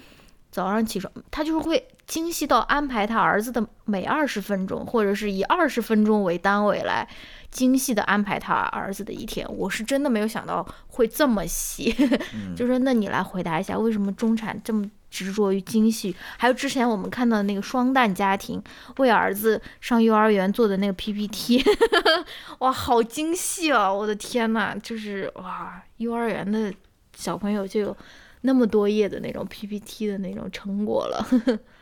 [0.51, 7.09] 早上起床，她就是会精细到安排她儿子的每二十分钟，或者是以二十分钟为单位来
[7.53, 9.47] 精细的安排她儿子的一天。
[9.57, 11.95] 我是真的没有想到会这么细。
[12.57, 16.15] 就说那你来回答一下，为什么中产这么执着于精细？
[16.37, 18.63] 还有之前我们看到的那个双旦家庭
[18.99, 21.65] 为儿子上幼儿园做的那个 PPT，
[22.61, 23.91] 哇，好精细啊！
[23.91, 26.71] 我的天呐，就是哇，幼儿园的
[27.17, 27.97] 小朋友就有
[28.43, 31.27] 那么多页的那种 PPT 的那种成果了。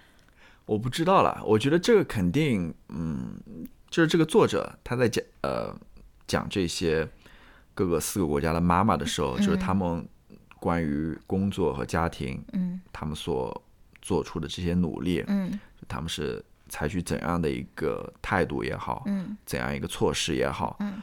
[0.67, 1.43] 我不知道了。
[1.45, 3.37] 我觉得这个肯定，嗯，
[3.91, 5.75] 就是这个作者他在讲呃
[6.29, 7.09] 讲这些
[7.75, 10.07] 各个四个国家的妈妈的时候，就是他们
[10.65, 12.81] 关于工作和家庭，嗯。
[12.91, 13.63] 他们所
[14.01, 15.61] 做出的这些努力，嗯。
[15.87, 19.37] 他们是采取怎样的一个态度也好，嗯。
[19.45, 21.03] 怎样一个措施也好，嗯。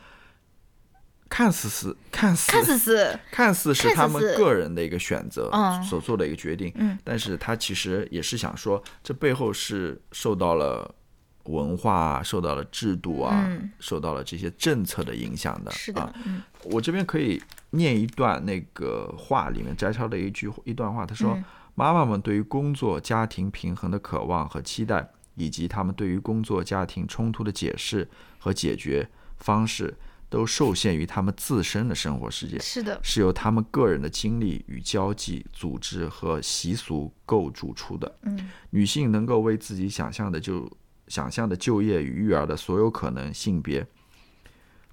[1.29, 3.19] 看似是看似看似是。
[3.31, 5.83] 看似是他们个人的一个选择嗯。
[5.83, 6.97] 所做的一个决定，嗯。
[7.03, 10.95] 但是他其实也是想说，这背后是受到了
[11.43, 13.71] 文化啊、受到了制度啊、嗯。
[13.79, 15.69] 受到了这些政策的影响的。
[15.71, 16.41] 是的啊，，嗯。
[16.63, 17.39] 我这边可以
[17.71, 21.43] 念一段那个话里面摘抄的一句一段话，他说：“嗯
[21.73, 28.07] 妈妈们对于工作家庭平衡的渴望和期待，以及他们对于工作家庭冲突的解释
[28.37, 29.97] 和解决方式，
[30.29, 38.17] 都受限于他们自身的生活世界。”是的，是由他们个人的经历与交际、组织和习俗构筑出的。
[38.23, 40.69] 嗯女性能够为自己想象的就
[41.07, 43.87] 想象的就业与育儿的所有可能性别、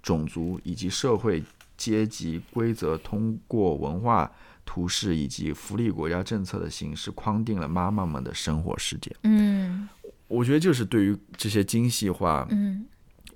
[0.00, 1.42] 种族以及社会
[1.78, 4.30] 阶级规则，通过文化
[4.66, 9.10] 图示以及福利国家政策的形式，框定了妈妈们的生活世界。
[9.22, 9.88] 嗯
[10.26, 12.84] 我觉得就是对于这些精细化嗯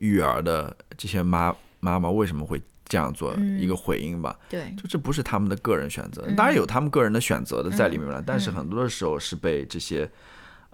[0.00, 4.38] 育儿的这些妈妈妈为什么会这样做嗯一个回应吧。
[4.50, 10.06] 对，就这不是他们的个人选择，嗯当然有他们个人的选择的在里面了，但是嗯很多的时候是被这些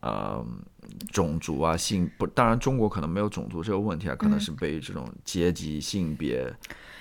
[0.00, 0.44] 呃
[1.12, 6.52] 种族啊性不，当然中国可能没有种族这个问题啊，可能嗯是被这种阶级、性别。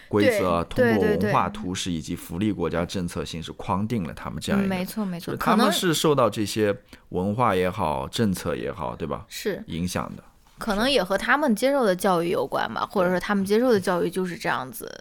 [0.08, 6.76] 规则通过文化图示以及福利国家政策形式框定了他们这样嗯一个，没错没错，他们是受到这些
[7.10, 9.26] 文化也好、政策也好，对吧？
[9.28, 10.24] 是影响的。
[10.58, 14.92] 可能也和他们接受的教育有关吧，或者说他们接受的教育就是这样子，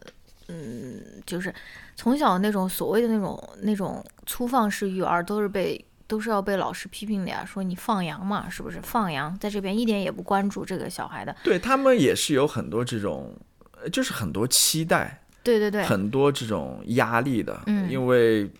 [0.49, 1.55] 嗯，就是
[1.95, 13.56] 从小那种所谓的那种那种粗放式育儿都是被都是要被老师批评的呀，说你放羊嘛，是不是放羊，在这边一点也不关注这个小孩的，对他们也是有很多这种，呃
[13.93, 18.51] 就是很多期待，对对对，很多这种压力的，嗯因为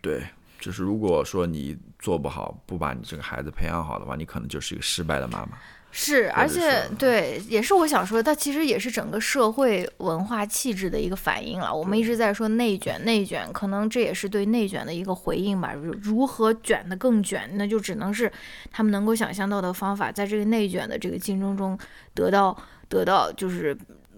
[0.00, 0.22] 对，
[0.60, 5.58] 就是如果说你做不好，不把你这个孩子培养好的话，你可能就是一个失败的妈妈。
[5.98, 11.74] 是，而且对，也是我想说的，它其实也是整个社会文化气质的一个反应了。
[11.74, 15.72] 我们一直在说内卷，内卷，可能这也是对内卷的一个回应吧。
[15.72, 18.30] 如如何卷得更卷，那就只能是
[18.70, 21.78] 他们能够想象到的方法，在这个内卷的这个竞争中
[22.12, 22.54] 得到
[22.90, 23.74] 得到就是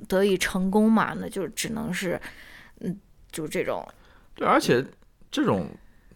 [0.07, 2.21] 得以成功嘛，那就只能是
[2.81, 2.99] 嗯，
[3.33, 3.87] 就是这种，
[4.35, 4.85] 对，而且
[5.31, 5.69] 这种，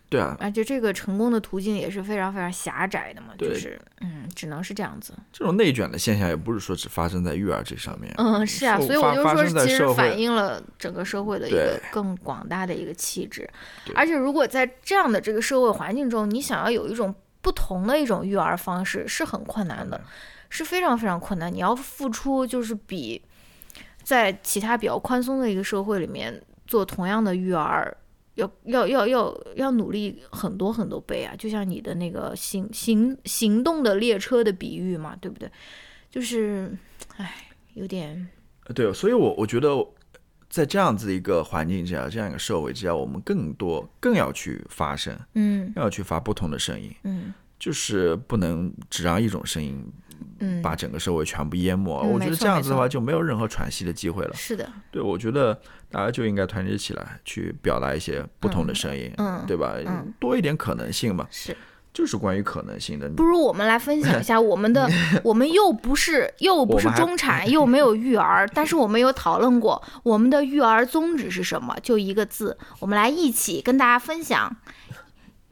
[0.09, 5.15] 对啊，而且这个成功的途径也是非常非常狭窄的嘛，就是嗯，只能是这样子。
[5.33, 8.13] 这种内卷的现象也不是说只发生在育儿这上面。
[8.19, 13.49] 嗯，是啊，所以我就说，其实反映了整个社会的一个更广大的一个气质。
[13.95, 20.01] 而且，如果在这样的这个社会环境中，你想要有一种不同的一种育儿方式，是很困难的，
[20.49, 21.53] 是非常非常困难。
[21.53, 23.21] 你要付出，就是比
[24.03, 27.97] 在其他比较宽松的一个社会里面做同样的育儿。
[28.37, 31.37] 要要要要要努力很多很多倍啊！
[31.37, 35.47] 就像你的那个行行行动的列车的比喻嘛，对不对？
[36.11, 36.75] 就是，
[37.19, 37.31] 唉，
[37.75, 38.27] 有点
[38.75, 39.87] 对，所以我我觉得，
[40.49, 50.12] 在这样子一个环境之下，这样一个社会之下，我们更多更要去发声，嗯要去发不同的声音，嗯就是不能只让一种声音嗯，
[50.63, 52.03] 把整个社会全部淹没。
[52.05, 54.35] 嗯我觉得这样子的话就没有任何喘息的机会了。
[54.35, 55.59] 是的，对，我觉得
[55.91, 59.75] 大家就应该团结起来，去表达一些不同的声音，嗯对吧？
[59.87, 61.57] 嗯多一点可能性嘛，是。
[61.95, 63.07] 就是关于可能性的。
[63.11, 64.89] 不如我们来分享一下我们的，
[65.23, 74.57] 我们又不是又不是中产， 又没有育儿，但是我们有讨论过我们的育儿宗旨是什么，就一个字，我们来一起跟大家分享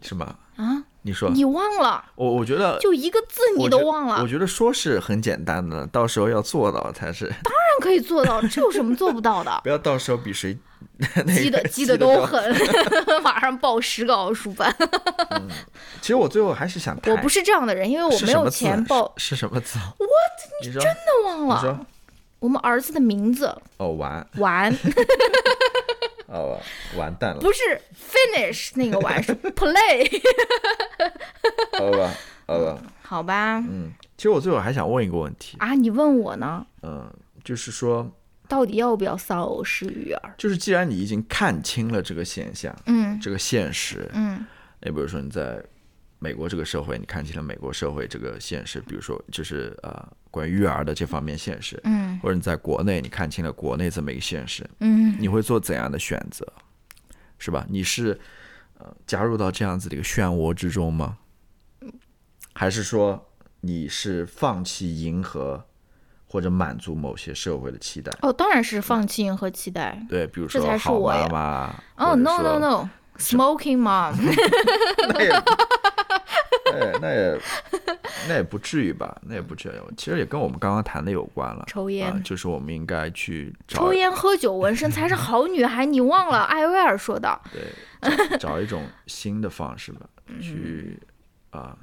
[0.01, 0.36] 是吗？
[0.56, 0.84] 啊！
[1.02, 7.27] 你说，你忘了，我我觉得就一个字你都忘了，我觉得说是很简单的，到时候要做到才是。
[7.43, 9.59] 当然可以做到，这有什么做不到的？
[9.64, 10.59] 不要到时候比谁
[11.35, 12.55] 记得记得都狠，
[13.22, 14.74] 马上报十个奥数班。
[16.01, 19.78] 其实我最后还是想，我不是这样的人，因为我没有钱报，是是什么字？
[19.98, 20.06] 我
[20.62, 21.86] 你说真的忘了
[22.39, 23.55] 我们儿子的名字。
[23.78, 24.74] 哦完完
[26.31, 26.59] 哦
[26.97, 27.61] 完蛋了，不是
[27.94, 30.09] finish 那个完是 play，
[31.78, 32.15] 好吧
[32.47, 33.59] 好吧，好吧？
[33.69, 37.12] 嗯，其实我最后还想问一个问题，啊，你问我呢，嗯，
[37.44, 38.11] 就是说，
[38.48, 40.35] 到底要不要丧偶式育儿？
[40.36, 44.44] 就是既然你已经看清了这个现象，嗯这个现实，嗯
[44.82, 45.62] 你比如说你在
[46.20, 56.47] 美国这个社会，你看清了美国社会这个现实，比如说就是呃关于育儿的这方面现实，嗯或者你在国内你看清了国内这么一个现实，嗯，你会做怎样的选择？
[57.38, 57.66] 是吧？
[57.68, 58.20] 你是
[58.78, 61.16] 呃加入到这样子的一个漩涡之中吗？
[62.52, 63.30] 还是说
[63.62, 65.64] 你是放弃迎合
[66.26, 68.12] 或者满足某些社会的期待？
[68.20, 69.98] 哦，当然是放弃迎合期待。
[70.06, 71.74] 对，比如这才是说好我呀妈妈。
[71.97, 74.14] 哦或者，no 说 no no，smoking mom，
[75.09, 75.30] 那也，
[76.72, 77.40] 哎，那也，
[78.28, 79.16] 那也不至于吧？
[79.22, 79.72] 那也不至于。
[79.97, 81.64] 其实也跟我们刚刚谈的有关了。
[81.66, 87.40] 抽烟啊，就是我们应该去找抽烟喝酒纹身才是好女孩，你忘了艾薇儿说的。
[87.52, 87.62] 对
[88.01, 90.98] 找找一种新的方式吧，嗯去
[91.51, 91.76] 啊、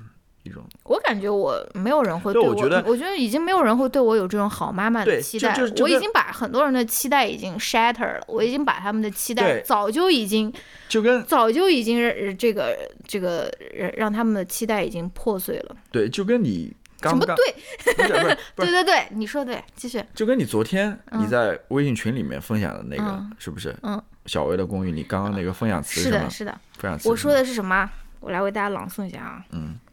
[0.48, 10.52] 一种我感觉我没有人会对对我觉得我觉得已经没有人会对我有这种好妈妈的期待就就跟我已经把很多人的期待已经 shatter 了，我已经把他们的期待早就已经
[10.88, 15.76] 就跟早就已经呃这个这个让让他们的期待已经破碎了。
[15.92, 17.94] 对，就跟你刚刚什么对？
[17.94, 18.38] 不是不是，
[18.72, 20.02] 对对对，你说对，继续。
[20.16, 23.76] 就跟你昨天你在微信群里面分享的那个、嗯是不是？
[23.84, 26.58] 嗯，小薇的公寓，你刚刚那个分享词是的，是的。
[26.78, 27.90] 分享词我说的是什么？
[28.20, 29.46] 我来为大家朗诵一下啊。
[29.52, 29.87] 嗯呃，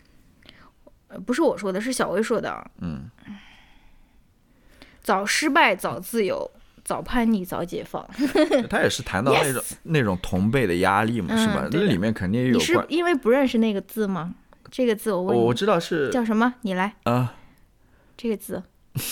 [1.19, 2.65] 不是我说的，是小薇说的。
[2.81, 3.11] 嗯，
[5.03, 6.51] 早失败早自由，
[6.85, 8.07] 早叛逆早解放。
[8.71, 11.69] 他也是谈到那种那种同辈的压力嘛，是吧？
[11.71, 12.53] 那里面肯定有。
[12.53, 14.35] 你是因为不认识那个字吗？
[14.71, 16.55] 这个字我问你，我知道是叫什么？
[16.63, 17.35] 你来啊，
[18.17, 18.63] 这个字。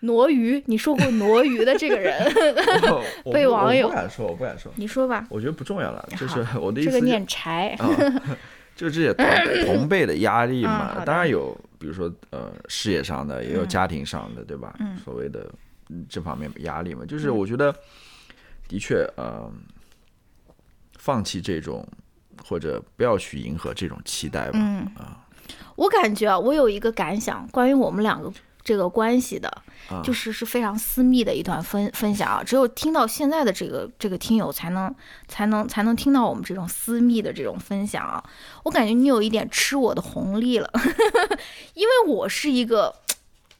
[0.00, 2.30] 挪鱼，你说过挪鱼的这个人，
[3.32, 4.70] 被网友不敢说，我不敢说。
[4.76, 6.90] 你说吧，我觉得不重要了，就是我的意思。
[6.90, 7.74] 这个念柴，
[8.74, 9.26] 就这些同
[9.66, 14.74] 同辈的压力嘛，当然有，比如说呃事业上的，也有家庭上的，对吧？
[15.02, 15.48] 所谓的
[16.08, 17.74] 这方面压力嘛，就是我觉得
[18.66, 19.50] 的确呃，
[20.98, 21.86] 放弃这种
[22.44, 24.58] 或者不要去迎合这种期待吧。
[24.96, 25.24] 啊，
[25.76, 28.32] 我感觉啊，我有一个感想，关于我们两个。
[28.64, 29.62] 这个关系的，
[30.02, 34.92] 就是是非常私密的一段分分享啊，只有听到现在的这个这个听友才能
[35.28, 38.24] 才能才能听到我们这种私密的这种分享啊。
[38.62, 40.70] 我感觉你有一点吃我的红利了，
[41.74, 42.94] 因为我是一个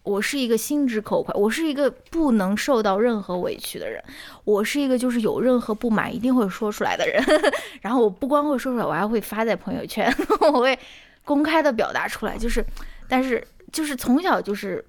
[0.04, 4.02] 我是一个心直口快，我是一个不能受到任何委屈的人，
[4.44, 7.22] 我是一个就是有任何不满一定会说出来的人，
[7.82, 10.10] 然后我不光会说出来，我还会发在朋友圈，
[10.40, 10.78] 我会
[11.26, 12.64] 公开的表达出来，就是
[13.06, 14.82] 但是就是从小就是。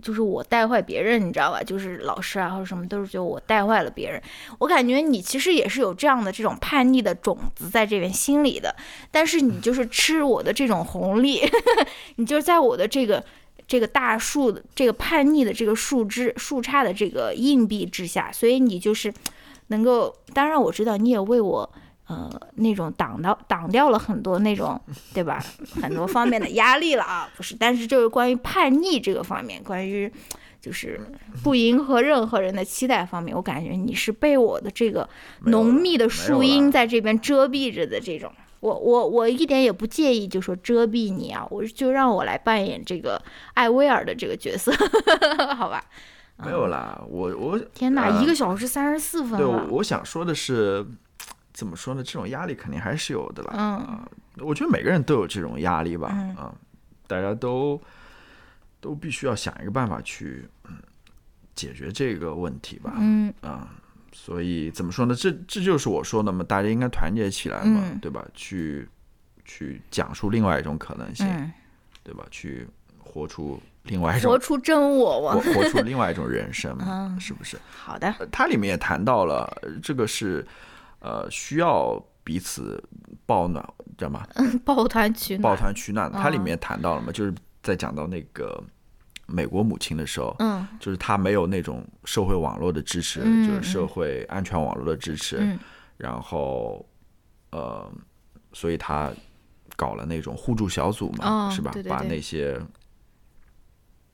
[0.00, 1.62] 就是我带坏别人，你知道吧？
[1.62, 4.22] 就是老师啊，或者什么都是觉得我带坏了别人。
[4.58, 8.74] 我感觉你其实也是有这样的这种叛逆的种子在这边心里的，
[9.10, 11.40] 但是你就是吃我的这种红利，
[12.16, 13.24] 你就是在我的这个
[13.66, 19.12] 这个大树的这个叛逆的这个树枝树杈的这个硬币之下，所以你就是
[19.68, 20.14] 能够。
[20.32, 21.70] 当然我知道你也为我。
[22.08, 24.80] 呃，那种挡到挡掉了很多那种，
[25.12, 25.44] 对吧？
[25.82, 27.54] 很多方面的压力了啊， 不是？
[27.54, 30.10] 但是就是关于叛逆这个方面，关于
[30.58, 30.98] 就是
[31.44, 35.06] 不迎合任何人的期待方面，我感觉你是被我的这个
[35.42, 38.32] 浓密的树荫在这边遮蔽着的这种。
[38.60, 43.20] 我我我一点也不介意，就说遮蔽你啊，我就让我来扮演这个
[43.52, 44.72] 艾薇儿的这个角色，
[45.54, 45.84] 好吧？
[46.42, 49.38] 没有啦，我我天哪，一个小时三十四分了。
[49.38, 50.86] 对，我想说的是。
[51.58, 52.04] 怎么说呢？
[52.04, 53.52] 这种压力肯定还是有的吧。
[53.58, 56.08] 嗯，我觉得每个人都有这种压力吧。
[56.14, 56.54] 嗯，
[57.08, 57.82] 大家都
[58.80, 60.76] 都必须要想一个办法去嗯
[61.56, 62.94] 解决这个问题吧。
[62.98, 63.74] 嗯，啊，
[64.12, 65.16] 所以怎么说呢？
[65.16, 68.24] 这这就是我说的嘛，大家应该团结起来嘛，对吧？
[68.34, 68.88] 去
[69.44, 71.26] 去讲述另外一种可能性，
[72.04, 72.24] 对吧？
[72.30, 72.68] 去
[73.02, 77.58] 活出另外一种活出真我，活活出 另外一种人生嘛，是不是？
[77.76, 78.14] 好的。
[78.30, 79.52] 它里面也谈到了
[79.82, 80.46] 这个是。
[81.00, 82.82] 呃，需要彼此
[83.24, 83.64] 抱暖，
[83.96, 84.26] 知道吗？
[84.64, 85.42] 抱团取暖。
[85.42, 88.62] 抱团取暖，它里面谈到了嘛，就是在讲到那个
[89.26, 95.58] 美国母亲的时候，嗯，就是她没有那种社会网络的支持，就是社会安全网络的支持，
[95.96, 96.84] 然后
[97.50, 97.90] 呃，
[98.52, 99.12] 所以她
[99.76, 101.72] 搞了那种互助小组嘛，是吧？
[101.88, 102.60] 把那些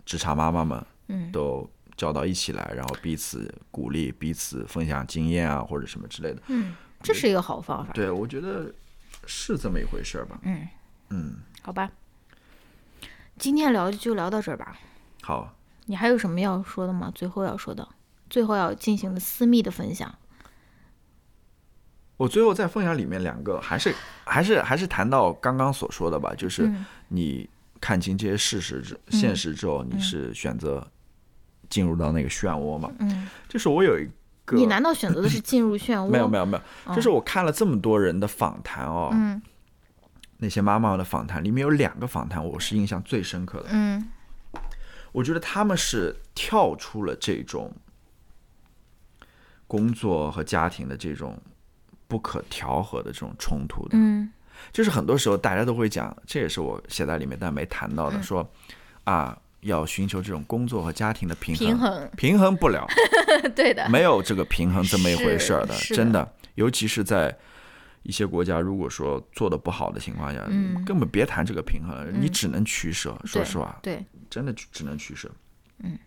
[0.05, 1.69] 职场妈妈们，嗯，都。
[1.97, 6.43] 叫到一起来，然后彼此鼓励，彼此分享经验啊，或者什么之类的。
[6.49, 7.93] 嗯，这是一个好方法。
[7.93, 8.73] 对，我觉得
[9.27, 10.39] 是这么一回事儿吧。
[10.43, 10.69] 嗯
[11.11, 11.91] 嗯，好吧，
[13.39, 14.77] 今天聊就聊到这儿吧。
[15.23, 15.55] 好，
[15.87, 17.13] 你还有什么要说的吗？
[17.15, 17.89] 最后要说的，
[18.29, 20.13] 最后要进行的私密的分享。
[22.17, 23.95] 我最后再分享里面两个，还是
[24.25, 26.69] 还是还是谈到刚刚所说的吧，就是
[27.09, 27.49] 你
[27.81, 30.85] 看清这些事实之现实之后，你是选择。
[31.75, 34.07] 进入到那个漩涡嘛，嗯，就是我有一
[34.45, 36.07] 个，你难道选择的是进入漩涡？
[36.07, 36.57] 没有没有没
[36.87, 39.43] 有，就是我看了这么多人的访谈哦，嗯，
[40.37, 44.09] 那些妈妈的访谈里面有两个访谈我是印象最深刻的，嗯，
[45.11, 47.73] 我觉得他们是跳出了这种
[49.67, 51.37] 工作和家庭的这种
[52.07, 54.31] 不可调和的这种冲突的，嗯，
[54.73, 58.49] 就是很多时候大家都会讲，这也是我写在里面但没谈到的，说
[59.03, 59.37] 啊。
[59.65, 62.11] 要寻求这种工作和家庭的平衡，平衡。
[62.17, 62.87] 平衡不了，
[63.55, 67.37] 对的，没有这个平衡这么一回事儿的，真的，尤其是在
[68.03, 75.31] 一些国家，如果说做的不好的情况下，嗯，根本别谈这个平衡了，你只能取舍，说实话，对，真的只能取舍，
[75.79, 75.99] 嗯。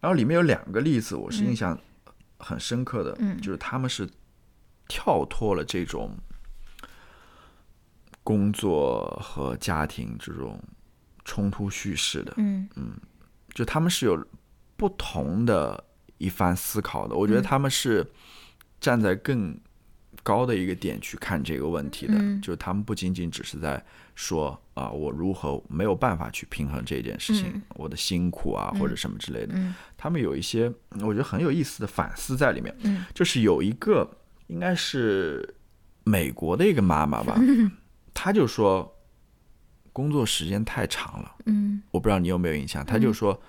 [0.00, 1.78] 然后里面有两个例子，我是印象
[2.38, 4.08] 很深刻的，嗯，就是他们是
[4.88, 6.14] 跳脱了这种
[8.22, 10.60] 工作和家庭这种。
[11.24, 12.92] 冲突叙事的，嗯嗯，
[13.54, 14.26] 就他们是有
[14.76, 15.82] 不同的
[16.18, 17.16] 一番思考的。
[17.16, 18.06] 我觉得他们是
[18.80, 19.58] 站在更
[20.22, 22.14] 高的一个点去看这个问题的。
[22.42, 23.82] 就他们不仅仅只是在
[24.14, 29.54] 说啊，我如何没有办法去平衡这件事情，我的辛苦啊或者什么之类的。
[29.96, 30.70] 他们有一些
[31.00, 32.74] 我觉得很有意思的反思在里面。
[32.82, 34.18] 嗯，就是有一个
[34.48, 35.54] 应该是
[36.04, 37.38] 美国的一个妈妈吧，
[38.12, 38.90] 她就说。
[39.94, 43.40] 工作时间太长了，嗯，我不知道你有没有印象，他就说，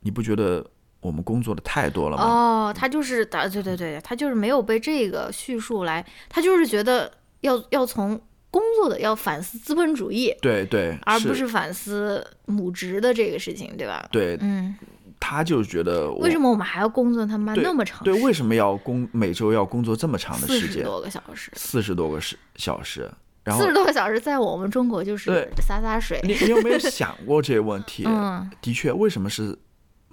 [0.00, 0.64] 你不觉得
[1.00, 2.22] 我们工作的太多了吗？
[2.22, 7.10] 哦，他就是打，对对对，他就是没有被这个叙述来，他就是觉得
[7.40, 14.06] 要要从工作的要反思资本主义，对对，而不是反思母职的这个事情，对吧？
[14.12, 14.76] 对，嗯，
[15.18, 18.04] 他就觉得为什么我们还要工作他妈那么长？
[18.04, 20.60] 对，为什么要工每周要工作这么长的时间？
[20.60, 23.10] 四十多个小时，四十多个时小时，
[23.44, 26.20] 然后四十多个小时在我们中国就是洒洒水。
[26.24, 28.04] 你你有没有想过这个问题？
[28.08, 29.56] 嗯，的确，为什么是？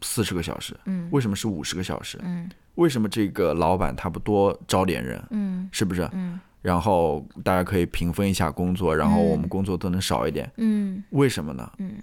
[0.03, 2.19] 四十个小时，嗯，为什么是五十个小时？
[2.21, 5.19] 嗯，为什么这个老板他不多招点人？
[5.31, 6.07] 嗯，是不是？
[6.13, 10.47] 嗯，然后大家可以平分一下工作，然后我们工作都能少一点。
[10.57, 11.67] 嗯，为什么呢？
[11.79, 11.97] 嗯，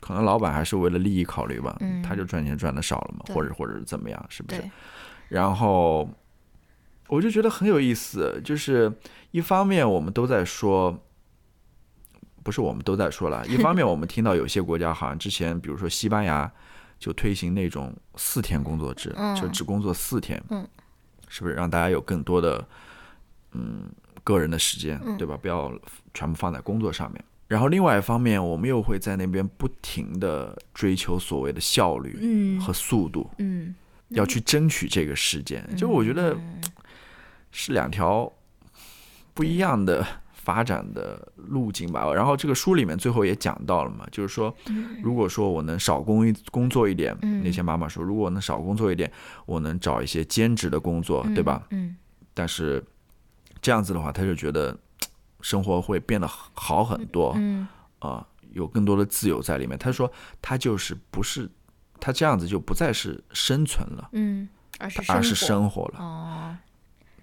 [0.00, 1.74] 可能老板还是为了利益考虑吧。
[1.80, 4.62] 嗯，他就赚钱赚的少了嘛，或者或者是怎么样，是不是？
[5.28, 6.06] 然后
[7.08, 8.92] 我就觉得很有意思，就是
[9.32, 11.04] 一方面我们都在说，
[12.42, 16.50] 不是我们都在说了，一方面我们听到有些国家好像之前，比如说西班牙。
[17.00, 20.36] 就推行那种四天工作制，就只工作四天，
[21.28, 22.66] 是不是让大家有更多的
[23.52, 23.84] 嗯
[24.24, 25.38] 个人的时间，对吧？
[25.40, 25.72] 不要
[26.12, 27.24] 全部放在工作上面。
[27.46, 33.72] 然后另外一方面，我们又会在那边不停的追求所谓的效率和速度，嗯，
[34.08, 35.64] 要去争取这个时间。
[35.76, 36.36] 就我觉得
[37.50, 38.32] 是两条
[39.34, 40.06] 不一样的。
[40.48, 44.54] 发展的路径吧，然后这个书里面最后也讲到了嘛，就是说，
[45.02, 47.14] 如果说我能少工一工作一点，
[47.44, 49.12] 那些妈妈说，如果我能少工作一点，
[49.44, 51.66] 我能找一些兼职的工作，对吧？
[51.68, 51.94] 嗯。
[52.32, 52.82] 但是
[53.60, 54.74] 这样子的话，他就觉得
[55.42, 57.68] 生活会变得好很多，嗯。
[57.98, 59.76] 啊，有更多的自由在里面。
[59.76, 60.10] 他说，
[60.40, 61.46] 他就是不是
[62.00, 64.48] 他这样子就不再是生存了，嗯，
[64.78, 65.98] 而是而是生活了。
[65.98, 66.56] 哦。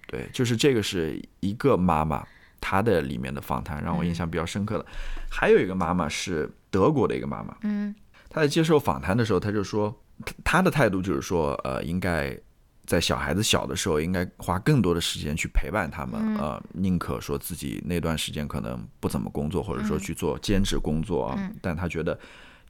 [0.06, 2.26] 对，就是这个是一个妈妈。
[2.58, 4.86] 她的里面的访谈让我印象比较深刻的，
[5.30, 7.94] 还有一个妈妈是德国的一个妈妈，嗯，
[8.28, 9.94] 她在接受访谈的时候，她就说，
[10.42, 12.36] 她的态度就是说，呃，应该
[12.84, 22.18] 在小孩子小的时候，应该花更多的时间去陪伴他们，呃，宁可说自己那段时间可能不怎么工作，或者说去做兼职工作啊，但她觉得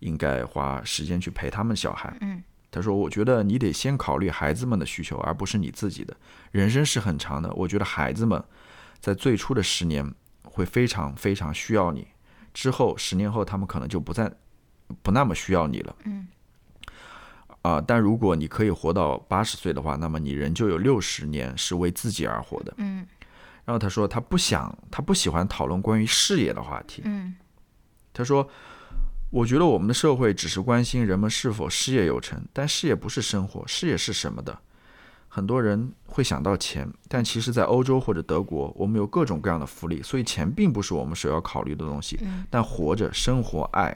[0.01, 6.17] 应该花时间去陪他们小孩，嗯，她说，我觉得你得先考虑孩子们的需求，而不是你自己的。
[6.51, 8.43] 人生是很长的，我觉得孩子们。
[8.99, 12.09] 在最初的十年会非常非常需要你，
[12.53, 14.33] 之后十年后他们可能就不再
[15.03, 15.95] 不那么需要你了。
[16.05, 16.27] 嗯。
[17.63, 22.73] 啊，但如果你可以活到八十岁的话，那么你仍旧有六十年是为自己而活的。
[22.79, 23.07] 嗯。
[23.65, 27.03] 然后他说他不想，他不喜欢讨论关于事业的话题。
[27.05, 27.37] 嗯。
[28.13, 28.49] 他说，
[29.31, 34.59] 我觉得我们的社会只是关心人们是否事业有成，但事业不是生活，事业是什么的？
[35.29, 42.19] 很多人会想到钱，但其实，在欧洲或者德国，我们有各种各样的福利，所以钱并不是我们首要考虑的东西。
[42.49, 43.95] 但活着、生活、爱，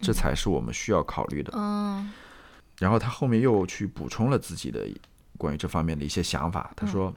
[0.00, 1.50] 这才是我们需要考虑的。
[1.54, 2.12] 嗯。
[2.78, 4.86] 然后他后面又去补充了自己的
[5.38, 6.70] 关于这方面的一些想法。
[6.76, 7.14] 他说：“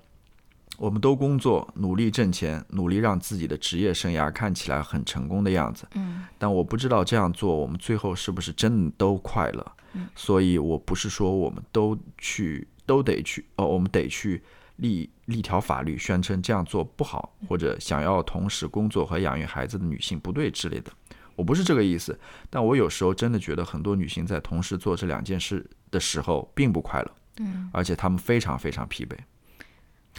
[0.77, 5.87] 我们都工作，努力挣钱，努力让自己的职业生涯看起来很成功的样子。
[5.95, 6.25] 嗯。
[6.37, 9.71] 但我不知道这样做，我们最后是不是真的都快乐？
[10.15, 14.43] 所以我不是说我们都去。”都得去哦，我们得去
[14.75, 20.91] 立立条法律，宣称这样做不好，或者想要同时工作和养育孩子的女性不对之类的。
[21.35, 22.15] 我不是这个意思，
[22.47, 29.17] 但我有时候真的觉得很多女性在同时做这两件事的时候并不快乐，嗯，而且她们非常非常疲惫。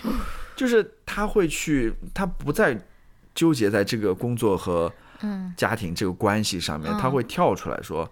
[0.56, 2.76] 就是他会去，他不再
[3.34, 4.92] 纠结在这个工作和
[5.56, 8.10] 家庭这个关系上面，他会跳出来说。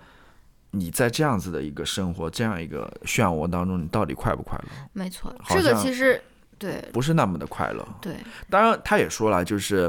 [0.76, 4.68] 你在这样子的一个生活，这样一个漩涡当中，你到底快不快乐？
[4.92, 6.20] 没错，这个其实
[6.58, 7.86] 对不是那么的快乐。
[8.02, 8.16] 对，
[8.50, 9.88] 当然他也说了，就是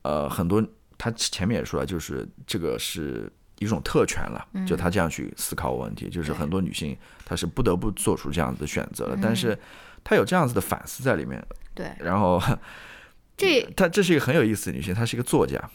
[0.00, 6.96] 呃，很多他前面也说了，就是这个是一种特权了，就他这样去思考问题，就是很多女性
[7.26, 9.58] 她是不得不做出这样子的选择了，但是
[10.02, 11.38] 她有这样子的反思在里面。
[11.78, 12.42] 对，然后
[13.38, 15.70] 这 她这是一个很有意思的女性，她是一个作家。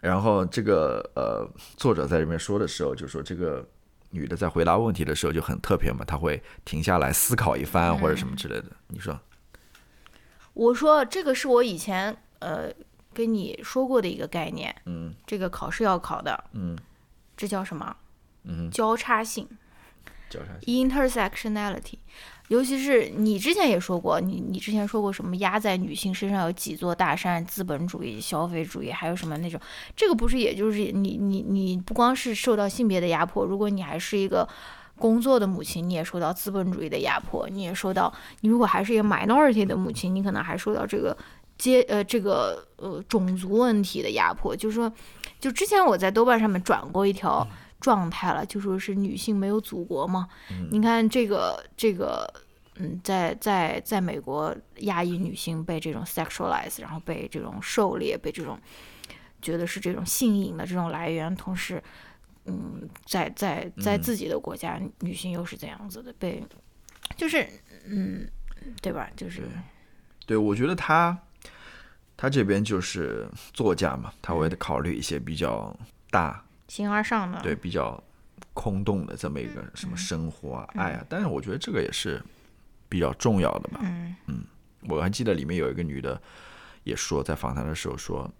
[0.00, 3.68] 然后这个呃，作者在这边说的时候，就说这个
[4.10, 8.64] 女的在回答问题的时候就很特别嘛，她会停下来思考一番或者什么之类的。
[8.88, 9.20] 你说？
[10.54, 12.72] 我说这个是我以前呃
[13.12, 16.76] 跟你说过的一个概念，嗯，这个考试要考的，嗯，
[17.36, 17.96] 这叫什么？
[18.44, 19.48] 嗯，交叉性，
[20.28, 21.98] 交叉性，intersectionality。
[22.48, 29.58] 尤其是你之前也说过，你你之前说过什么压在女性身上有几座大山，资本主义、消费主义，还有什么那种，
[29.96, 34.46] 这个不是也就是你你你不光是受到性别的压迫，如果你还是一个
[34.98, 41.16] 工作的母亲，你也受到资本主义的压迫，你也受到你如果还是一个 minority 的母亲，你可能还受到这个
[41.56, 44.92] 阶呃这个呃种族问题的压迫，就是说，
[45.40, 47.46] 就之前我在豆瓣上面转过一条。
[47.82, 50.28] 状态了，就说是女性没有祖国嘛。
[50.70, 52.32] 你看这个这个，
[52.76, 58.58] 嗯，在在在美国，亚裔女性被这种 sexualize，然后被这种狩猎，被这种
[59.42, 61.82] 觉得是这种性瘾的这种来源，同时，
[62.46, 66.42] 嗯，在在在自己的国家，女性又是怎样子的被，
[67.16, 67.46] 就是
[67.86, 68.26] 嗯，
[68.80, 69.10] 对吧？
[69.16, 69.42] 就是
[70.24, 71.18] 对，我觉得他
[72.16, 75.76] 他这边就是作家嘛，他会考虑一些比较
[76.08, 76.44] 大。
[76.68, 78.02] 形而上的对比较
[78.54, 82.22] 空洞的这么一个什么生活啊、爱啊，但是我觉得这个也是
[82.88, 83.80] 比较重要的吧。
[83.82, 84.14] 嗯。
[84.26, 84.44] 嗯，
[84.88, 86.20] 我还记得里面有一个女的
[86.84, 88.30] 也说，在访谈的时候说，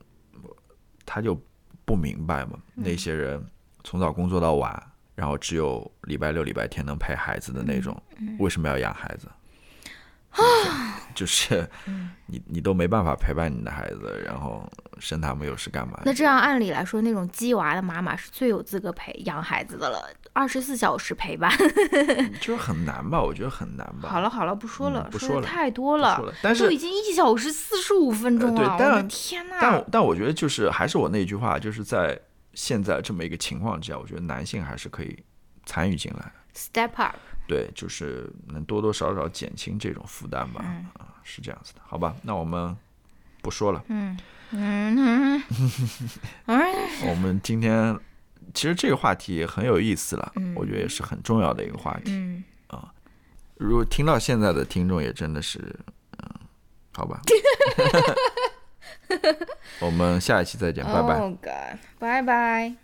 [1.07, 1.41] 她就
[1.85, 3.45] 不明白嘛，那些人
[3.85, 8.01] 从早工作到晚，然后只有礼拜六、礼拜天能陪孩子的那种，
[8.39, 9.29] 为什么要养孩子？
[11.15, 11.69] 就是
[12.27, 14.67] 你你都没办法陪伴你的孩子，然后
[14.99, 16.01] 生他们又是干嘛？
[16.05, 21.53] 那这样按理来说，那种鸡娃的妈妈是最有资格陪养孩子的了，二十四小时陪伴，
[22.41, 23.21] 就是很难吧？
[23.21, 24.09] 我觉得很难吧。
[24.09, 26.33] 好了好了，不说了，不说了，太多了。
[26.41, 29.59] 但是都已经一小时四十五分钟了，我的天呐！
[29.61, 32.19] 但但我觉得就是还是我那句话，就是在
[32.55, 35.23] 现在这么一个情况之下，我觉得男性还是可以
[35.67, 37.17] 参与进来，step up。
[37.47, 40.65] 对，就是能多多少少减轻这种负担吧，
[40.95, 42.15] 啊，是这样子的，好吧？
[42.23, 42.75] 那我们
[43.43, 43.85] 不说了。
[43.89, 44.17] 嗯
[44.51, 45.43] 嗯嗯。
[47.09, 47.99] 我们今天
[48.55, 52.13] 其实这个话题也很有意思了，我觉得也是很重要的一个话题。
[52.13, 52.45] 嗯。
[52.69, 52.93] 啊，
[53.57, 55.59] 如果听到现在的听众也真的是，
[56.19, 56.31] 嗯，
[56.95, 57.21] 好吧。
[59.81, 61.19] 我们下一期再见，拜拜。
[61.19, 62.75] Oh God，拜拜。